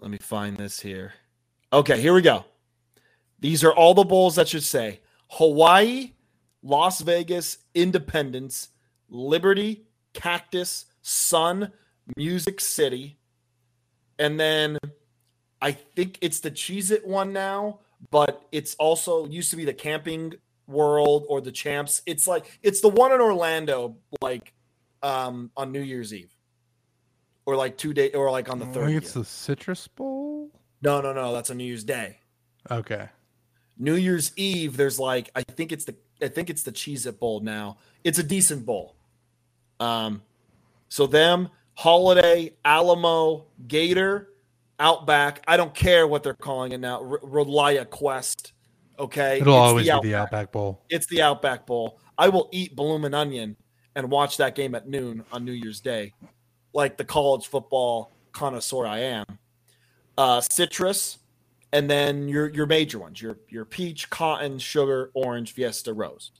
Let 0.00 0.10
me 0.10 0.18
find 0.18 0.56
this 0.56 0.80
here. 0.80 1.14
Okay, 1.72 2.00
here 2.00 2.12
we 2.12 2.22
go. 2.22 2.44
These 3.38 3.62
are 3.62 3.72
all 3.72 3.94
the 3.94 4.04
bowls 4.04 4.34
that 4.34 4.48
should 4.48 4.64
say 4.64 5.00
Hawaii, 5.30 6.12
Las 6.62 7.00
Vegas, 7.02 7.58
Independence, 7.74 8.68
Liberty, 9.08 9.86
Cactus, 10.12 10.86
Sun, 11.02 11.72
Music 12.16 12.60
City. 12.60 13.18
And 14.18 14.40
then 14.40 14.78
I 15.62 15.70
think 15.70 16.18
it's 16.20 16.40
the 16.40 16.50
Cheez 16.50 16.90
It 16.90 17.06
one 17.06 17.32
now, 17.32 17.80
but 18.10 18.42
it's 18.50 18.74
also 18.74 19.26
used 19.26 19.50
to 19.50 19.56
be 19.56 19.64
the 19.64 19.74
Camping 19.74 20.34
World 20.66 21.26
or 21.28 21.40
the 21.40 21.52
Champs. 21.52 22.02
It's 22.06 22.26
like 22.26 22.58
it's 22.62 22.80
the 22.80 22.88
one 22.88 23.12
in 23.12 23.20
Orlando, 23.20 23.96
like 24.20 24.52
um 25.06 25.50
on 25.56 25.72
New 25.72 25.80
Year's 25.80 26.12
Eve. 26.12 26.32
Or 27.46 27.54
like 27.54 27.78
two 27.78 27.94
day 27.94 28.10
or 28.10 28.30
like 28.30 28.50
on 28.50 28.58
the 28.58 28.66
third. 28.66 28.90
it's 28.90 29.12
the 29.12 29.24
Citrus 29.24 29.86
Bowl. 29.86 30.50
No, 30.82 31.00
no, 31.00 31.12
no. 31.12 31.32
That's 31.32 31.50
a 31.50 31.54
New 31.54 31.64
Year's 31.64 31.84
Day. 31.84 32.18
Okay. 32.70 33.08
New 33.78 33.94
Year's 33.94 34.32
Eve, 34.36 34.76
there's 34.76 34.98
like 34.98 35.30
I 35.36 35.42
think 35.42 35.70
it's 35.70 35.84
the 35.84 35.94
I 36.20 36.28
think 36.28 36.50
it's 36.50 36.64
the 36.64 36.72
Cheez 36.72 37.06
It 37.06 37.20
Bowl 37.20 37.40
now. 37.40 37.76
It's 38.02 38.18
a 38.18 38.22
decent 38.22 38.66
bowl. 38.66 38.96
Um, 39.78 40.22
so 40.88 41.06
them, 41.06 41.50
Holiday, 41.74 42.54
Alamo, 42.64 43.46
Gator, 43.68 44.30
Outback. 44.80 45.44
I 45.46 45.56
don't 45.56 45.74
care 45.74 46.06
what 46.06 46.22
they're 46.22 46.34
calling 46.34 46.72
it 46.72 46.78
now. 46.78 46.96
R- 47.00 47.20
ReliaQuest. 47.20 48.52
Okay, 48.98 49.40
It'll 49.40 49.52
It's 49.52 49.68
always 49.70 49.86
the 49.86 50.00
be 50.00 50.08
the 50.08 50.14
Outback 50.16 50.50
Bowl. 50.50 50.82
It's 50.88 51.06
the 51.06 51.20
Outback 51.20 51.66
Bowl. 51.66 52.00
I 52.16 52.30
will 52.30 52.48
eat 52.50 52.74
bloomin' 52.74 53.12
onion 53.12 53.56
and 53.96 54.10
watch 54.10 54.36
that 54.36 54.54
game 54.54 54.76
at 54.76 54.86
noon 54.86 55.24
on 55.32 55.44
New 55.44 55.52
Year's 55.52 55.80
Day, 55.80 56.12
like 56.72 56.98
the 56.98 57.04
college 57.04 57.48
football 57.48 58.12
connoisseur 58.30 58.86
I 58.86 58.98
am. 58.98 59.24
Uh, 60.18 60.40
citrus, 60.40 61.18
and 61.72 61.90
then 61.90 62.28
your 62.28 62.48
your 62.50 62.66
major 62.66 63.00
ones: 63.00 63.20
your 63.20 63.38
your 63.48 63.64
peach, 63.64 64.08
cotton, 64.10 64.58
sugar, 64.58 65.10
orange, 65.14 65.52
fiesta, 65.52 65.92
rose. 65.92 66.30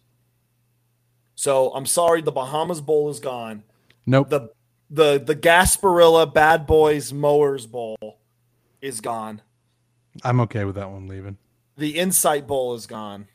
So 1.34 1.72
I'm 1.74 1.86
sorry, 1.86 2.22
the 2.22 2.32
Bahamas 2.32 2.80
Bowl 2.80 3.10
is 3.10 3.18
gone. 3.18 3.64
Nope. 4.06 4.28
The 4.28 4.50
the 4.90 5.18
the 5.18 5.34
Gasparilla 5.34 6.32
Bad 6.32 6.66
Boys 6.66 7.12
Mowers 7.12 7.66
Bowl 7.66 7.96
is 8.80 9.00
gone. 9.00 9.42
I'm 10.22 10.40
okay 10.42 10.64
with 10.64 10.76
that 10.76 10.90
one 10.90 11.08
leaving. 11.08 11.38
The 11.76 11.98
Insight 11.98 12.46
Bowl 12.46 12.74
is 12.74 12.86
gone. 12.86 13.28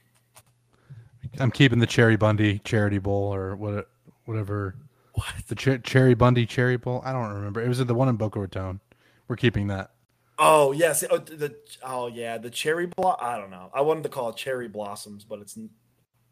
I'm 1.39 1.51
keeping 1.51 1.79
the 1.79 1.87
Cheribundi 1.87 2.63
Charity 2.63 2.97
Bowl 2.97 3.33
or 3.33 3.55
what, 3.55 3.90
whatever. 4.31 4.75
What? 5.13 5.27
The 5.47 5.59
Cher- 5.59 5.79
Cheribundi 5.79 6.47
Cherry 6.47 6.77
Bowl. 6.77 7.01
I 7.03 7.11
don't 7.11 7.33
remember. 7.33 7.61
It 7.61 7.67
was 7.67 7.85
the 7.85 7.93
one 7.93 8.07
in 8.09 8.15
Boca 8.15 8.39
Raton. 8.39 8.79
We're 9.27 9.35
keeping 9.35 9.67
that. 9.67 9.91
Oh 10.39 10.71
yes, 10.71 11.03
oh, 11.11 11.17
the 11.19 11.55
oh 11.83 12.07
yeah, 12.07 12.37
the 12.39 12.49
cherry 12.49 12.87
blo 12.87 13.15
I 13.21 13.37
don't 13.37 13.51
know. 13.51 13.69
I 13.73 13.81
wanted 13.81 14.03
to 14.03 14.09
call 14.09 14.29
it 14.29 14.37
cherry 14.37 14.67
blossoms, 14.67 15.23
but 15.23 15.39
it's 15.39 15.57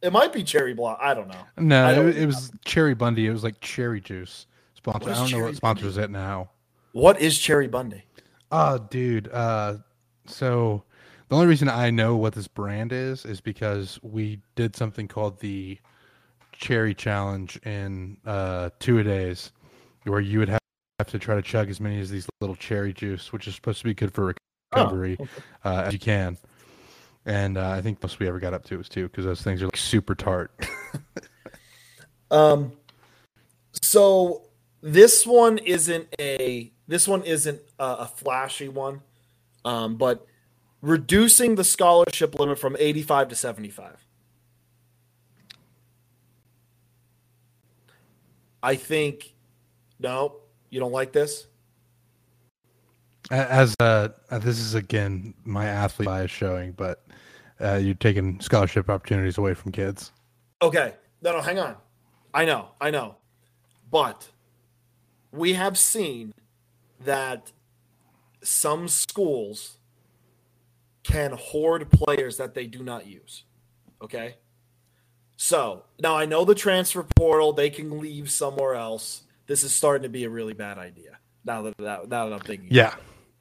it 0.01 0.11
might 0.11 0.33
be 0.33 0.43
cherry 0.43 0.73
blo 0.73 0.97
I 0.99 1.13
don't 1.13 1.27
know. 1.27 1.41
No, 1.57 1.89
it, 1.91 1.95
don't- 1.95 2.05
was- 2.05 2.17
it 2.17 2.25
was 2.25 2.51
Cheribundi. 2.65 3.25
It 3.25 3.31
was 3.31 3.43
like 3.43 3.59
cherry 3.59 4.01
juice 4.01 4.47
sponsor. 4.73 5.11
I 5.11 5.13
don't 5.13 5.31
know 5.31 5.43
what 5.43 5.55
sponsors 5.55 5.97
it 5.97 6.09
now. 6.09 6.49
What 6.93 7.21
is 7.21 7.37
Cheribundi? 7.37 8.01
Oh, 8.51 8.79
dude. 8.79 9.27
Uh, 9.31 9.75
so 10.25 10.83
the 11.27 11.35
only 11.35 11.45
reason 11.47 11.69
I 11.69 11.91
know 11.91 12.15
what 12.15 12.33
this 12.33 12.47
brand 12.47 12.91
is 12.91 13.25
is 13.25 13.41
because 13.41 13.99
we 14.01 14.39
did 14.55 14.75
something 14.75 15.07
called 15.07 15.39
the 15.39 15.77
Cherry 16.59 16.93
Challenge 16.93 17.57
in 17.65 18.17
uh, 18.25 18.69
two 18.79 18.99
a 18.99 19.03
days, 19.03 19.51
where 20.03 20.19
you 20.19 20.39
would 20.39 20.49
have, 20.49 20.59
to 21.07 21.17
try 21.17 21.33
to 21.35 21.41
chug 21.41 21.69
as 21.69 21.79
many 21.79 21.99
of 22.01 22.09
these 22.09 22.27
little 22.41 22.57
cherry 22.57 22.93
juice, 22.93 23.31
which 23.33 23.47
is 23.47 23.55
supposed 23.55 23.79
to 23.79 23.85
be 23.85 23.93
good 23.93 24.13
for 24.13 24.35
Oh, 24.71 24.83
recovery, 24.83 25.17
uh, 25.65 25.83
as 25.85 25.93
you 25.93 25.99
can. 25.99 26.37
And 27.25 27.57
uh, 27.57 27.69
I 27.69 27.81
think 27.81 28.03
most 28.03 28.19
we 28.19 28.27
ever 28.27 28.39
got 28.39 28.53
up 28.53 28.63
to 28.65 28.77
was 28.77 28.87
two 28.87 29.07
because 29.07 29.25
those 29.25 29.41
things 29.41 29.61
are 29.61 29.65
like 29.65 29.77
super 29.77 30.15
tart. 30.15 30.51
Um 32.31 32.73
so 33.81 34.43
this 34.81 35.25
one 35.25 35.57
isn't 35.57 36.13
a 36.19 36.71
this 36.87 37.07
one 37.07 37.23
isn't 37.23 37.59
a, 37.79 37.83
a 37.83 38.05
flashy 38.05 38.69
one. 38.69 39.01
Um 39.65 39.95
but 39.95 40.27
reducing 40.81 41.55
the 41.55 41.63
scholarship 41.63 42.39
limit 42.39 42.59
from 42.59 42.75
85 42.79 43.29
to 43.29 43.35
75. 43.35 44.05
I 48.61 48.75
think 48.75 49.33
no, 49.99 50.35
you 50.69 50.79
don't 50.79 50.91
like 50.91 51.11
this? 51.11 51.47
As 53.31 53.75
uh, 53.79 54.09
this 54.31 54.59
is 54.59 54.73
again 54.73 55.33
my 55.43 55.65
athlete 55.65 56.07
bias 56.07 56.31
showing, 56.31 56.71
but 56.71 57.05
uh, 57.61 57.75
you're 57.75 57.93
taking 57.95 58.39
scholarship 58.39 58.89
opportunities 58.89 59.37
away 59.37 59.53
from 59.53 59.71
kids. 59.71 60.11
Okay. 60.61 60.95
No, 61.21 61.33
no, 61.33 61.41
hang 61.41 61.59
on. 61.59 61.75
I 62.33 62.45
know, 62.45 62.69
I 62.79 62.91
know. 62.91 63.15
But 63.91 64.29
we 65.31 65.53
have 65.53 65.77
seen 65.77 66.33
that 67.03 67.51
some 68.41 68.87
schools 68.87 69.77
can 71.03 71.31
hoard 71.33 71.89
players 71.91 72.37
that 72.37 72.53
they 72.53 72.67
do 72.67 72.83
not 72.83 73.07
use. 73.07 73.43
Okay? 74.01 74.35
So 75.41 75.83
now 76.01 76.17
I 76.17 76.25
know 76.25 76.43
the 76.43 76.53
transfer 76.53 77.01
portal, 77.01 77.53
they 77.53 77.69
can 77.69 78.01
leave 78.01 78.29
somewhere 78.29 78.75
else. 78.75 79.23
This 79.47 79.63
is 79.63 79.71
starting 79.71 80.03
to 80.03 80.09
be 80.09 80.25
a 80.25 80.29
really 80.29 80.53
bad 80.53 80.77
idea. 80.77 81.17
Now 81.45 81.61
that, 81.61 81.79
now 81.79 82.03
that 82.05 82.33
I'm 82.33 82.41
thinking. 82.41 82.67
Yeah. 82.69 82.95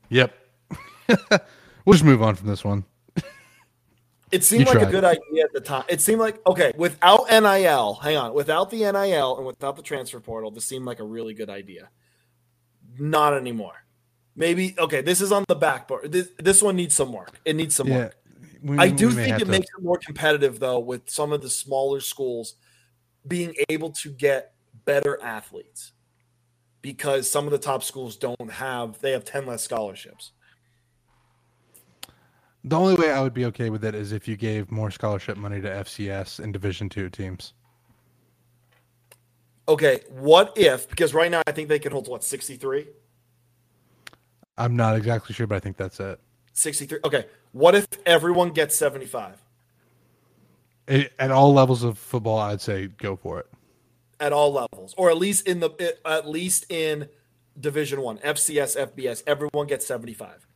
Yep. 0.09 0.33
we'll 1.09 1.95
just 1.95 2.05
move 2.05 2.23
on 2.23 2.37
from 2.37 2.47
this 2.47 2.63
one. 2.63 2.85
It 4.31 4.45
seemed 4.45 4.69
You 4.69 4.75
like 4.75 4.87
a 4.87 4.91
good 4.91 5.03
idea 5.03 5.43
at 5.43 5.53
the 5.53 5.61
time. 5.61 5.87
It 5.89 6.01
seemed 6.01 6.21
like 6.21 6.41
okay, 6.47 6.71
without 6.77 7.29
NIL, 7.31 7.95
hang 7.95 8.17
on, 8.17 8.33
without 8.33 8.71
the 8.71 8.77
NIL 8.77 9.37
and 9.37 9.45
without 9.45 9.75
the 9.75 9.83
transfer 9.83 10.21
portal, 10.21 10.53
this 10.53 10.67
seemed 10.67 10.85
like 10.85 11.01
a 11.01 11.05
really 11.05 11.35
good 11.35 11.51
idea. 11.51 11.89
Not 12.97 13.35
anymore. 13.35 13.85
Maybe 14.37 14.77
okay, 14.79 15.01
this 15.01 15.21
is 15.21 15.33
on 15.33 15.45
the 15.49 15.57
back. 15.57 15.91
This 16.05 16.29
this 16.39 16.63
one 16.63 16.77
needs 16.77 16.95
some 16.95 17.13
work. 17.13 17.41
It 17.45 17.57
needs 17.57 17.75
some 17.75 17.89
Yeah. 17.89 17.97
work. 17.97 18.17
We- 18.63 18.79
I 18.79 18.89
do 18.91 19.11
think 19.13 19.37
it 19.37 19.45
to- 19.45 19.51
makes 19.51 19.67
it 19.77 19.83
more 19.83 19.99
competitive 19.99 20.59
though 20.59 20.79
with 20.79 21.09
some 21.09 21.33
of 21.33 21.43
the 21.43 21.51
smaller 21.51 22.01
schools 22.01 22.55
being 23.27 23.55
able 23.69 23.91
to 23.91 24.11
get 24.11 24.55
better 24.85 25.21
athletes 25.23 25.93
because 26.83 27.31
some 27.31 27.45
of 27.45 27.51
the 27.53 27.59
top 27.59 27.83
schools 27.83 28.17
don't 28.17 28.51
have 28.53 29.01
they 29.01 29.13
have 29.13 29.25
10 29.25 29.47
less 29.47 29.63
scholarships. 29.63 30.33
The 32.65 32.77
only 32.77 32.97
way 32.97 33.13
I 33.13 33.21
would 33.23 33.35
be 33.35 33.45
okay 33.47 33.71
with 33.71 33.85
it 33.85 33.95
is 33.95 34.13
if 34.13 34.27
you 34.27 34.37
gave 34.37 34.71
more 34.71 34.91
scholarship 34.91 35.37
money 35.37 35.61
to 35.61 35.69
FCS 35.69 36.39
and 36.41 36.53
Division 36.53 36.89
two 36.89 37.09
teams. 37.09 37.53
Okay, 39.69 40.01
what 40.09 40.53
if 40.57 40.89
because 40.89 41.15
right 41.15 41.31
now 41.31 41.43
I 41.47 41.53
think 41.53 41.69
they 41.69 41.79
can 41.79 41.93
hold 41.93 42.09
what 42.09 42.25
63? 42.25 42.89
I'm 44.57 44.75
not 44.75 44.97
exactly 44.97 45.35
sure, 45.35 45.47
but 45.47 45.55
I 45.57 45.61
think 45.61 45.77
that's 45.77 46.01
it. 46.01 46.19
63. 46.55 46.99
Okay. 47.05 47.27
What 47.53 47.75
if 47.75 47.87
everyone 48.07 48.51
gets 48.51 48.77
75 48.77 49.43
It- 50.87 51.13
At 51.19 51.31
all 51.31 51.53
levels 51.53 51.83
of 51.83 51.99
football, 51.99 52.39
I'd 52.39 52.61
say 52.61 52.87
go 52.89 53.17
for 53.17 53.41
it. 53.41 53.47
at 54.21 54.33
all 54.33 54.53
levels 54.53 54.95
or 54.97 55.11
at 55.11 55.17
least 55.17 55.47
in 55.47 55.61
the 55.61 55.97
at 56.05 56.29
least 56.29 56.71
in 56.71 57.09
division 57.61 58.01
1, 58.01 58.19
FCS, 58.19 58.77
FBS, 58.77 59.23
everyone 59.27 59.67
gets 59.67 59.87
75. 59.87 60.47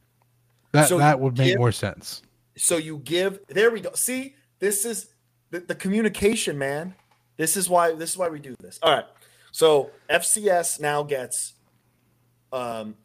That 0.72 0.88
So 0.88 0.99
that 0.99 1.20
would 1.20 1.36
make 1.38 1.49
give- 1.49 1.59
more 1.59 1.72
sense. 1.72 2.22
So 2.57 2.76
you 2.76 2.99
give 2.99 3.40
There 3.49 3.70
we 3.70 3.80
go. 3.80 3.93
See, 3.95 4.34
this 4.59 4.84
is 4.84 5.09
the, 5.51 5.61
the 5.61 5.74
communication, 5.74 6.59
man. 6.59 6.95
This 7.36 7.57
is 7.57 7.68
why 7.68 7.93
this 7.95 8.11
is 8.11 8.16
why 8.18 8.28
we 8.28 8.38
do 8.40 8.55
this. 8.61 8.78
All 8.82 8.93
right. 8.95 9.07
So 9.53 9.90
FCS 10.11 10.80
now 10.80 11.03
gets 11.03 11.55
um 12.53 12.97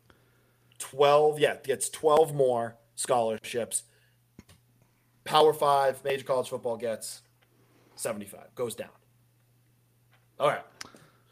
12, 0.79 1.39
yeah, 1.39 1.55
gets 1.63 1.89
12 1.89 2.33
more 2.35 2.75
scholarships. 2.97 3.83
Power 5.23 5.53
5 5.53 6.03
major 6.03 6.25
college 6.25 6.49
football 6.49 6.75
gets 6.75 7.21
75. 7.95 8.53
Goes 8.55 8.75
down. 8.75 8.89
All 10.39 10.49
right. 10.49 10.63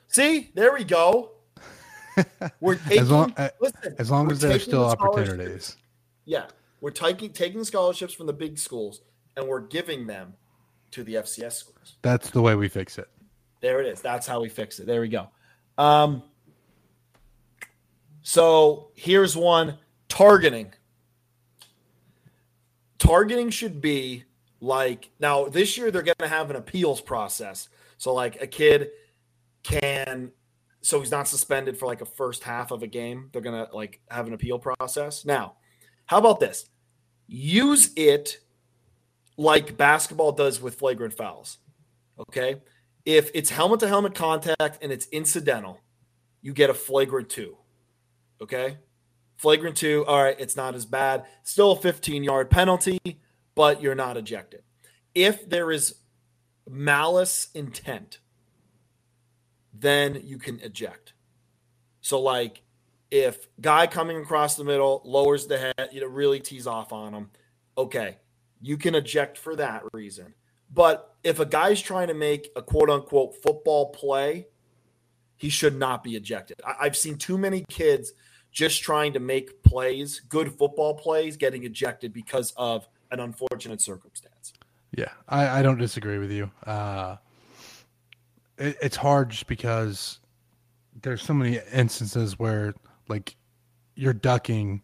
See? 0.08 0.52
There 0.54 0.74
we 0.74 0.86
go. 0.86 1.32
We're 2.62 2.76
taking 2.76 3.00
As 3.00 3.12
long, 3.12 3.34
uh, 3.36 3.50
listen, 3.60 3.96
as 4.00 4.10
long 4.10 4.32
as 4.32 4.40
there's 4.40 4.54
taking 4.54 4.68
still 4.68 4.88
the 4.88 4.98
opportunities. 4.98 5.76
Yeah, 6.24 6.46
we're 6.80 6.92
taking 6.92 7.34
taking 7.34 7.64
scholarships 7.66 8.14
from 8.14 8.26
the 8.26 8.34
big 8.34 8.58
schools 8.58 9.02
and 9.36 9.48
we're 9.48 9.60
giving 9.60 10.08
them 10.08 10.34
to 10.92 11.04
the 11.04 11.16
FCS 11.16 11.54
schools. 11.54 11.98
That's 12.02 12.30
the 12.30 12.42
way 12.42 12.56
we 12.56 12.70
fix 12.70 12.98
it. 12.98 13.10
There 13.60 13.82
it 13.82 13.88
is. 13.88 14.02
That's 14.02 14.26
how 14.26 14.42
we 14.42 14.50
fix 14.50 14.80
it. 14.80 14.88
There 14.88 15.02
we 15.02 15.10
go. 15.10 15.28
Um, 15.78 16.24
so 18.22 18.92
here's 18.96 19.36
one 19.36 19.78
targeting. 20.08 20.74
Targeting 23.06 23.50
should 23.50 23.82
be 23.82 24.24
Like 24.62 25.12
now 25.20 25.46
this 25.46 25.78
year 25.78 25.92
they're 25.92 26.02
going 26.02 26.16
to 26.20 26.28
have 26.28 26.50
an 26.50 26.56
appeals 26.56 27.02
process. 27.02 27.70
So 27.98 28.14
like 28.14 28.42
a 28.42 28.48
kid 28.48 28.90
can 29.64 30.32
so 30.82 31.00
he's 31.00 31.12
not 31.12 31.28
suspended 31.28 31.78
for 31.78 31.88
like 31.88 32.02
a 32.02 32.06
first 32.06 32.44
half 32.44 32.72
of 32.72 32.84
a 32.84 32.88
game. 32.88 33.30
They're 33.32 33.42
going 33.42 33.66
to 33.66 33.76
like 33.76 34.02
have 34.10 34.28
an 34.28 34.34
appeal 34.34 34.60
process. 34.60 35.26
Now, 35.26 35.56
how 36.06 36.20
about 36.20 36.40
this? 36.40 36.70
Use 37.28 37.92
it 37.96 38.38
like 39.36 39.78
basketball 39.78 40.32
does 40.32 40.62
with 40.62 40.76
flagrant 40.76 41.16
fouls. 41.16 41.58
Okay? 42.20 42.62
If 43.04 43.32
it's 43.34 43.50
helmet 43.50 43.80
to 43.80 43.88
helmet 43.88 44.14
contact 44.14 44.78
and 44.82 44.92
it's 44.92 45.08
incidental, 45.08 45.80
you 46.42 46.54
get 46.54 46.70
a 46.70 46.74
flagrant 46.74 47.30
2. 47.30 47.58
Okay? 48.42 48.78
Flagrant 49.38 49.78
2, 49.78 50.06
all 50.06 50.24
right, 50.24 50.40
it's 50.40 50.56
not 50.56 50.76
as 50.76 50.86
bad. 50.86 51.26
Still 51.44 51.74
a 51.74 51.78
15-yard 51.78 52.50
penalty 52.50 53.00
but 53.56 53.82
you're 53.82 53.96
not 53.96 54.18
ejected. 54.18 54.62
If 55.16 55.50
there 55.50 55.72
is 55.72 55.96
malice 56.70 57.48
intent, 57.54 58.20
then 59.74 60.22
you 60.24 60.38
can 60.38 60.60
eject. 60.60 61.14
So, 62.02 62.22
like, 62.22 62.62
if 63.10 63.48
guy 63.60 63.88
coming 63.88 64.18
across 64.18 64.56
the 64.58 64.64
middle 64.64 65.02
lowers 65.06 65.48
the 65.48 65.58
head, 65.58 65.90
you 65.92 66.02
know, 66.02 66.08
really 66.08 66.40
tees 66.40 66.68
off 66.68 66.92
on 66.92 67.14
him, 67.14 67.30
okay, 67.78 68.18
you 68.62 68.78
can 68.78 68.94
eject 68.94 69.38
for 69.38 69.56
that 69.56 69.84
reason. 69.94 70.34
But 70.72 71.16
if 71.24 71.40
a 71.40 71.46
guy's 71.46 71.82
trying 71.82 72.10
to 72.10 72.14
make 72.14 72.50
a 72.56 72.62
quote 72.62 72.90
unquote 72.90 73.42
football 73.42 73.92
play, 73.92 74.48
he 75.38 75.50
should 75.50 75.78
not 75.78 76.04
be 76.04 76.16
ejected. 76.16 76.62
I- 76.66 76.76
I've 76.82 76.98
seen 76.98 77.18
too 77.18 77.38
many 77.38 77.66
kids 77.70 78.14
just 78.56 78.82
trying 78.82 79.12
to 79.12 79.20
make 79.20 79.62
plays, 79.64 80.22
good 80.30 80.52
football 80.58 80.94
plays, 80.96 81.36
getting 81.36 81.66
ejected 81.66 82.14
because 82.14 82.54
of 82.56 82.88
an 83.12 83.20
unfortunate 83.20 83.82
circumstance. 83.82 84.54
Yeah, 84.98 85.12
I, 85.28 85.60
I 85.60 85.62
don't 85.62 85.78
disagree 85.78 86.20
with 86.20 86.32
you. 86.32 86.50
Uh, 86.66 87.18
it, 88.58 88.78
it's 88.82 88.96
hard 88.96 89.32
just 89.32 89.48
because 89.48 90.20
there's 91.02 91.22
so 91.22 91.34
many 91.34 91.60
instances 91.74 92.40
where 92.40 92.74
like 93.10 93.36
you're 93.96 94.14
ducking 94.14 94.82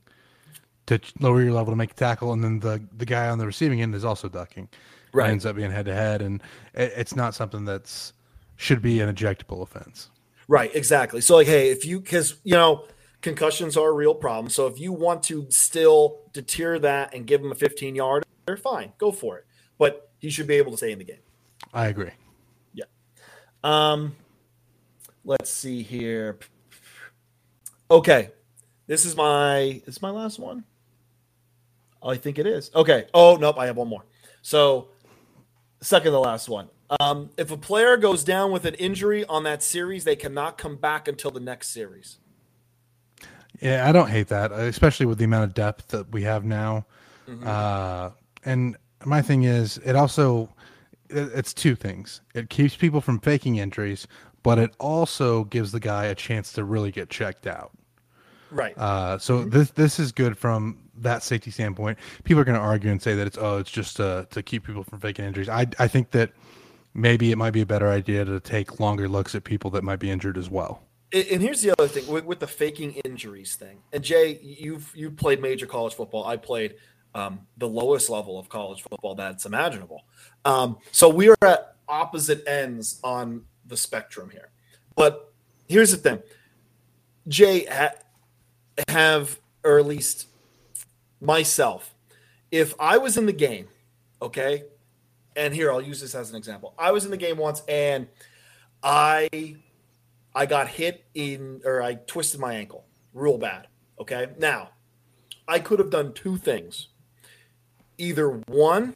to 0.87 0.99
lower 1.21 1.41
your 1.41 1.53
level 1.53 1.71
to 1.71 1.77
make 1.77 1.91
a 1.91 1.95
tackle, 1.95 2.33
and 2.33 2.43
then 2.43 2.59
the 2.59 2.83
the 2.97 3.05
guy 3.05 3.29
on 3.29 3.37
the 3.37 3.45
receiving 3.45 3.81
end 3.81 3.95
is 3.95 4.03
also 4.03 4.27
ducking. 4.27 4.67
Right, 5.13 5.29
ends 5.29 5.45
up 5.45 5.55
being 5.55 5.71
head 5.71 5.85
to 5.85 5.93
head, 5.93 6.21
and 6.21 6.43
it, 6.73 6.91
it's 6.97 7.15
not 7.15 7.35
something 7.35 7.63
that's 7.63 8.11
should 8.57 8.81
be 8.81 8.99
an 8.99 9.13
ejectable 9.13 9.61
offense. 9.61 10.09
Right, 10.49 10.75
exactly. 10.75 11.21
So 11.21 11.37
like, 11.37 11.47
hey, 11.47 11.69
if 11.69 11.85
you 11.85 12.01
because 12.01 12.35
you 12.43 12.55
know 12.55 12.85
concussions 13.21 13.77
are 13.77 13.89
a 13.89 13.93
real 13.93 14.15
problem. 14.15 14.49
So 14.49 14.67
if 14.67 14.79
you 14.79 14.91
want 14.91 15.23
to 15.23 15.47
still 15.49 16.21
deter 16.33 16.79
that 16.79 17.13
and 17.13 17.25
give 17.25 17.41
him 17.41 17.51
a 17.51 17.55
15 17.55 17.95
yard, 17.95 18.23
they're 18.45 18.57
fine, 18.57 18.93
go 18.97 19.11
for 19.11 19.37
it. 19.37 19.45
But 19.77 20.09
he 20.19 20.29
should 20.29 20.47
be 20.47 20.55
able 20.55 20.71
to 20.71 20.77
stay 20.77 20.91
in 20.91 20.99
the 20.99 21.05
game. 21.05 21.19
I 21.73 21.87
agree. 21.87 22.11
Yeah. 22.73 22.85
Um, 23.63 24.15
let's 25.23 25.49
see 25.49 25.83
here. 25.83 26.39
Okay, 27.89 28.29
this 28.87 29.05
is 29.05 29.15
my 29.15 29.81
is 29.85 30.01
my 30.01 30.09
last 30.09 30.39
one. 30.39 30.63
I 32.03 32.15
think 32.15 32.39
it 32.39 32.47
is. 32.47 32.71
Okay. 32.73 33.05
Oh 33.13 33.35
nope, 33.35 33.57
I 33.57 33.65
have 33.67 33.77
one 33.77 33.87
more. 33.87 34.05
So, 34.41 34.89
second 35.81 36.11
to 36.11 36.19
last 36.19 36.49
one. 36.49 36.69
Um, 36.99 37.29
if 37.37 37.51
a 37.51 37.57
player 37.57 37.95
goes 37.95 38.23
down 38.23 38.51
with 38.51 38.65
an 38.65 38.73
injury 38.75 39.23
on 39.25 39.43
that 39.43 39.63
series, 39.63 40.03
they 40.03 40.15
cannot 40.15 40.57
come 40.57 40.75
back 40.75 41.07
until 41.07 41.31
the 41.31 41.39
next 41.39 41.69
series. 41.69 42.17
Yeah, 43.61 43.87
I 43.87 43.91
don't 43.91 44.09
hate 44.09 44.27
that, 44.29 44.51
especially 44.51 45.05
with 45.05 45.19
the 45.19 45.25
amount 45.25 45.43
of 45.43 45.53
depth 45.53 45.89
that 45.89 46.11
we 46.11 46.23
have 46.23 46.43
now. 46.43 46.85
Mm-hmm. 47.29 47.47
Uh, 47.47 48.09
and 48.43 48.75
my 49.05 49.21
thing 49.21 49.43
is, 49.43 49.77
it 49.85 49.95
also 49.95 50.49
it's 51.09 51.53
two 51.53 51.75
things. 51.75 52.21
It 52.33 52.49
keeps 52.49 52.75
people 52.75 53.01
from 53.01 53.19
faking 53.19 53.57
injuries, 53.57 54.07
but 54.43 54.57
it 54.57 54.73
also 54.79 55.43
gives 55.45 55.71
the 55.71 55.79
guy 55.79 56.05
a 56.05 56.15
chance 56.15 56.53
to 56.53 56.63
really 56.63 56.91
get 56.91 57.09
checked 57.09 57.45
out. 57.45 57.71
Right. 58.49 58.77
Uh, 58.77 59.17
so 59.19 59.39
mm-hmm. 59.39 59.49
this 59.51 59.71
this 59.71 59.99
is 59.99 60.11
good 60.11 60.37
from 60.37 60.79
that 60.97 61.21
safety 61.21 61.51
standpoint. 61.51 61.99
People 62.23 62.41
are 62.41 62.45
going 62.45 62.57
to 62.57 62.63
argue 62.63 62.91
and 62.91 63.01
say 63.01 63.15
that 63.15 63.27
it's 63.27 63.37
oh, 63.39 63.59
it's 63.59 63.71
just 63.71 63.97
to 63.97 64.27
to 64.31 64.41
keep 64.41 64.65
people 64.65 64.83
from 64.83 64.99
faking 64.99 65.25
injuries. 65.25 65.49
I 65.49 65.67
I 65.77 65.87
think 65.87 66.11
that 66.11 66.31
maybe 66.93 67.31
it 67.31 67.37
might 67.37 67.51
be 67.51 67.61
a 67.61 67.65
better 67.65 67.89
idea 67.89 68.25
to 68.25 68.39
take 68.39 68.79
longer 68.79 69.07
looks 69.07 69.35
at 69.35 69.43
people 69.43 69.69
that 69.71 69.83
might 69.83 69.99
be 69.99 70.09
injured 70.09 70.37
as 70.37 70.49
well 70.49 70.81
and 71.13 71.41
here's 71.41 71.61
the 71.61 71.73
other 71.77 71.87
thing 71.87 72.07
with, 72.07 72.25
with, 72.25 72.39
the 72.39 72.47
faking 72.47 72.93
injuries 73.05 73.55
thing. 73.55 73.79
And 73.91 74.03
Jay, 74.03 74.39
you've 74.41 74.91
you 74.95 75.11
played 75.11 75.41
major 75.41 75.65
college 75.65 75.93
football. 75.93 76.25
I 76.25 76.37
played 76.37 76.75
um, 77.13 77.41
the 77.57 77.67
lowest 77.67 78.09
level 78.09 78.39
of 78.39 78.49
college 78.49 78.81
football 78.81 79.15
that's 79.15 79.45
imaginable. 79.45 80.03
Um, 80.45 80.77
so 80.91 81.09
we 81.09 81.29
are 81.29 81.37
at 81.41 81.75
opposite 81.87 82.47
ends 82.47 82.99
on 83.03 83.43
the 83.65 83.75
spectrum 83.75 84.29
here. 84.29 84.49
But 84.95 85.33
here's 85.67 85.91
the 85.91 85.97
thing, 85.97 86.21
Jay, 87.27 87.65
ha- 87.65 87.95
have 88.87 89.39
or 89.63 89.79
at 89.79 89.85
least 89.85 90.27
myself, 91.19 91.93
if 92.51 92.73
I 92.79 92.97
was 92.97 93.17
in 93.17 93.25
the 93.25 93.33
game, 93.33 93.67
okay, 94.21 94.63
and 95.35 95.53
here 95.53 95.71
I'll 95.71 95.81
use 95.81 96.01
this 96.01 96.15
as 96.15 96.29
an 96.29 96.35
example. 96.35 96.73
I 96.77 96.91
was 96.91 97.05
in 97.05 97.11
the 97.11 97.17
game 97.17 97.37
once 97.37 97.61
and 97.67 98.07
I 98.83 99.29
I 100.33 100.45
got 100.45 100.67
hit 100.67 101.05
in, 101.13 101.61
or 101.65 101.81
I 101.81 101.95
twisted 101.95 102.39
my 102.39 102.53
ankle 102.53 102.85
real 103.13 103.37
bad. 103.37 103.67
Okay. 103.99 104.27
Now, 104.37 104.69
I 105.47 105.59
could 105.59 105.79
have 105.79 105.89
done 105.89 106.13
two 106.13 106.37
things. 106.37 106.89
Either 107.97 108.29
one, 108.47 108.95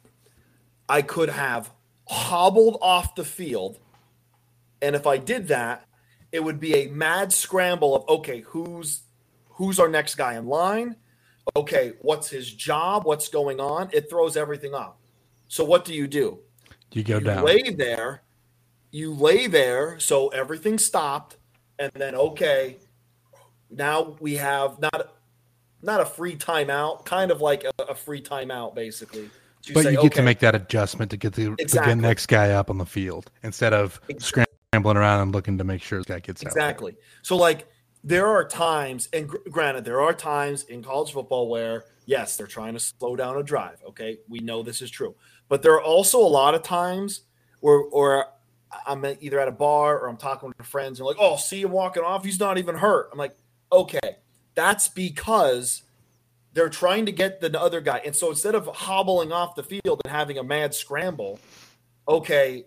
I 0.88 1.02
could 1.02 1.28
have 1.28 1.70
hobbled 2.08 2.78
off 2.80 3.14
the 3.14 3.24
field. 3.24 3.78
And 4.82 4.96
if 4.96 5.06
I 5.06 5.16
did 5.16 5.48
that, 5.48 5.84
it 6.32 6.42
would 6.42 6.60
be 6.60 6.74
a 6.74 6.88
mad 6.88 7.32
scramble 7.32 7.96
of 7.96 8.08
okay, 8.08 8.40
who's 8.40 9.02
who's 9.50 9.78
our 9.78 9.88
next 9.88 10.16
guy 10.16 10.34
in 10.34 10.46
line? 10.46 10.96
Okay, 11.54 11.92
what's 12.00 12.28
his 12.28 12.52
job? 12.52 13.04
What's 13.04 13.28
going 13.28 13.60
on? 13.60 13.88
It 13.92 14.10
throws 14.10 14.36
everything 14.36 14.74
up. 14.74 14.98
So 15.48 15.64
what 15.64 15.84
do 15.84 15.94
you 15.94 16.08
do? 16.08 16.40
You 16.92 17.04
go 17.04 17.18
you 17.18 17.24
down. 17.24 17.44
Lay 17.44 17.70
there 17.70 18.22
you 18.96 19.12
lay 19.12 19.46
there, 19.46 20.00
so 20.00 20.28
everything 20.28 20.78
stopped, 20.78 21.36
and 21.78 21.92
then 21.94 22.14
okay, 22.14 22.78
now 23.70 24.16
we 24.20 24.36
have 24.36 24.78
not 24.78 25.16
not 25.82 26.00
a 26.00 26.06
free 26.06 26.34
timeout, 26.34 27.04
kind 27.04 27.30
of 27.30 27.42
like 27.42 27.64
a, 27.64 27.82
a 27.82 27.94
free 27.94 28.22
timeout, 28.22 28.74
basically. 28.74 29.28
but 29.74 29.82
say, 29.82 29.90
you 29.90 29.96
get 29.96 30.06
okay, 30.06 30.08
to 30.16 30.22
make 30.22 30.38
that 30.38 30.54
adjustment 30.54 31.10
to 31.10 31.18
get 31.18 31.34
the, 31.34 31.54
exactly. 31.58 31.92
the 31.92 32.00
next 32.00 32.26
guy 32.26 32.52
up 32.52 32.70
on 32.70 32.78
the 32.78 32.86
field 32.86 33.30
instead 33.42 33.74
of 33.74 34.00
exactly. 34.08 34.46
scrambling 34.72 34.96
around 34.96 35.20
and 35.20 35.32
looking 35.32 35.58
to 35.58 35.64
make 35.64 35.82
sure 35.82 35.98
this 35.98 36.06
guy 36.06 36.20
gets 36.20 36.40
exactly. 36.40 36.92
Out. 36.92 36.98
So 37.20 37.36
like 37.36 37.68
there 38.02 38.26
are 38.26 38.48
times, 38.48 39.10
and 39.12 39.28
gr- 39.28 39.46
granted, 39.50 39.84
there 39.84 40.00
are 40.00 40.14
times 40.14 40.64
in 40.64 40.82
college 40.82 41.12
football 41.12 41.50
where 41.50 41.84
yes, 42.06 42.38
they're 42.38 42.46
trying 42.46 42.72
to 42.72 42.80
slow 42.80 43.14
down 43.14 43.36
a 43.36 43.42
drive. 43.42 43.76
Okay, 43.88 44.20
we 44.26 44.38
know 44.38 44.62
this 44.62 44.80
is 44.80 44.90
true, 44.90 45.14
but 45.50 45.62
there 45.62 45.74
are 45.74 45.82
also 45.82 46.18
a 46.18 46.32
lot 46.40 46.54
of 46.54 46.62
times 46.62 47.20
where, 47.60 47.76
or 47.76 48.28
I'm 48.86 49.04
either 49.20 49.40
at 49.40 49.48
a 49.48 49.52
bar 49.52 49.98
or 49.98 50.08
I'm 50.08 50.16
talking 50.16 50.52
with 50.56 50.66
friends 50.66 50.98
and 50.98 51.06
like, 51.06 51.16
oh, 51.18 51.36
see 51.36 51.62
him 51.62 51.70
walking 51.70 52.02
off. 52.02 52.24
He's 52.24 52.40
not 52.40 52.58
even 52.58 52.76
hurt. 52.76 53.10
I'm 53.12 53.18
like, 53.18 53.36
okay, 53.70 54.16
that's 54.54 54.88
because 54.88 55.82
they're 56.52 56.68
trying 56.68 57.06
to 57.06 57.12
get 57.12 57.40
the 57.40 57.60
other 57.60 57.80
guy. 57.80 58.00
And 58.04 58.16
so 58.16 58.30
instead 58.30 58.54
of 58.54 58.66
hobbling 58.66 59.30
off 59.30 59.54
the 59.54 59.62
field 59.62 60.00
and 60.04 60.12
having 60.12 60.38
a 60.38 60.42
mad 60.42 60.74
scramble, 60.74 61.38
okay, 62.08 62.64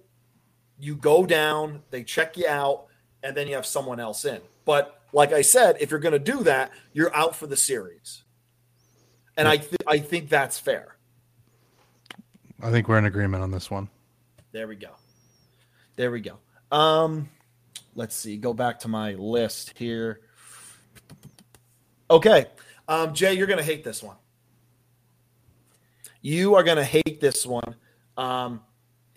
you 0.80 0.96
go 0.96 1.26
down, 1.26 1.82
they 1.90 2.04
check 2.04 2.38
you 2.38 2.48
out, 2.48 2.86
and 3.24 3.36
then 3.36 3.48
you 3.48 3.56
have 3.56 3.66
someone 3.66 4.00
else 4.00 4.26
in. 4.26 4.40
But 4.66 5.02
like 5.12 5.34
I 5.34 5.42
said, 5.42 5.78
if 5.80 5.92
you're 5.92 6.00
going 6.00 6.14
to 6.14 6.20
do 6.20 6.44
that, 6.44 6.72
you're 6.94 7.14
out 7.16 7.36
for 7.36 7.48
the 7.48 7.58
series. 7.58 8.24
And 9.36 9.48
I, 9.48 9.58
th- 9.58 9.82
I 9.88 10.00
think 10.00 10.30
that's 10.30 10.60
fair. 10.60 10.98
I 12.62 12.72
think 12.72 12.88
we're 12.88 12.98
in 12.98 13.06
agreement 13.06 13.42
on 13.42 13.52
this 13.52 13.72
one. 13.72 13.90
There 14.52 14.68
we 14.68 14.76
go. 14.76 14.92
There 16.00 16.12
we 16.12 16.22
go. 16.22 16.38
Um, 16.72 17.28
let's 17.94 18.16
see. 18.16 18.38
Go 18.38 18.54
back 18.54 18.80
to 18.80 18.88
my 18.88 19.16
list 19.16 19.74
here. 19.76 20.22
Okay. 22.10 22.46
Um, 22.88 23.14
Jay, 23.14 23.34
you're 23.34 23.48
going 23.48 23.60
to 23.60 23.66
hate 23.66 23.84
this 23.84 24.02
one. 24.02 24.16
You 26.22 26.56
are 26.56 26.64
going 26.64 26.78
to 26.78 26.86
hate 26.86 27.20
this 27.20 27.46
one. 27.46 27.76
Um, 28.16 28.62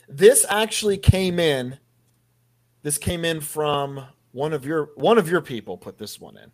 this 0.09 0.45
actually 0.49 0.99
came 0.99 1.39
in. 1.39 1.79
This 2.83 2.99
came 2.99 3.25
in 3.25 3.41
from 3.41 4.05
one 4.33 4.53
of 4.53 4.67
your 4.67 4.91
one 4.97 5.19
of 5.19 5.31
your 5.31 5.41
people. 5.41 5.77
Put 5.77 5.99
this 5.99 6.21
one 6.21 6.37
in. 6.37 6.53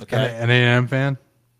Okay, 0.00 0.38
an 0.38 0.48
AM 0.48 0.86
fan. 0.86 1.18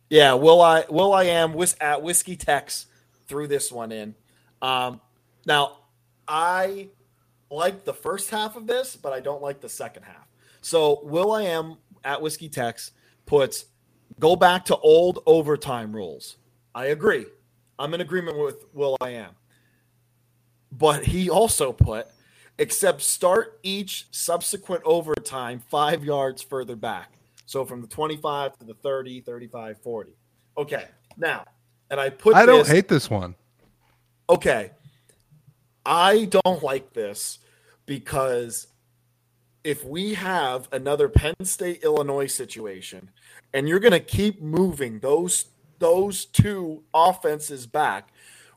Yeah, 0.09 0.33
will 0.33 0.63
I? 0.63 0.87
Will 0.89 1.13
I 1.13 1.25
am 1.25 1.53
whis- 1.53 1.77
at 1.83 2.03
whiskey 2.03 2.35
Tex 2.35 2.87
threw 3.27 3.47
this 3.47 3.71
one 3.71 3.93
in. 3.93 4.15
Um, 4.63 5.03
now 5.45 5.81
I 6.27 6.89
like 7.51 7.85
the 7.85 7.95
first 7.95 8.31
half 8.31 8.57
of 8.57 8.67
this, 8.67 8.97
but 8.97 9.13
I 9.13 9.21
don't 9.21 9.43
like 9.43 9.61
the 9.61 9.69
second 9.69 10.03
half. 10.05 10.27
So 10.61 11.01
Will 11.05 11.33
I 11.33 11.43
am 11.45 11.77
at 12.05 12.21
Whiskey 12.21 12.49
Tex 12.49 12.93
puts 13.27 13.67
go 14.19 14.37
back 14.37 14.65
to 14.67 14.77
old 14.79 15.23
overtime 15.27 15.95
rules. 15.95 16.37
I 16.75 16.87
agree. 16.87 17.27
I'm 17.79 17.95
in 17.95 18.01
agreement 18.01 18.39
with 18.39 18.65
Will 18.75 18.97
I 19.01 19.11
am. 19.11 19.31
but 20.73 21.05
he 21.05 21.31
also 21.31 21.73
put, 21.73 22.09
except 22.59 23.01
start 23.03 23.59
each 23.63 24.07
subsequent 24.11 24.83
overtime 24.85 25.61
five 25.71 26.05
yards 26.05 26.43
further 26.43 26.77
back. 26.77 27.13
So 27.47 27.65
from 27.65 27.81
the 27.81 27.87
25 27.87 28.59
to 28.59 28.65
the 28.67 28.75
30, 28.75 29.21
35, 29.23 29.79
40. 29.81 30.13
Okay. 30.59 30.85
Now, 31.17 31.45
and 31.91 31.99
I 32.01 32.11
put 32.11 32.35
I 32.35 32.45
don't 32.47 32.59
this- 32.59 32.69
hate 32.69 32.89
this 32.89 33.09
one. 33.09 33.35
okay, 34.29 34.73
I 35.89 36.27
don't 36.27 36.63
like 36.63 36.93
this 36.93 37.39
because 37.87 38.67
if 39.65 39.83
we 39.85 40.15
have 40.15 40.69
another 40.71 41.09
Penn 41.09 41.35
State 41.45 41.83
Illinois 41.83 42.27
situation 42.27 43.11
and 43.55 43.67
you're 43.67 43.81
going 43.81 43.93
to 43.93 44.01
keep 44.01 44.43
moving 44.43 44.99
those 44.99 45.47
those 45.79 46.27
two 46.27 46.83
offenses 46.93 47.67
back, 47.67 48.11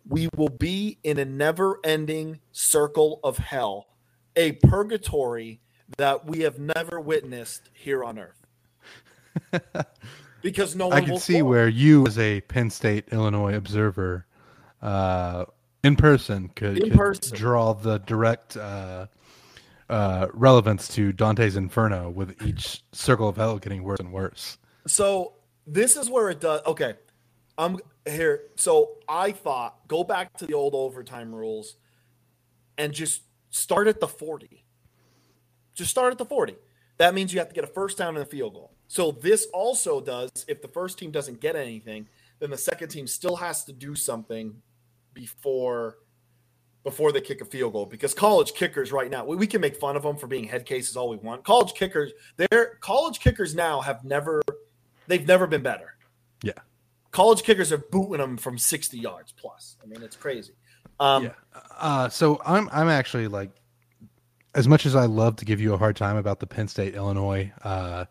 we 0.05 0.27
will 0.35 0.49
be 0.49 0.97
in 1.03 1.19
a 1.19 1.25
never-ending 1.25 2.39
circle 2.51 3.19
of 3.23 3.37
hell, 3.37 3.87
a 4.35 4.53
purgatory 4.53 5.61
that 5.97 6.25
we 6.25 6.39
have 6.39 6.59
never 6.59 6.99
witnessed 6.99 7.69
here 7.73 8.03
on 8.03 8.19
earth. 8.19 8.45
because 10.41 10.75
no 10.75 10.87
one 10.89 10.97
I 10.97 11.01
can 11.01 11.11
will 11.11 11.19
see 11.19 11.43
where 11.43 11.69
you, 11.69 12.05
as 12.07 12.17
a 12.17 12.41
Penn 12.41 12.71
State 12.71 13.05
Illinois 13.11 13.55
observer, 13.55 14.25
uh, 14.81 15.45
in 15.83 15.95
person 15.95 16.49
could, 16.55 16.77
In 16.77 16.89
could 16.89 16.97
person. 16.97 17.37
draw 17.37 17.73
the 17.73 17.99
direct 17.99 18.57
uh, 18.57 19.07
uh, 19.89 20.27
relevance 20.33 20.87
to 20.89 21.11
Dante's 21.11 21.55
Inferno, 21.55 22.09
with 22.09 22.41
each 22.45 22.83
circle 22.91 23.27
of 23.27 23.35
hell 23.35 23.57
getting 23.57 23.83
worse 23.83 23.99
and 23.99 24.11
worse. 24.11 24.57
So 24.87 25.33
this 25.67 25.95
is 25.97 26.09
where 26.09 26.29
it 26.29 26.39
does. 26.39 26.61
Okay, 26.65 26.95
I'm 27.57 27.77
here. 28.07 28.43
So 28.55 28.91
I 29.07 29.31
thought 29.31 29.87
go 29.87 30.03
back 30.03 30.35
to 30.37 30.45
the 30.45 30.53
old 30.53 30.73
overtime 30.75 31.33
rules 31.33 31.75
and 32.77 32.93
just 32.93 33.23
start 33.49 33.87
at 33.87 33.99
the 33.99 34.07
40. 34.07 34.63
Just 35.73 35.91
start 35.91 36.11
at 36.11 36.17
the 36.17 36.25
40. 36.25 36.55
That 36.97 37.13
means 37.13 37.33
you 37.33 37.39
have 37.39 37.49
to 37.49 37.55
get 37.55 37.63
a 37.63 37.67
first 37.67 37.97
down 37.97 38.15
and 38.15 38.23
a 38.23 38.25
field 38.25 38.53
goal. 38.53 38.71
So 38.87 39.11
this 39.11 39.47
also 39.53 40.01
does 40.01 40.29
if 40.47 40.61
the 40.61 40.67
first 40.67 40.99
team 40.99 41.11
doesn't 41.11 41.41
get 41.41 41.55
anything, 41.55 42.07
then 42.39 42.49
the 42.49 42.57
second 42.57 42.89
team 42.89 43.07
still 43.07 43.35
has 43.37 43.63
to 43.65 43.73
do 43.73 43.95
something 43.95 44.55
before 45.13 45.97
before 46.83 47.11
they 47.11 47.21
kick 47.21 47.41
a 47.41 47.45
field 47.45 47.73
goal 47.73 47.85
because 47.85 48.13
college 48.13 48.53
kickers 48.53 48.91
right 48.91 49.11
now 49.11 49.23
we, 49.23 49.35
we 49.35 49.45
can 49.47 49.61
make 49.61 49.75
fun 49.75 49.95
of 49.95 50.03
them 50.03 50.17
for 50.17 50.27
being 50.27 50.45
head 50.45 50.65
cases 50.65 50.97
all 50.97 51.09
we 51.09 51.17
want 51.17 51.43
college 51.43 51.73
kickers 51.73 52.11
they're 52.37 52.77
college 52.81 53.19
kickers 53.19 53.53
now 53.53 53.79
have 53.81 54.03
never 54.03 54.41
they've 55.07 55.27
never 55.27 55.45
been 55.45 55.61
better 55.61 55.95
Yeah. 56.43 56.53
college 57.11 57.43
kickers 57.43 57.71
are 57.71 57.77
booting 57.91 58.17
them 58.17 58.35
from 58.37 58.57
60 58.57 58.97
yards 58.97 59.31
plus 59.31 59.77
i 59.83 59.85
mean 59.85 60.01
it's 60.01 60.15
crazy 60.15 60.53
um 60.99 61.25
yeah. 61.25 61.31
Uh, 61.79 62.07
so 62.09 62.39
I'm 62.45 62.69
I'm 62.71 62.87
actually 62.89 63.27
like, 63.27 63.49
as 64.53 64.67
much 64.67 64.85
as 64.85 64.95
I 64.95 65.05
love 65.05 65.35
to 65.37 65.45
give 65.45 65.59
you 65.59 65.73
a 65.73 65.77
hard 65.77 65.95
time 65.95 66.15
about 66.15 66.39
the 66.39 66.45
Penn 66.45 66.67
State 66.67 66.93
Illinois 66.95 67.51
uh, 67.63 68.05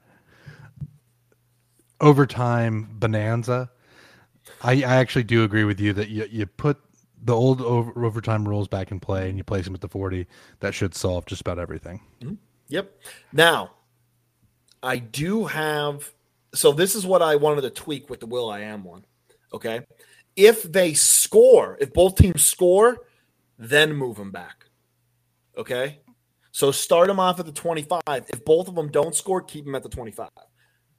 overtime 2.01 2.89
bonanza, 2.93 3.71
I, 4.63 4.73
I 4.83 4.97
actually 4.97 5.25
do 5.25 5.45
agree 5.45 5.65
with 5.65 5.81
you 5.81 5.93
that 5.95 6.09
you 6.09 6.27
you 6.31 6.47
put 6.47 6.79
the 7.23 7.35
old 7.35 7.61
over, 7.61 8.05
overtime 8.05 8.49
rules 8.49 8.69
back 8.69 8.91
in 8.91 9.01
play 9.01 9.29
and 9.29 9.39
you 9.39 9.45
place 9.45 9.65
them 9.65 9.75
at 9.75 9.81
the 9.81 9.89
40. 9.89 10.27
That 10.61 10.75
should 10.75 10.95
solve 10.95 11.27
just 11.27 11.41
about 11.41 11.59
everything. 11.59 12.01
Mm-hmm. 12.21 12.35
Yep. 12.69 13.01
Now, 13.33 13.73
I 14.83 14.99
do 14.99 15.45
have. 15.47 16.11
So 16.55 16.73
this 16.73 16.95
is 16.95 17.07
what 17.07 17.23
I 17.23 17.37
wanted 17.37 17.63
to 17.63 17.71
tweak 17.71 18.11
with 18.11 18.21
the 18.21 18.27
Will 18.27 18.51
I 18.51 18.61
Am 18.61 18.85
one. 18.85 19.05
Okay, 19.53 19.85
if 20.37 20.63
they 20.63 20.95
score, 20.95 21.77
if 21.81 21.93
both 21.93 22.17
teams 22.17 22.45
score, 22.45 22.99
then 23.59 23.93
move 23.93 24.17
them 24.17 24.31
back. 24.31 24.67
Okay, 25.57 25.99
so 26.53 26.71
start 26.71 27.09
them 27.09 27.21
off 27.21 27.41
at 27.41 27.47
the 27.47 27.53
twenty-five. 27.53 28.01
If 28.29 28.45
both 28.45 28.69
of 28.69 28.75
them 28.75 28.91
don't 28.91 29.15
score, 29.15 29.43
keep 29.43 29.65
them 29.65 29.75
at 29.75 29.83
the 29.83 29.89
twenty-five. 29.89 30.29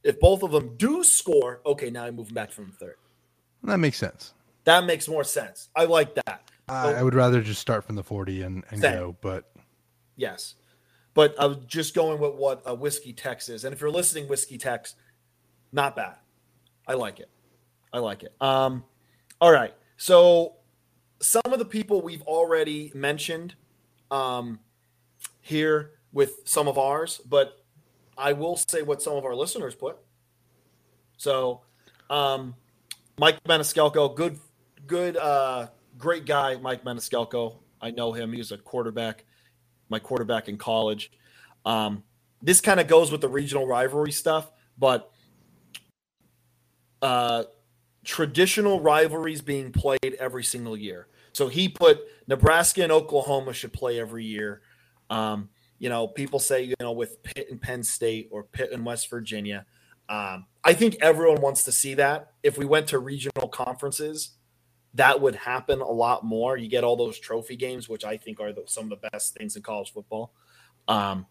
If 0.03 0.19
both 0.19 0.43
of 0.43 0.51
them 0.51 0.76
do 0.78 1.03
score, 1.03 1.61
okay, 1.65 1.89
now 1.89 2.05
I 2.05 2.11
move 2.11 2.28
them 2.28 2.36
back 2.36 2.51
from 2.51 2.67
the 2.67 2.86
third. 2.86 2.95
That 3.63 3.78
makes 3.78 3.97
sense. 3.97 4.34
That 4.64 4.86
makes 4.86 5.07
more 5.07 5.24
sense. 5.24 5.70
I 5.76 5.86
like 5.86 6.16
that. 6.16 6.43
I, 6.68 6.93
I 6.93 7.03
would 7.03 7.16
rather 7.16 7.41
just 7.41 7.59
start 7.59 7.84
from 7.84 7.95
the 7.95 8.03
40 8.03 8.43
and, 8.43 8.64
and 8.70 8.82
Same. 8.82 8.93
go, 8.93 9.18
but 9.22 9.51
Yes. 10.16 10.55
But 11.14 11.36
I 11.39 11.47
was 11.47 11.57
just 11.68 11.93
going 11.93 12.20
with 12.20 12.36
what 12.36 12.62
a 12.66 12.76
whiskey 12.76 13.12
text 13.12 13.49
is. 13.49 13.66
And 13.66 13.74
if 13.74 13.82
you're 13.82 13.91
listening, 13.91 14.28
whiskey 14.28 14.57
text, 14.57 14.95
not 15.72 15.95
bad. 15.95 16.18
I 16.88 16.93
like 16.93 17.20
it. 17.20 17.30
I 17.91 17.99
like 17.99 18.24
it. 18.24 18.34
Um, 18.39 18.84
all 19.41 19.51
right. 19.51 19.74
So 19.97 20.55
some 21.20 21.41
of 21.45 21.59
the 21.59 21.66
people 21.66 22.01
we've 22.01 22.22
already 22.22 22.91
mentioned 22.93 23.55
um, 24.09 24.59
here 25.41 25.91
with 26.14 26.41
some 26.45 26.68
of 26.68 26.78
ours, 26.78 27.20
but 27.28 27.64
I 28.18 28.34
will 28.34 28.55
say 28.55 28.82
what 28.82 29.01
some 29.01 29.16
of 29.16 29.26
our 29.26 29.36
listeners 29.36 29.76
put. 29.76 29.97
So 31.18 31.62
um, 32.09 32.55
Mike 33.18 33.43
Maniscalco, 33.43 34.16
good, 34.16 34.39
good, 34.88 35.17
uh, 35.17 35.67
great 35.97 36.25
guy, 36.25 36.57
Mike 36.57 36.84
Maniscalco. 36.84 37.57
I 37.82 37.91
know 37.91 38.13
him. 38.13 38.32
He 38.32 38.38
was 38.38 38.51
a 38.51 38.57
quarterback 38.57 39.25
my 39.91 39.99
quarterback 39.99 40.47
in 40.47 40.57
college. 40.57 41.11
Um, 41.65 42.03
this 42.41 42.61
kind 42.61 42.79
of 42.79 42.88
goes 42.88 43.11
with 43.11 43.21
the 43.21 43.27
regional 43.29 43.67
rivalry 43.67 44.11
stuff, 44.11 44.49
but 44.79 45.11
uh, 47.03 47.43
traditional 48.03 48.79
rivalries 48.79 49.41
being 49.41 49.71
played 49.71 50.15
every 50.17 50.43
single 50.43 50.75
year. 50.75 51.07
So 51.34 51.49
he 51.49 51.69
put 51.69 51.99
Nebraska 52.27 52.82
and 52.82 52.91
Oklahoma 52.91 53.53
should 53.53 53.73
play 53.73 53.99
every 53.99 54.25
year. 54.25 54.61
Um, 55.09 55.49
you 55.77 55.89
know, 55.89 56.07
people 56.07 56.39
say, 56.39 56.63
you 56.63 56.75
know, 56.79 56.93
with 56.93 57.21
Pitt 57.21 57.47
and 57.51 57.61
Penn 57.61 57.84
State 57.84 58.29
or 58.32 58.43
Pitt 58.43 58.71
and 58.71 58.86
West 58.86 59.09
Virginia. 59.09 59.65
Um, 60.09 60.45
I 60.63 60.73
think 60.73 60.97
everyone 61.01 61.41
wants 61.41 61.63
to 61.65 61.71
see 61.71 61.95
that. 61.95 62.34
If 62.43 62.57
we 62.57 62.65
went 62.65 62.88
to 62.88 62.99
regional 62.99 63.47
conferences, 63.49 64.32
that 64.95 65.21
would 65.21 65.35
happen 65.35 65.81
a 65.81 65.89
lot 65.89 66.25
more. 66.25 66.57
You 66.57 66.67
get 66.67 66.83
all 66.83 66.95
those 66.95 67.17
trophy 67.17 67.55
games, 67.55 67.87
which 67.87 68.03
I 68.03 68.17
think 68.17 68.39
are 68.39 68.51
the, 68.51 68.63
some 68.65 68.91
of 68.91 69.01
the 69.01 69.09
best 69.09 69.35
things 69.35 69.55
in 69.55 69.61
college 69.61 69.91
football. 69.93 70.33
Um, 70.87 71.25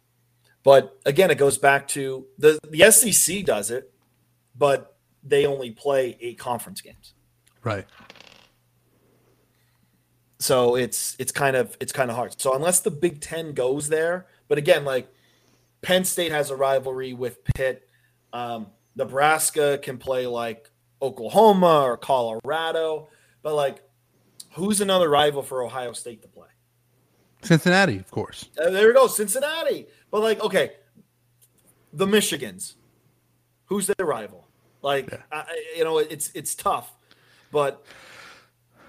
but 0.63 0.99
again, 1.07 1.31
it 1.31 1.37
goes 1.37 1.59
back 1.59 1.89
to 1.89 2.27
the 2.39 2.59
the 2.69 2.91
SEC 2.91 3.45
does 3.45 3.71
it, 3.71 3.93
but 4.57 4.97
they 5.23 5.47
only 5.47 5.71
play 5.71 6.17
eight 6.21 6.39
conference 6.39 6.81
games, 6.81 7.15
right. 7.65 7.87
so 10.39 10.77
it's 10.77 11.17
it's 11.19 11.33
kind 11.33 11.57
of 11.57 11.77
it's 11.81 11.93
kind 11.93 12.11
of 12.11 12.17
hard. 12.17 12.39
So 12.41 12.55
unless 12.55 12.81
the 12.81 12.91
Big 12.91 13.21
Ten 13.21 13.53
goes 13.53 13.89
there, 13.89 14.27
but 14.49 14.59
again, 14.59 14.85
like 14.85 15.09
Penn 15.83 16.05
State 16.05 16.31
has 16.31 16.51
a 16.51 16.57
rivalry 16.57 17.15
with 17.15 17.43
Pitt, 17.45 17.89
um, 18.33 18.67
Nebraska 18.97 19.79
can 19.83 19.97
play 19.97 20.27
like 20.27 20.71
Oklahoma 21.01 21.85
or 21.85 21.97
Colorado. 21.97 23.09
But 23.43 23.55
like, 23.55 23.83
who's 24.53 24.81
another 24.81 25.09
rival 25.09 25.43
for 25.43 25.63
Ohio 25.63 25.93
State 25.93 26.23
to 26.23 26.29
play? 26.29 26.49
Cincinnati, 27.43 27.97
of 27.99 28.11
course. 28.11 28.47
Uh, 28.59 28.71
there 28.71 28.87
we 28.89 28.93
go, 28.95 29.07
Cincinnati. 29.07 29.87
But 30.11 30.21
like, 30.21 30.41
okay, 30.41 30.73
the 31.93 32.07
Michigans, 32.07 32.75
who's 33.67 33.87
their 33.87 34.07
rival? 34.07 34.47
Like, 34.83 35.11
Yeah. 35.11 35.19
I, 35.33 35.45
you 35.77 35.85
know, 35.85 35.99
it's 35.99 36.31
it's 36.35 36.55
tough, 36.55 36.93
but 37.51 37.85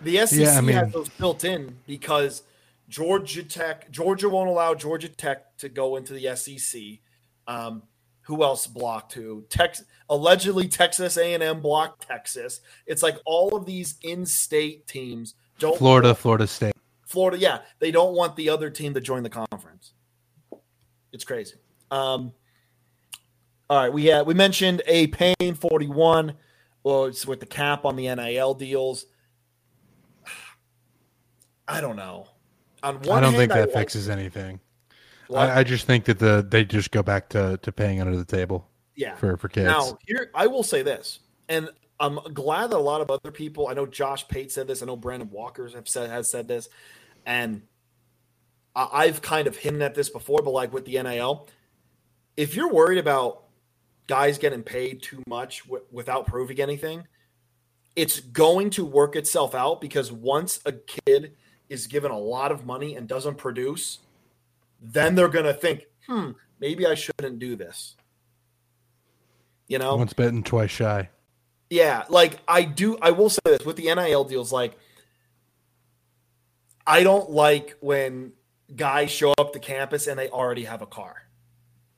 the 0.01 0.17
SEC 0.25 0.39
Yeah, 0.39 0.57
I 0.57 0.61
mean- 0.61 0.75
has 0.75 0.91
those 0.91 1.09
built 1.09 1.43
in 1.45 1.77
because 1.87 2.43
Georgia 2.89 3.43
Tech, 3.43 3.89
Georgia 3.91 4.27
won't 4.27 4.49
allow 4.49 4.73
Georgia 4.75 5.07
Tech 5.09 5.57
to 5.59 5.69
go 5.69 5.95
into 5.95 6.13
the 6.13 6.35
SEC. 6.35 6.99
Um, 7.47 7.83
who 8.31 8.43
else 8.43 8.65
blocked 8.65 9.11
who? 9.11 9.43
Tex 9.49 9.83
allegedly 10.09 10.65
Texas 10.69 11.17
A&M 11.17 11.59
blocked 11.59 12.07
Texas. 12.07 12.61
It's 12.87 13.03
like 13.03 13.17
all 13.25 13.57
of 13.57 13.65
these 13.65 13.95
in-state 14.03 14.87
teams 14.87 15.35
don't 15.59 15.77
Florida, 15.77 16.15
Florida 16.15 16.47
State. 16.47 16.73
Florida, 17.05 17.37
yeah, 17.37 17.59
they 17.79 17.91
don't 17.91 18.15
want 18.15 18.37
the 18.37 18.47
other 18.47 18.69
team 18.69 18.93
to 18.93 19.01
join 19.01 19.21
the 19.23 19.29
conference. 19.29 19.91
It's 21.11 21.25
crazy. 21.25 21.55
Um, 21.91 22.31
all 23.69 23.77
right, 23.77 23.91
we 23.91 24.05
had 24.05 24.25
we 24.25 24.33
mentioned 24.33 24.81
a 24.87 25.07
pain 25.07 25.55
forty 25.59 25.87
one, 25.89 26.35
well, 26.83 27.03
it's 27.05 27.27
with 27.27 27.41
the 27.41 27.45
cap 27.45 27.83
on 27.83 27.97
the 27.97 28.15
NIL 28.15 28.53
deals. 28.53 29.07
I 31.67 31.81
don't 31.81 31.97
know. 31.97 32.27
On 32.81 32.95
one 33.01 33.17
I 33.17 33.19
don't 33.19 33.33
hand, 33.33 33.35
think 33.35 33.51
that 33.51 33.67
like- 33.67 33.77
fixes 33.77 34.07
anything. 34.07 34.61
I, 35.35 35.59
I 35.59 35.63
just 35.63 35.85
think 35.85 36.05
that 36.05 36.19
the 36.19 36.45
they 36.47 36.65
just 36.65 36.91
go 36.91 37.03
back 37.03 37.29
to, 37.29 37.57
to 37.61 37.71
paying 37.71 38.01
under 38.01 38.15
the 38.15 38.25
table 38.25 38.67
yeah. 38.95 39.15
for, 39.15 39.37
for 39.37 39.49
kids. 39.49 39.65
Now, 39.65 39.97
here 40.05 40.31
I 40.33 40.47
will 40.47 40.63
say 40.63 40.81
this, 40.81 41.19
and 41.49 41.69
I'm 41.99 42.19
glad 42.33 42.71
that 42.71 42.77
a 42.77 42.79
lot 42.79 43.01
of 43.01 43.11
other 43.11 43.31
people. 43.31 43.67
I 43.67 43.73
know 43.73 43.85
Josh 43.85 44.27
Pate 44.27 44.51
said 44.51 44.67
this. 44.67 44.81
I 44.81 44.85
know 44.85 44.95
Brandon 44.95 45.29
Walker's 45.29 45.73
have 45.73 45.87
said 45.87 46.09
has 46.09 46.29
said 46.29 46.47
this, 46.47 46.69
and 47.25 47.63
I- 48.75 48.89
I've 48.91 49.21
kind 49.21 49.47
of 49.47 49.57
hinted 49.57 49.81
at 49.81 49.95
this 49.95 50.09
before. 50.09 50.41
But 50.43 50.51
like 50.51 50.73
with 50.73 50.85
the 50.85 51.01
NIL, 51.01 51.47
if 52.35 52.55
you're 52.55 52.71
worried 52.71 52.97
about 52.97 53.43
guys 54.07 54.37
getting 54.37 54.63
paid 54.63 55.01
too 55.01 55.23
much 55.27 55.63
w- 55.65 55.85
without 55.91 56.25
proving 56.25 56.59
anything, 56.59 57.07
it's 57.95 58.19
going 58.19 58.69
to 58.71 58.85
work 58.85 59.15
itself 59.15 59.53
out 59.53 59.81
because 59.81 60.11
once 60.11 60.59
a 60.65 60.71
kid 60.71 61.35
is 61.69 61.87
given 61.87 62.11
a 62.11 62.17
lot 62.17 62.51
of 62.51 62.65
money 62.65 62.95
and 62.95 63.07
doesn't 63.07 63.37
produce, 63.37 63.99
then 64.81 65.15
they're 65.15 65.29
going 65.29 65.45
to 65.45 65.53
think, 65.53 65.85
hmm, 66.07 66.31
maybe 66.59 66.85
I 66.85 66.95
shouldn't 66.95 67.39
do 67.39 67.55
this. 67.55 67.95
You 69.67 69.77
know, 69.77 69.95
once 69.95 70.13
bitten, 70.13 70.43
twice 70.43 70.71
shy. 70.71 71.09
Yeah, 71.69 72.03
like 72.09 72.39
I 72.47 72.63
do. 72.63 72.97
I 73.01 73.11
will 73.11 73.29
say 73.29 73.39
this 73.45 73.63
with 73.65 73.77
the 73.77 73.93
NIL 73.93 74.25
deals, 74.25 74.51
like 74.51 74.77
I 76.85 77.03
don't 77.03 77.29
like 77.29 77.77
when 77.79 78.33
guys 78.75 79.11
show 79.11 79.33
up 79.37 79.53
to 79.53 79.59
campus 79.59 80.07
and 80.07 80.19
they 80.19 80.27
already 80.27 80.65
have 80.65 80.81
a 80.81 80.85
car 80.85 81.15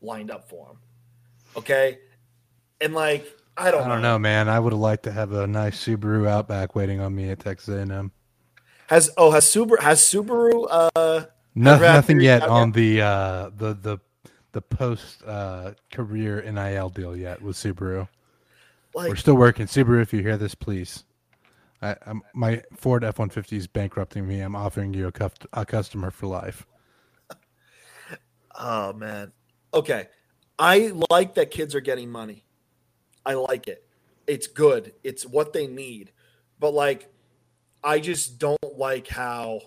lined 0.01 0.29
up 0.29 0.49
for 0.49 0.67
them. 0.67 0.77
Okay, 1.57 1.97
and 2.79 2.93
like 2.93 3.25
I 3.57 3.71
don't, 3.71 3.83
I 3.83 3.87
don't 3.87 4.01
know. 4.03 4.13
know, 4.13 4.19
man. 4.19 4.49
I 4.49 4.59
would 4.59 4.73
have 4.73 4.79
liked 4.79 5.03
to 5.03 5.11
have 5.11 5.31
a 5.31 5.47
nice 5.47 5.83
Subaru 5.83 6.27
Outback 6.27 6.75
waiting 6.75 6.99
on 6.99 7.15
me 7.15 7.29
at 7.29 7.39
Texas 7.39 7.69
A&M. 7.69 8.11
Has 8.87 9.09
oh 9.17 9.31
has 9.31 9.45
Subaru 9.45 9.79
has 9.79 10.01
Subaru 10.01 10.67
uh 10.69 11.25
no, 11.55 11.77
nothing 11.77 12.19
yet 12.19 12.43
on 12.43 12.71
the 12.71 13.01
uh 13.01 13.49
the 13.55 13.73
the 13.73 13.97
the 14.51 14.61
post 14.61 15.23
uh 15.25 15.73
career 15.91 16.41
NIL 16.41 16.89
deal 16.89 17.15
yet 17.15 17.41
with 17.41 17.55
Subaru. 17.55 18.07
Like, 18.95 19.09
We're 19.09 19.15
still 19.15 19.35
working. 19.35 19.65
Subaru, 19.65 20.01
if 20.01 20.13
you 20.13 20.21
hear 20.21 20.37
this, 20.37 20.55
please. 20.55 21.03
I, 21.81 21.95
I'm, 22.05 22.21
my 22.33 22.63
Ford 22.75 23.03
F 23.03 23.19
one 23.19 23.29
fifty 23.29 23.57
is 23.57 23.67
bankrupting 23.67 24.27
me. 24.27 24.39
I'm 24.39 24.55
offering 24.55 24.93
you 24.93 25.07
a, 25.07 25.11
cuff, 25.11 25.33
a 25.51 25.65
customer 25.65 26.11
for 26.11 26.27
life. 26.27 26.65
Oh 28.55 28.93
man. 28.93 29.31
Okay. 29.73 30.07
I 30.59 30.93
like 31.09 31.33
that 31.35 31.51
kids 31.51 31.73
are 31.75 31.81
getting 31.81 32.11
money. 32.11 32.45
I 33.25 33.33
like 33.33 33.67
it. 33.67 33.85
It's 34.27 34.47
good. 34.47 34.93
It's 35.03 35.25
what 35.25 35.53
they 35.53 35.67
need. 35.67 36.11
But 36.59 36.73
like 36.73 37.11
I 37.83 37.99
just 37.99 38.37
don't 38.37 38.77
like 38.77 39.07
how 39.07 39.61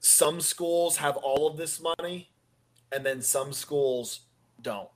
some 0.00 0.40
schools 0.40 0.96
have 0.96 1.16
all 1.18 1.46
of 1.46 1.56
this 1.56 1.80
money 1.80 2.30
and 2.92 3.04
then 3.04 3.22
some 3.22 3.52
schools 3.52 4.20
don't. 4.62 4.88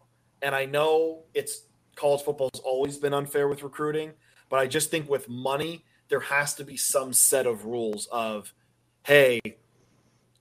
And 0.42 0.54
I 0.54 0.64
know 0.64 1.24
it's 1.32 1.62
college 1.94 2.22
football 2.22 2.50
has 2.52 2.60
always 2.60 2.98
been 2.98 3.14
unfair 3.14 3.48
with 3.48 3.62
recruiting, 3.62 4.12
but 4.48 4.58
I 4.58 4.66
just 4.66 4.90
think 4.90 5.08
with 5.08 5.28
money, 5.28 5.84
there 6.08 6.20
has 6.20 6.54
to 6.54 6.64
be 6.64 6.76
some 6.76 7.12
set 7.12 7.46
of 7.46 7.64
rules 7.64 8.06
of, 8.12 8.52
hey, 9.04 9.40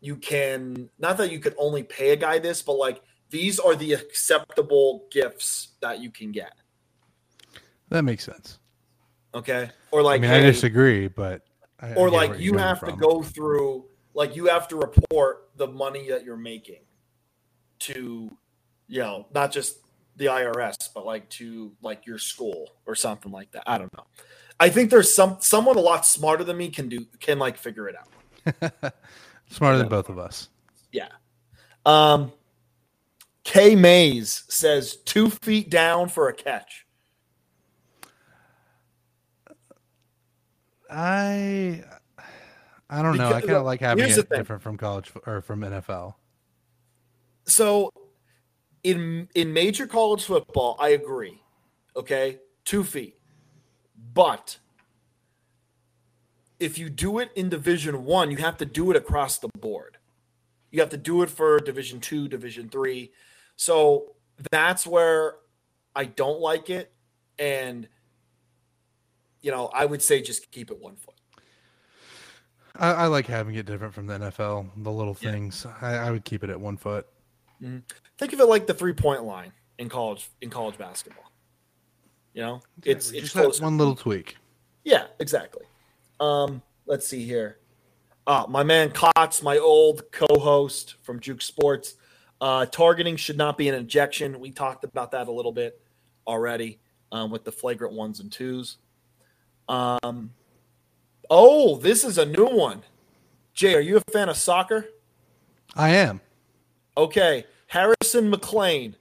you 0.02 0.16
can 0.18 0.90
not 1.00 1.18
that 1.18 1.32
you 1.32 1.40
could 1.40 1.56
only 1.58 1.84
pay 1.84 2.12
a 2.12 2.16
guy 2.16 2.40
this, 2.40 2.62
but 2.62 2.74
like 2.74 3.02
these 3.30 3.60
are 3.60 3.76
the 3.76 3.94
acceptable 3.94 5.06
gifts 5.12 5.70
that 5.82 6.00
you 6.00 6.12
can 6.12 6.32
get. 6.32 6.54
That 7.90 8.04
makes 8.04 8.26
sense. 8.26 8.60
Okay. 9.34 9.70
Or 9.92 10.02
like, 10.02 10.20
I 10.20 10.22
mean, 10.22 10.32
hey, 10.32 10.40
I 10.40 10.42
disagree, 10.42 11.08
but 11.08 11.42
I, 11.80 11.94
or 11.94 12.08
I 12.10 12.12
like 12.12 12.40
you 12.40 12.58
have 12.58 12.80
from. 12.80 12.92
to 12.92 12.96
go 12.98 13.22
through, 13.22 13.86
like 14.14 14.36
you 14.36 14.48
have 14.48 14.68
to 14.70 14.76
report 14.76 15.50
the 15.56 15.68
money 15.68 16.10
that 16.10 16.24
you're 16.24 16.38
making 16.38 16.82
to, 17.80 18.30
you 18.88 19.00
know, 19.00 19.28
not 19.34 19.52
just 19.52 19.80
the 20.16 20.26
IRS, 20.26 20.90
but 20.94 21.06
like 21.06 21.30
to 21.30 21.72
like 21.82 22.06
your 22.06 22.18
school 22.18 22.70
or 22.86 22.96
something 22.96 23.32
like 23.32 23.52
that. 23.52 23.64
I 23.66 23.78
don't 23.78 23.94
know. 23.98 24.06
I 24.60 24.70
think 24.70 24.92
there's 24.92 25.14
some 25.14 25.38
someone 25.40 25.78
a 25.78 25.82
lot 25.82 26.06
smarter 26.06 26.44
than 26.44 26.58
me 26.58 26.70
can 26.70 26.90
do 26.90 27.06
can 27.20 27.40
like 27.40 27.58
figure 27.58 27.90
it 27.90 27.96
out. 27.96 28.94
smarter 29.50 29.78
than 29.78 29.90
both 29.90 30.10
of 30.10 30.20
us. 30.20 30.50
Yeah. 30.92 31.10
Um 31.86 32.32
K 33.44 33.76
Mays 33.76 34.44
says 34.48 34.98
two 34.98 35.30
feet 35.30 35.70
down 35.70 36.08
for 36.08 36.30
a 36.30 36.34
catch. 36.34 36.86
I 40.90 41.84
I 42.94 43.02
don't 43.02 43.18
know. 43.18 43.30
Because, 43.30 43.44
I 43.44 43.48
kind 43.48 43.58
of 43.58 43.66
like 43.66 43.80
having 43.80 44.08
it 44.08 44.30
different 44.30 44.62
from 44.62 44.78
college 44.78 45.12
or 45.26 45.42
from 45.42 45.62
NFL. 45.62 46.14
So 47.46 47.92
in 48.84 49.28
in 49.34 49.52
major 49.52 49.88
college 49.88 50.24
football, 50.24 50.78
I 50.80 50.90
agree. 50.90 51.42
Okay, 51.96 52.40
two 52.66 52.84
feet, 52.84 53.18
but 54.14 54.60
if 56.60 56.78
you 56.78 56.90
do 56.90 57.20
it 57.20 57.32
in 57.36 57.50
Division 57.50 58.06
One, 58.06 58.30
you 58.30 58.38
have 58.38 58.58
to 58.58 58.66
do 58.66 58.92
it 58.92 58.98
across 58.98 59.40
the 59.40 59.50
board. 59.60 59.98
You 60.72 60.80
have 60.80 60.90
to 60.92 60.98
do 60.98 61.24
it 61.24 61.30
for 61.30 61.60
Division 61.60 62.00
Two, 62.00 62.28
Division 62.28 62.70
Three. 62.70 63.12
So 63.56 64.14
that's 64.52 64.86
where 64.86 65.36
I 65.96 66.06
don't 66.06 66.40
like 66.40 66.70
it, 66.70 66.92
and 67.40 67.88
you 69.42 69.52
know, 69.52 69.68
I 69.74 69.86
would 69.86 70.02
say 70.02 70.22
just 70.22 70.52
keep 70.52 70.70
it 70.70 70.80
one 70.80 70.96
foot. 70.96 71.13
I, 72.76 72.92
I 72.92 73.06
like 73.08 73.28
having 73.28 73.56
it 73.56 73.66
different 73.66 73.94
from 73.94 74.08
the 74.08 74.18
NFL. 74.18 74.70
The 74.78 74.92
little 74.92 75.18
yeah. 75.22 75.32
things. 75.32 75.66
I, 75.82 75.96
I, 75.96 76.12
would 76.12 76.26
keep 76.26 76.44
it 76.44 76.50
at 76.50 76.60
one 76.60 76.78
foot. 76.78 77.08
Mm-hmm. 77.62 77.80
Think 78.18 78.34
of 78.34 78.40
it 78.40 78.46
like 78.46 78.68
the 78.68 78.74
three 78.74 78.94
point 78.94 79.24
line 79.24 79.52
in 79.78 79.90
college 79.90 80.30
in 80.42 80.50
college 80.50 80.78
basketball. 80.78 81.32
You 82.34 82.42
know, 82.42 82.62
it's 82.84 83.12
it's 83.12 83.32
close. 83.32 83.62
one 83.62 83.78
little 83.78 83.96
tweak. 83.96 84.38
Yeah, 84.84 85.06
exactly. 85.20 85.66
Um, 86.20 86.62
let's 86.86 87.08
see 87.08 87.24
here. 87.26 87.60
Uh, 88.26 88.46
my 88.50 88.64
man 88.64 88.90
Kotz, 88.90 89.44
my 89.44 89.58
old 89.58 90.12
co-host 90.12 90.96
from 91.04 91.20
Juke 91.20 91.42
Sports. 91.42 91.96
Uh, 92.42 92.66
targeting 92.66 93.16
should 93.16 93.38
not 93.38 93.58
be 93.58 93.70
an 93.70 93.76
injection. 93.76 94.40
We 94.40 94.52
talked 94.52 94.84
about 94.84 95.12
that 95.12 95.28
a 95.28 95.32
little 95.32 95.52
bit 95.52 95.80
already 96.28 96.80
um, 97.12 97.32
with 97.32 97.44
the 97.44 97.52
flagrant 97.52 97.94
ones 97.94 98.20
and 98.20 98.32
twos. 98.32 98.78
Um, 99.70 100.32
oh, 101.34 101.78
this 101.78 102.04
is 102.04 102.18
a 102.18 102.26
new 102.26 102.46
one. 102.46 102.84
Jay, 103.54 103.74
are 103.76 103.82
you 103.82 103.98
a 103.98 104.12
fan 104.12 104.30
of 104.30 104.38
soccer? 104.38 104.88
I 105.76 105.90
am. 105.90 106.22
Okay. 106.96 107.46
Harrison 107.68 108.30
McLean 108.30 108.96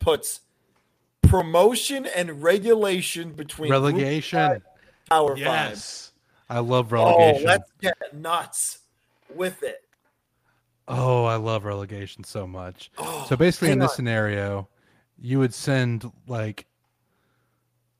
puts 0.00 0.40
promotion 1.22 2.06
and 2.06 2.42
regulation 2.42 3.32
between 3.32 3.70
relegation, 3.70 4.62
power 5.08 5.36
yes. 5.36 6.12
five. 6.48 6.56
I 6.56 6.60
love 6.60 6.92
oh, 6.92 6.96
relegation. 6.96 7.48
Oh, 7.48 7.50
let's 7.50 7.70
get 7.80 7.96
nuts 8.12 8.78
with 9.34 9.62
it. 9.62 9.82
Oh, 10.88 11.24
I 11.24 11.36
love 11.36 11.64
relegation 11.64 12.24
so 12.24 12.46
much. 12.46 12.90
Oh, 12.98 13.26
so 13.28 13.36
basically, 13.36 13.70
in 13.70 13.78
this 13.78 13.90
on. 13.90 13.96
scenario, 13.96 14.68
you 15.18 15.38
would 15.38 15.54
send 15.54 16.10
like 16.26 16.66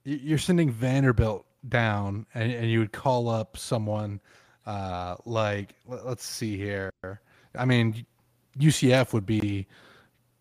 you're 0.03 0.37
sending 0.37 0.69
Vanderbilt 0.69 1.46
down, 1.69 2.25
and, 2.33 2.51
and 2.51 2.69
you 2.69 2.79
would 2.79 2.91
call 2.91 3.29
up 3.29 3.57
someone 3.57 4.19
uh, 4.65 5.15
like 5.25 5.75
let's 5.87 6.25
see 6.25 6.57
here. 6.57 6.91
I 7.55 7.65
mean, 7.65 8.05
UCF 8.59 9.13
would 9.13 9.25
be 9.25 9.67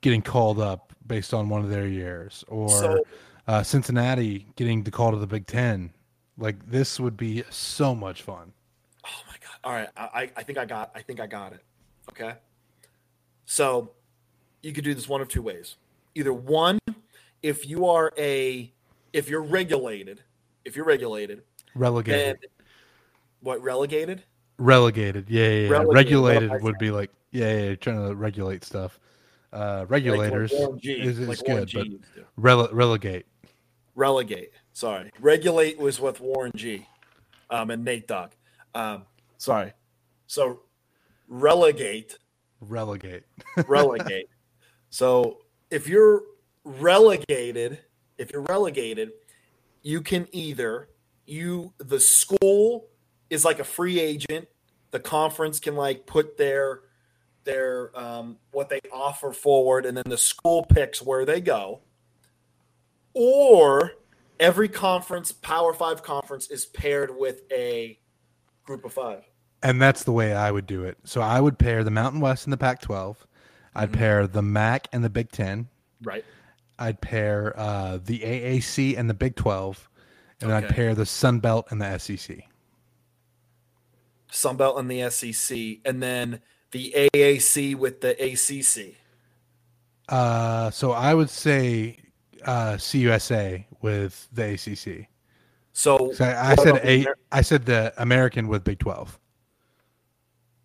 getting 0.00 0.22
called 0.22 0.60
up 0.60 0.92
based 1.06 1.32
on 1.32 1.48
one 1.48 1.62
of 1.62 1.70
their 1.70 1.86
years, 1.86 2.44
or 2.48 2.68
so, 2.68 3.04
uh, 3.46 3.62
Cincinnati 3.62 4.46
getting 4.56 4.82
the 4.82 4.90
call 4.90 5.12
to 5.12 5.16
the 5.16 5.26
Big 5.26 5.46
Ten. 5.46 5.92
Like 6.38 6.68
this 6.68 7.00
would 7.00 7.16
be 7.16 7.44
so 7.50 7.94
much 7.94 8.22
fun. 8.22 8.52
Oh 9.04 9.22
my 9.28 9.36
god! 9.40 9.58
All 9.64 9.72
right, 9.72 9.88
I, 9.96 10.30
I 10.36 10.42
think 10.42 10.58
I 10.58 10.64
got 10.64 10.90
I 10.94 11.02
think 11.02 11.20
I 11.20 11.26
got 11.26 11.52
it. 11.52 11.62
Okay, 12.10 12.34
so 13.44 13.90
you 14.62 14.72
could 14.72 14.84
do 14.84 14.94
this 14.94 15.08
one 15.08 15.20
of 15.20 15.28
two 15.28 15.42
ways. 15.42 15.76
Either 16.14 16.32
one, 16.32 16.78
if 17.42 17.66
you 17.68 17.86
are 17.86 18.12
a 18.18 18.72
if 19.12 19.30
you're 19.30 19.42
regulated, 19.42 20.22
if 20.66 20.76
you're 20.76 20.84
regulated, 20.84 21.42
relegated. 21.74 22.46
what 23.40 23.62
relegated? 23.62 24.24
Relegated, 24.58 25.30
yeah, 25.30 25.48
yeah. 25.48 25.48
yeah. 25.48 25.68
Relegated. 25.68 25.94
Regulated 25.94 26.62
would 26.62 26.78
be 26.78 26.90
like, 26.90 27.10
yeah, 27.30 27.58
yeah, 27.58 27.74
trying 27.76 28.08
to 28.08 28.14
regulate 28.14 28.64
stuff. 28.64 28.98
Uh, 29.52 29.86
regulators 29.88 30.52
like 30.52 30.84
is, 30.84 31.18
is 31.18 31.28
like 31.28 31.38
good, 31.44 31.70
but 31.72 31.86
rele- 32.38 32.68
relegate. 32.72 33.26
Relegate. 33.94 34.50
Sorry, 34.72 35.10
regulate 35.20 35.78
was 35.78 36.00
with 36.00 36.20
Warren 36.20 36.52
G, 36.54 36.86
um, 37.48 37.70
and 37.70 37.84
Nate 37.84 38.08
Dogg. 38.08 38.32
Um, 38.74 39.04
sorry. 39.38 39.72
So 40.26 40.60
relegate. 41.28 42.18
Relegate. 42.60 43.22
relegate. 43.68 44.28
So 44.90 45.38
if 45.70 45.88
you're 45.88 46.22
relegated, 46.64 47.78
if 48.18 48.32
you're 48.32 48.42
relegated, 48.42 49.12
you 49.86 50.00
can 50.00 50.26
either 50.32 50.88
you 51.26 51.72
the 51.78 52.00
school 52.00 52.88
is 53.30 53.44
like 53.44 53.60
a 53.60 53.64
free 53.64 54.00
agent. 54.00 54.48
The 54.90 54.98
conference 54.98 55.60
can 55.60 55.76
like 55.76 56.06
put 56.06 56.36
their 56.36 56.80
their 57.44 57.96
um, 57.96 58.38
what 58.50 58.68
they 58.68 58.80
offer 58.92 59.32
forward, 59.32 59.86
and 59.86 59.96
then 59.96 60.04
the 60.08 60.18
school 60.18 60.64
picks 60.64 61.00
where 61.00 61.24
they 61.24 61.40
go. 61.40 61.82
Or 63.14 63.92
every 64.40 64.68
conference, 64.68 65.30
Power 65.30 65.72
Five 65.72 66.02
conference, 66.02 66.50
is 66.50 66.66
paired 66.66 67.16
with 67.16 67.42
a 67.52 68.00
group 68.64 68.84
of 68.84 68.92
five. 68.92 69.22
And 69.62 69.80
that's 69.80 70.02
the 70.02 70.12
way 70.12 70.34
I 70.34 70.50
would 70.50 70.66
do 70.66 70.82
it. 70.82 70.98
So 71.04 71.20
I 71.20 71.40
would 71.40 71.60
pair 71.60 71.84
the 71.84 71.92
Mountain 71.92 72.20
West 72.20 72.44
and 72.44 72.52
the 72.52 72.58
Pac 72.58 72.82
12. 72.82 73.26
I'd 73.74 73.88
mm-hmm. 73.88 73.98
pair 73.98 74.26
the 74.26 74.42
MAC 74.42 74.88
and 74.92 75.02
the 75.02 75.10
Big 75.10 75.30
Ten. 75.30 75.68
Right. 76.02 76.24
I'd 76.78 77.00
pair 77.00 77.58
uh, 77.58 77.98
the 78.04 78.20
AAC 78.20 78.98
and 78.98 79.08
the 79.08 79.14
Big 79.14 79.36
12, 79.36 79.88
and 80.40 80.52
okay. 80.52 80.66
I'd 80.66 80.74
pair 80.74 80.94
the 80.94 81.06
Sun 81.06 81.40
Belt 81.40 81.66
and 81.70 81.80
the 81.80 81.98
SEC. 81.98 82.38
Sun 84.30 84.56
Belt 84.56 84.78
and 84.78 84.90
the 84.90 85.08
SEC, 85.10 85.78
and 85.84 86.02
then 86.02 86.40
the 86.72 87.08
AAC 87.14 87.74
with 87.76 88.00
the 88.00 88.10
ACC. 88.10 88.96
Uh, 90.08 90.70
so 90.70 90.92
I 90.92 91.14
would 91.14 91.30
say 91.30 91.98
uh, 92.44 92.74
CUSA 92.74 93.64
with 93.82 94.28
the 94.32 94.54
ACC. 94.54 95.08
So, 95.72 96.12
I, 96.20 96.52
I 96.52 96.54
said 96.54 96.76
a. 96.84 97.06
I 97.32 97.42
said 97.42 97.66
the 97.66 97.92
American 97.98 98.48
with 98.48 98.64
Big 98.64 98.78
Twelve. 98.78 99.18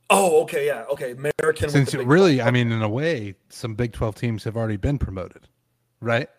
Oh, 0.10 0.42
okay, 0.44 0.68
yeah, 0.68 0.86
okay. 0.92 1.12
American. 1.12 1.66
with 1.66 1.72
Since 1.72 1.94
really, 1.94 2.36
12. 2.36 2.48
I 2.48 2.52
mean, 2.52 2.72
in 2.72 2.82
a 2.82 2.88
way, 2.88 3.36
some 3.50 3.76
Big 3.76 3.92
Twelve 3.92 4.16
teams 4.16 4.44
have 4.46 4.56
already 4.56 4.78
been 4.78 4.98
promoted, 4.98 5.50
right? 6.02 6.30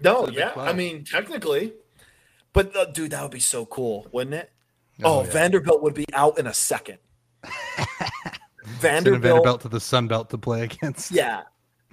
no, 0.00 0.26
the 0.26 0.32
yeah. 0.32 0.52
I 0.56 0.72
mean, 0.72 1.04
technically, 1.04 1.72
but 2.52 2.74
uh, 2.76 2.86
dude, 2.86 3.10
that 3.10 3.22
would 3.22 3.30
be 3.32 3.40
so 3.40 3.66
cool, 3.66 4.06
wouldn't 4.12 4.34
it? 4.34 4.50
Oh, 5.02 5.20
Oh, 5.20 5.24
yeah. 5.24 5.30
Vanderbilt 5.30 5.82
would 5.82 5.94
be 5.94 6.06
out 6.12 6.38
in 6.38 6.46
a 6.46 6.54
second. 6.54 6.98
Vanderbilt, 8.64 9.22
Vanderbilt 9.22 9.60
to 9.62 9.68
the 9.68 9.80
Sun 9.80 10.08
Belt 10.08 10.30
to 10.30 10.38
play 10.38 10.62
against. 10.62 11.10
yeah. 11.10 11.42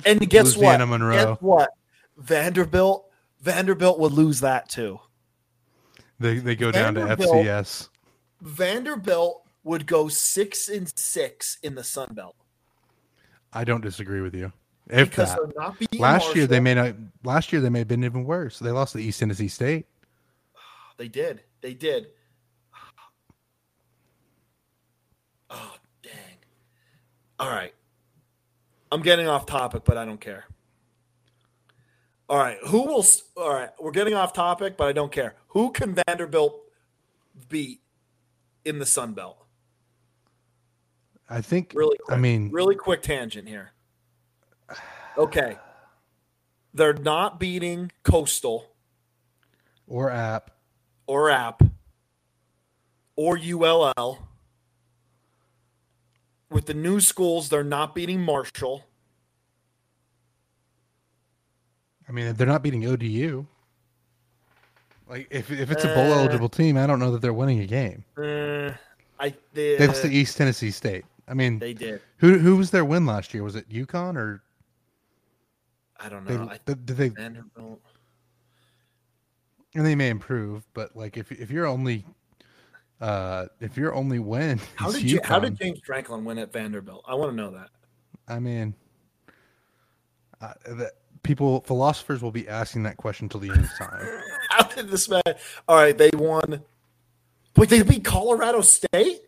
And 0.06 0.20
guess 0.30 0.56
Louisiana 0.56 0.86
what? 0.86 0.90
Monroe. 0.90 1.14
Guess 1.16 1.38
what? 1.42 1.70
Vanderbilt, 2.18 3.10
Vanderbilt 3.42 4.00
would 4.00 4.12
lose 4.12 4.42
that 4.42 4.70
too. 4.70 5.00
They 6.20 6.40
they 6.40 6.56
go 6.56 6.72
down 6.72 6.96
to 6.96 7.02
FCS. 7.02 7.90
Vanderbilt 8.42 9.44
would 9.64 9.86
go 9.86 10.08
six 10.08 10.70
and 10.70 10.92
six 10.98 11.58
in 11.64 11.76
the 11.76 11.84
Sun 11.84 12.10
Belt 12.14 12.36
I 13.54 13.64
don't 13.64 13.82
disagree 13.82 14.22
with 14.22 14.36
you. 14.36 14.52
If 14.90 15.10
because 15.10 15.36
that. 15.36 15.40
they're 15.54 15.64
not 15.64 15.80
beating 15.80 16.00
Last 16.00 16.36
year 16.36 16.48
they 16.48 16.60
may 16.60 16.74
not. 16.74 16.96
Last 17.24 17.52
year 17.52 17.62
they 17.62 17.70
may 17.70 17.80
have 17.80 17.88
been 17.88 18.04
even 18.04 18.24
worse. 18.24 18.60
They 18.60 18.72
lost 18.72 18.94
to 18.94 19.00
East 19.00 19.20
Tennessee 19.20 19.48
State. 19.48 19.86
They 20.98 21.08
did. 21.08 21.42
They 21.62 21.74
did. 21.74 22.08
Oh, 25.50 25.76
dang. 26.02 26.12
All 27.40 27.50
right. 27.50 27.74
I'm 28.92 29.02
getting 29.02 29.28
off 29.28 29.46
topic, 29.46 29.84
but 29.86 29.98
I 29.98 30.06
don't 30.06 30.22
care. 30.22 30.46
All 32.30 32.38
right. 32.38 32.58
Who 32.68 32.84
will. 32.84 33.06
All 33.36 33.54
right. 33.54 33.70
We're 33.80 33.92
getting 33.92 34.14
off 34.14 34.34
topic, 34.34 34.78
but 34.78 34.88
I 34.88 34.94
don't 34.94 35.12
care. 35.12 35.36
Who 35.50 35.72
can 35.72 35.96
Vanderbilt 35.96 36.62
beat 37.50 37.82
in 38.66 38.80
the 38.80 38.86
Sun 38.86 39.14
Belt? 39.14 39.46
I 41.30 41.42
think. 41.42 41.74
Really 41.76 41.98
I 42.10 42.16
mean, 42.16 42.50
really 42.52 42.76
quick 42.76 43.02
tangent 43.02 43.48
here. 43.48 43.72
Okay. 45.18 45.58
They're 46.74 46.94
not 46.94 47.40
beating 47.40 47.92
Coastal 48.04 48.72
or 49.88 50.12
App. 50.12 50.52
or 51.08 51.30
App 51.30 51.64
or 53.16 53.38
ULL. 53.38 54.20
With 56.50 56.66
the 56.68 56.74
new 56.74 57.00
schools, 57.02 57.50
they're 57.50 57.64
not 57.64 57.94
beating 57.96 58.22
Marshall. 58.22 58.86
I 62.08 62.12
mean, 62.12 62.34
they're 62.36 62.48
not 62.48 62.64
beating 62.64 62.86
ODU. 62.86 63.46
Like 65.10 65.28
if 65.30 65.52
if 65.52 65.72
it's 65.72 65.84
a 65.84 65.88
bowl 65.88 66.12
Uh, 66.14 66.20
eligible 66.20 66.50
team, 66.50 66.78
I 66.78 66.86
don't 66.86 67.00
know 67.00 67.12
that 67.12 67.22
they're 67.22 67.34
winning 67.34 67.60
a 67.60 67.66
game. 67.66 68.04
Uh, 68.18 68.72
I 69.20 69.34
they, 69.54 69.78
They 69.78 69.88
lost 69.88 70.02
to 70.04 70.10
East 70.12 70.38
Tennessee 70.38 70.72
State. 70.72 71.06
I 71.28 71.34
mean, 71.34 71.60
they 71.60 71.74
did. 71.74 72.02
who 72.18 72.38
who 72.38 72.56
was 72.58 72.72
their 72.72 72.86
win 72.86 73.06
last 73.06 73.34
year? 73.34 73.44
Was 73.44 73.56
it 73.56 73.70
UConn 73.70 74.16
or 74.16 74.42
I 76.00 76.10
don't 76.10 76.26
know. 76.26 76.46
they. 76.46 76.52
I, 76.54 76.60
did 76.66 76.88
they? 76.88 77.10
Vanderbilt. 77.10 77.82
And 79.76 79.86
they 79.86 79.96
may 79.96 80.10
improve, 80.10 80.66
but 80.74 80.96
like 80.96 81.18
if 81.18 81.32
if 81.32 81.52
you're 81.52 81.68
only 81.68 82.06
uh 83.02 83.46
if 83.60 83.78
you're 83.78 83.94
only 83.94 84.20
win, 84.20 84.60
how 84.76 84.92
did 84.92 85.04
you, 85.04 85.20
how 85.24 85.40
did 85.40 85.58
James 85.58 85.80
Franklin 85.86 86.26
win 86.26 86.38
at 86.40 86.52
Vanderbilt? 86.52 87.04
I 87.08 87.16
want 87.16 87.32
to 87.32 87.36
know 87.36 87.52
that. 87.52 87.70
I 88.28 88.40
mean, 88.40 88.74
uh, 90.42 90.54
that 90.66 90.94
people 91.24 91.62
philosophers 91.62 92.22
will 92.22 92.32
be 92.32 92.48
asking 92.48 92.84
that 92.84 92.98
question 92.98 93.30
till 93.30 93.40
the 93.40 93.50
end 93.50 93.66
of 93.66 93.72
time. 93.78 94.22
How 94.50 94.64
did 94.68 94.90
this 94.90 95.10
man? 95.10 95.22
All 95.68 95.76
right, 95.76 95.98
they 95.98 96.10
won. 96.14 96.64
Wait, 97.56 97.70
they 97.70 97.82
beat 97.82 98.04
Colorado 98.04 98.62
State. 98.62 99.22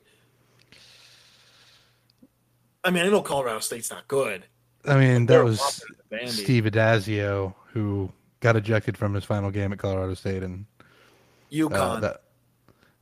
I 2.84 2.92
mean, 2.92 3.06
I 3.06 3.10
know 3.10 3.22
Colorado 3.22 3.60
State's 3.60 3.92
not 3.92 4.08
good. 4.08 4.46
I 4.86 4.98
mean, 4.98 5.26
that 5.26 5.44
was 5.44 5.60
lot 5.60 5.82
better 5.82 5.96
than 5.98 5.99
Vandy. 6.12 6.30
Steve 6.30 6.64
Addazio 6.66 7.54
who 7.74 8.12
got 8.40 8.56
ejected 8.56 8.98
from 8.98 9.14
his 9.14 9.24
final 9.24 9.52
game 9.52 9.72
at 9.74 9.80
Colorado 9.80 10.14
State, 10.14 10.44
and 10.44 10.66
uh, 10.80 10.84
UConn, 11.52 12.02
that. 12.02 12.24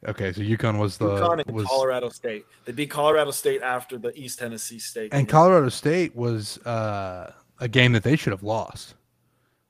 Okay, 0.08 0.32
so 0.32 0.42
UConn 0.42 0.78
was 0.78 0.98
the 0.98 1.08
UConn, 1.08 1.46
and 1.46 1.56
was 1.56 1.66
Colorado 1.66 2.10
State. 2.10 2.46
They 2.66 2.72
beat 2.72 2.90
Colorado 2.90 3.32
State 3.32 3.62
after 3.62 3.98
the 3.98 4.18
East 4.20 4.40
Tennessee 4.40 4.80
State. 4.80 5.14
and 5.14 5.28
game. 5.28 5.32
Colorado 5.32 5.70
State 5.70 6.16
was 6.16 6.58
uh, 6.60 7.32
a 7.60 7.68
game 7.68 7.94
that 7.94 8.04
they 8.04 8.16
should 8.16 8.34
have 8.34 8.44
lost. 8.44 8.96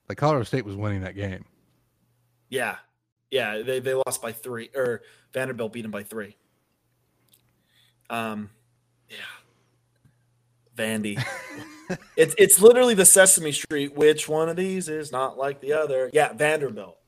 Like 0.08 0.18
Colorado 0.18 0.44
State 0.44 0.64
was 0.64 0.76
winning 0.76 1.02
that 1.02 1.14
game. 1.14 1.44
yeah, 2.48 2.76
yeah, 3.30 3.62
they 3.62 3.80
they 3.80 3.94
lost 3.94 4.22
by 4.22 4.32
three, 4.32 4.70
or 4.74 5.02
Vanderbilt 5.32 5.72
beat 5.72 5.82
them 5.82 5.90
by 5.90 6.02
three. 6.02 6.36
Um, 8.10 8.50
yeah, 9.10 9.16
Vandy. 10.78 11.22
it's 12.16 12.34
it's 12.38 12.60
literally 12.60 12.94
the 12.94 13.04
Sesame 13.04 13.52
Street. 13.52 13.94
Which 13.94 14.28
one 14.28 14.48
of 14.48 14.56
these 14.56 14.88
is 14.88 15.12
not 15.12 15.36
like 15.36 15.60
the 15.60 15.72
other? 15.74 16.10
Yeah, 16.12 16.32
Vanderbilt 16.32 16.98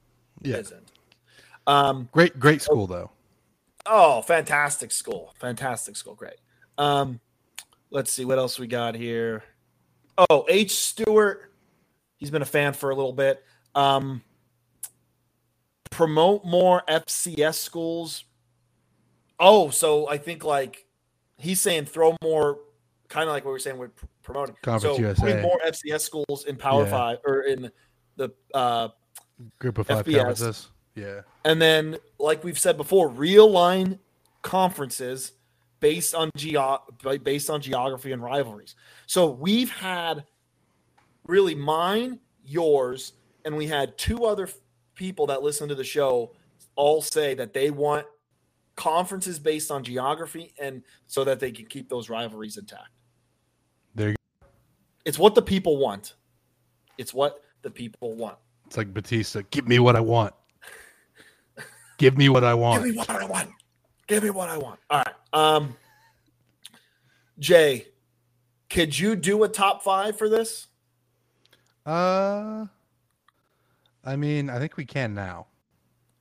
Yeah, 0.43 0.57
isn't. 0.57 0.93
Um, 1.67 2.09
great 2.13 2.39
great 2.39 2.61
school 2.61 2.87
though. 2.87 3.11
Oh, 3.87 4.23
fantastic 4.23 4.93
school. 4.93 5.35
Fantastic 5.39 5.97
school. 5.97 6.15
Great. 6.15 6.37
Um, 6.77 7.21
let's 7.91 8.13
see 8.13 8.25
what 8.25 8.39
else 8.39 8.59
we 8.59 8.67
got 8.67 8.95
here. 8.95 9.43
Oh, 10.19 10.45
H. 10.49 10.75
Stewart. 10.77 11.53
He's 12.17 12.31
been 12.31 12.43
a 12.43 12.47
fan 12.47 12.75
for 12.75 12.91
a 12.91 12.95
little 12.95 13.13
bit. 13.15 13.43
Um, 13.75 14.23
promote 15.91 16.45
more 16.45 16.83
FCS 16.89 17.55
schools. 17.55 18.25
Oh, 19.39 19.71
so 19.71 20.09
I 20.09 20.19
think 20.19 20.45
like 20.45 20.87
he's 21.39 21.61
saying 21.61 21.87
throw 21.87 22.17
more, 22.23 22.59
kind 23.11 23.29
of 23.29 23.35
like 23.35 23.45
what 23.45 23.51
we 23.51 23.57
are 23.57 23.61
saying 23.61 23.77
with 23.77 23.95
pr- 23.95 24.07
promoting. 24.23 24.57
Conference 24.63 24.97
so 24.97 25.03
USA. 25.03 25.21
putting 25.23 25.43
more 25.43 25.61
FCS 25.67 26.01
schools 26.01 26.47
in 26.47 26.57
Power 26.57 26.85
Yeah. 26.85 26.91
Five 26.91 27.19
or 27.27 27.43
in 27.43 27.71
the 28.17 28.31
uh, 28.55 28.89
Group 29.59 29.77
of 29.79 29.87
five 29.87 30.07
FBS. 30.07 30.17
conferences. 30.17 30.69
Yeah. 30.95 31.21
and 31.45 31.61
then, 31.63 31.97
like 32.19 32.43
we've 32.45 32.59
said 32.59 32.77
before, 32.77 33.09
realign 33.11 33.99
conferences 34.43 35.33
based 35.81 36.15
on 36.15 36.31
geo- 36.37 36.83
based 37.23 37.49
on 37.51 37.61
geography 37.61 38.13
and 38.13 38.23
rivalries. 38.23 38.75
So 39.07 39.27
we've 39.31 39.71
had 39.71 40.25
really 41.27 41.55
mine, 41.55 42.19
yours, 42.45 43.13
and 43.45 43.57
we 43.57 43.67
had 43.67 43.97
two 43.97 44.25
other 44.25 44.45
f- 44.47 44.55
people 44.95 45.27
that 45.29 45.43
listen 45.43 45.69
to 45.69 45.75
the 45.75 45.85
show 45.85 46.33
all 46.77 47.01
say 47.01 47.35
that 47.35 47.55
they 47.55 47.71
want 47.71 48.07
conferences 48.77 49.39
based 49.39 49.71
on 49.71 49.83
geography 49.85 50.53
and 50.61 50.83
so 51.07 51.25
that 51.25 51.41
they 51.41 51.51
can 51.53 51.67
keep 51.67 51.89
those 51.89 52.09
rivalries 52.11 52.57
intact. 52.59 52.89
It's 55.05 55.19
what 55.19 55.35
the 55.35 55.43
people 55.43 55.77
want. 55.79 56.15
It's 56.99 57.15
what 57.15 57.43
the 57.63 57.71
people 57.71 58.15
want. 58.15 58.37
It's 58.67 58.77
like 58.77 58.93
Batista. 58.93 59.43
Give 59.51 59.67
me 59.67 59.79
what 59.79 59.97
I 59.97 60.01
want. 60.01 60.35
Give 61.99 62.17
me 62.17 62.29
what 62.29 62.45
I 62.45 62.55
want. 62.55 62.83
Give 62.83 62.93
me 62.93 62.99
what 62.99 63.11
I 63.11 63.25
want. 63.25 63.51
Give 64.07 64.23
me 64.23 64.31
what 64.31 64.49
I 64.49 64.57
want. 64.57 64.81
All 64.89 65.03
right. 65.05 65.15
Um, 65.33 65.77
Jay, 67.39 67.89
could 68.69 68.99
you 68.99 69.17
do 69.17 69.43
a 69.45 69.49
top 69.49 69.83
five 69.83 70.17
for 70.17 70.29
this? 70.29 70.69
Uh, 71.85 72.67
I 74.05 74.17
mean, 74.17 74.49
I 74.51 74.59
think 74.59 74.77
we 74.77 74.85
can 74.85 75.15
now. 75.15 75.47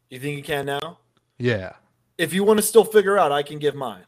You 0.09 0.19
think 0.19 0.37
you 0.37 0.43
can 0.43 0.65
now? 0.65 0.99
Yeah. 1.37 1.73
If 2.17 2.33
you 2.33 2.43
want 2.43 2.57
to 2.57 2.63
still 2.63 2.83
figure 2.83 3.17
out, 3.17 3.31
I 3.31 3.43
can 3.43 3.59
give 3.59 3.75
mine. 3.75 4.05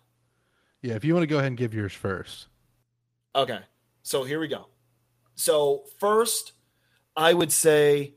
Yeah. 0.81 0.95
If 0.95 1.06
you 1.06 1.14
want 1.14 1.23
to 1.23 1.27
go 1.27 1.38
ahead 1.38 1.48
and 1.48 1.57
give 1.57 1.73
yours 1.73 1.93
first. 1.93 2.48
Okay. 3.35 3.60
So 4.03 4.23
here 4.23 4.40
we 4.40 4.48
go. 4.48 4.68
So 5.36 5.84
first, 5.99 6.53
I 7.15 7.34
would 7.34 7.52
say 7.52 8.14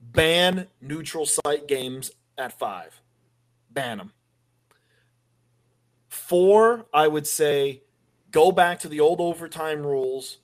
ban 0.00 0.68
neutral 0.80 1.26
site 1.26 1.66
games 1.66 2.10
at 2.38 2.58
five. 2.58 3.00
Ban 3.70 3.98
them. 3.98 4.12
Four, 6.08 6.86
I 6.92 7.08
would 7.08 7.26
say 7.26 7.82
go 8.30 8.52
back 8.52 8.78
to 8.80 8.88
the 8.88 9.00
old 9.00 9.20
overtime 9.20 9.82
rules 9.82 10.38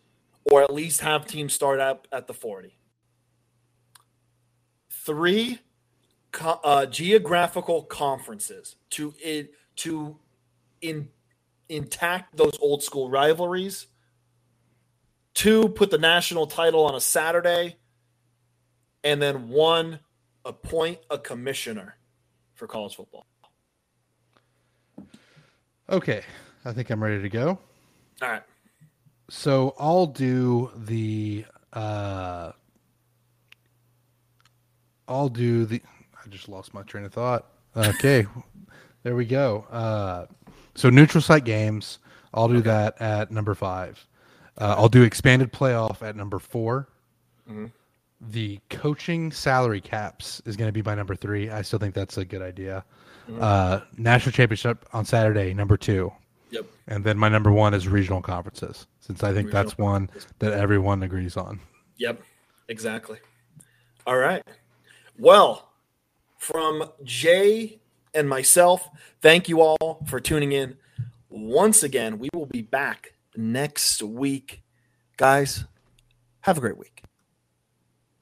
or 0.45 0.63
at 0.63 0.73
least 0.73 1.01
have 1.01 1.27
teams 1.27 1.53
start 1.53 1.81
up 1.81 2.09
at 2.13 2.27
the 2.27 2.35
40. 2.35 2.77
Three, 4.91 5.61
co- 6.33 6.61
uh, 6.65 6.87
geographical 6.87 7.83
conferences 7.83 8.77
to 8.91 9.15
it 9.23 9.55
to 9.77 10.19
in 10.81 11.09
intact 11.71 12.37
those 12.37 12.59
old 12.61 12.83
school 12.83 13.11
rivalries. 13.11 13.87
Two, 15.35 15.69
put 15.69 15.91
the 15.91 15.99
national 15.99 16.47
title 16.47 16.85
on 16.85 16.95
a 16.95 17.01
Saturday. 17.01 17.77
And 19.03 19.23
then 19.23 19.49
one, 19.49 20.01
appoint 20.45 20.99
a 21.09 21.19
commissioner 21.19 21.97
for 22.55 22.67
college 22.67 22.97
football. 22.97 23.27
Okay, 25.89 26.23
I 26.65 26.73
think 26.73 26.91
I'm 26.91 27.03
ready 27.03 27.23
to 27.23 27.29
go. 27.29 27.59
All 28.23 28.29
right. 28.29 28.43
So 29.29 29.75
I'll 29.79 30.07
do 30.07 30.71
the. 30.77 31.45
Uh, 31.73 32.53
I'll 35.09 35.29
do 35.29 35.65
the. 35.65 35.81
I 36.15 36.29
just 36.29 36.49
lost 36.49 36.75
my 36.75 36.83
train 36.83 37.05
of 37.05 37.13
thought. 37.13 37.47
Okay, 37.77 38.27
there 39.03 39.17
we 39.17 39.25
go. 39.25 39.67
Uh, 39.71 40.27
so 40.75 40.91
neutral 40.91 41.23
site 41.23 41.45
games. 41.45 41.99
I'll 42.33 42.49
do 42.49 42.61
that 42.63 43.01
at 43.01 43.31
number 43.31 43.55
five. 43.55 44.07
Uh, 44.59 44.75
I'll 44.77 44.89
do 44.89 45.03
expanded 45.03 45.53
playoff 45.53 46.03
at 46.03 46.17
number 46.17 46.39
4 46.39 46.87
The 48.21 48.61
coaching 48.69 49.33
salary 49.33 49.81
caps 49.81 50.43
is 50.45 50.57
going 50.57 50.69
to 50.69 50.73
be 50.73 50.83
my 50.83 50.95
number 50.95 51.15
three. 51.15 51.49
I 51.51 51.63
still 51.63 51.79
think 51.79 51.95
that's 51.95 52.19
a 52.19 52.25
good 52.25 52.43
idea. 52.43 52.85
Uh, 53.41 53.81
national 53.97 54.33
championship 54.33 54.85
on 54.93 55.05
Saturday, 55.05 55.55
number 55.55 55.77
two. 55.77 56.13
Yep. 56.51 56.67
And 56.89 57.05
then 57.05 57.17
my 57.17 57.29
number 57.29 57.53
one 57.53 57.75
is 57.75 57.87
regional 57.87 58.21
conferences, 58.21 58.87
since 58.99 59.23
I 59.23 59.33
think 59.33 59.51
that's 59.53 59.79
one 59.79 60.11
that 60.41 60.53
everyone 60.53 61.03
agrees 61.03 61.37
on. 61.37 61.61
Yep. 61.99 62.21
Exactly. 62.69 63.19
All 64.07 64.17
right. 64.17 64.43
Well, 65.19 65.71
from 66.39 66.91
Jay 67.05 67.80
and 68.15 68.29
myself, 68.29 68.89
thank 69.21 69.49
you 69.49 69.61
all 69.61 70.05
for 70.07 70.21
tuning 70.21 70.53
in. 70.53 70.77
Once 71.29 71.83
again, 71.83 72.19
we 72.19 72.29
will 72.35 72.47
be 72.47 72.63
back 72.63 73.15
next 73.37 74.03
week. 74.03 74.63
Guys, 75.17 75.65
have 76.41 76.59
a 76.59 76.61
great 76.61 76.77
week. 76.79 77.03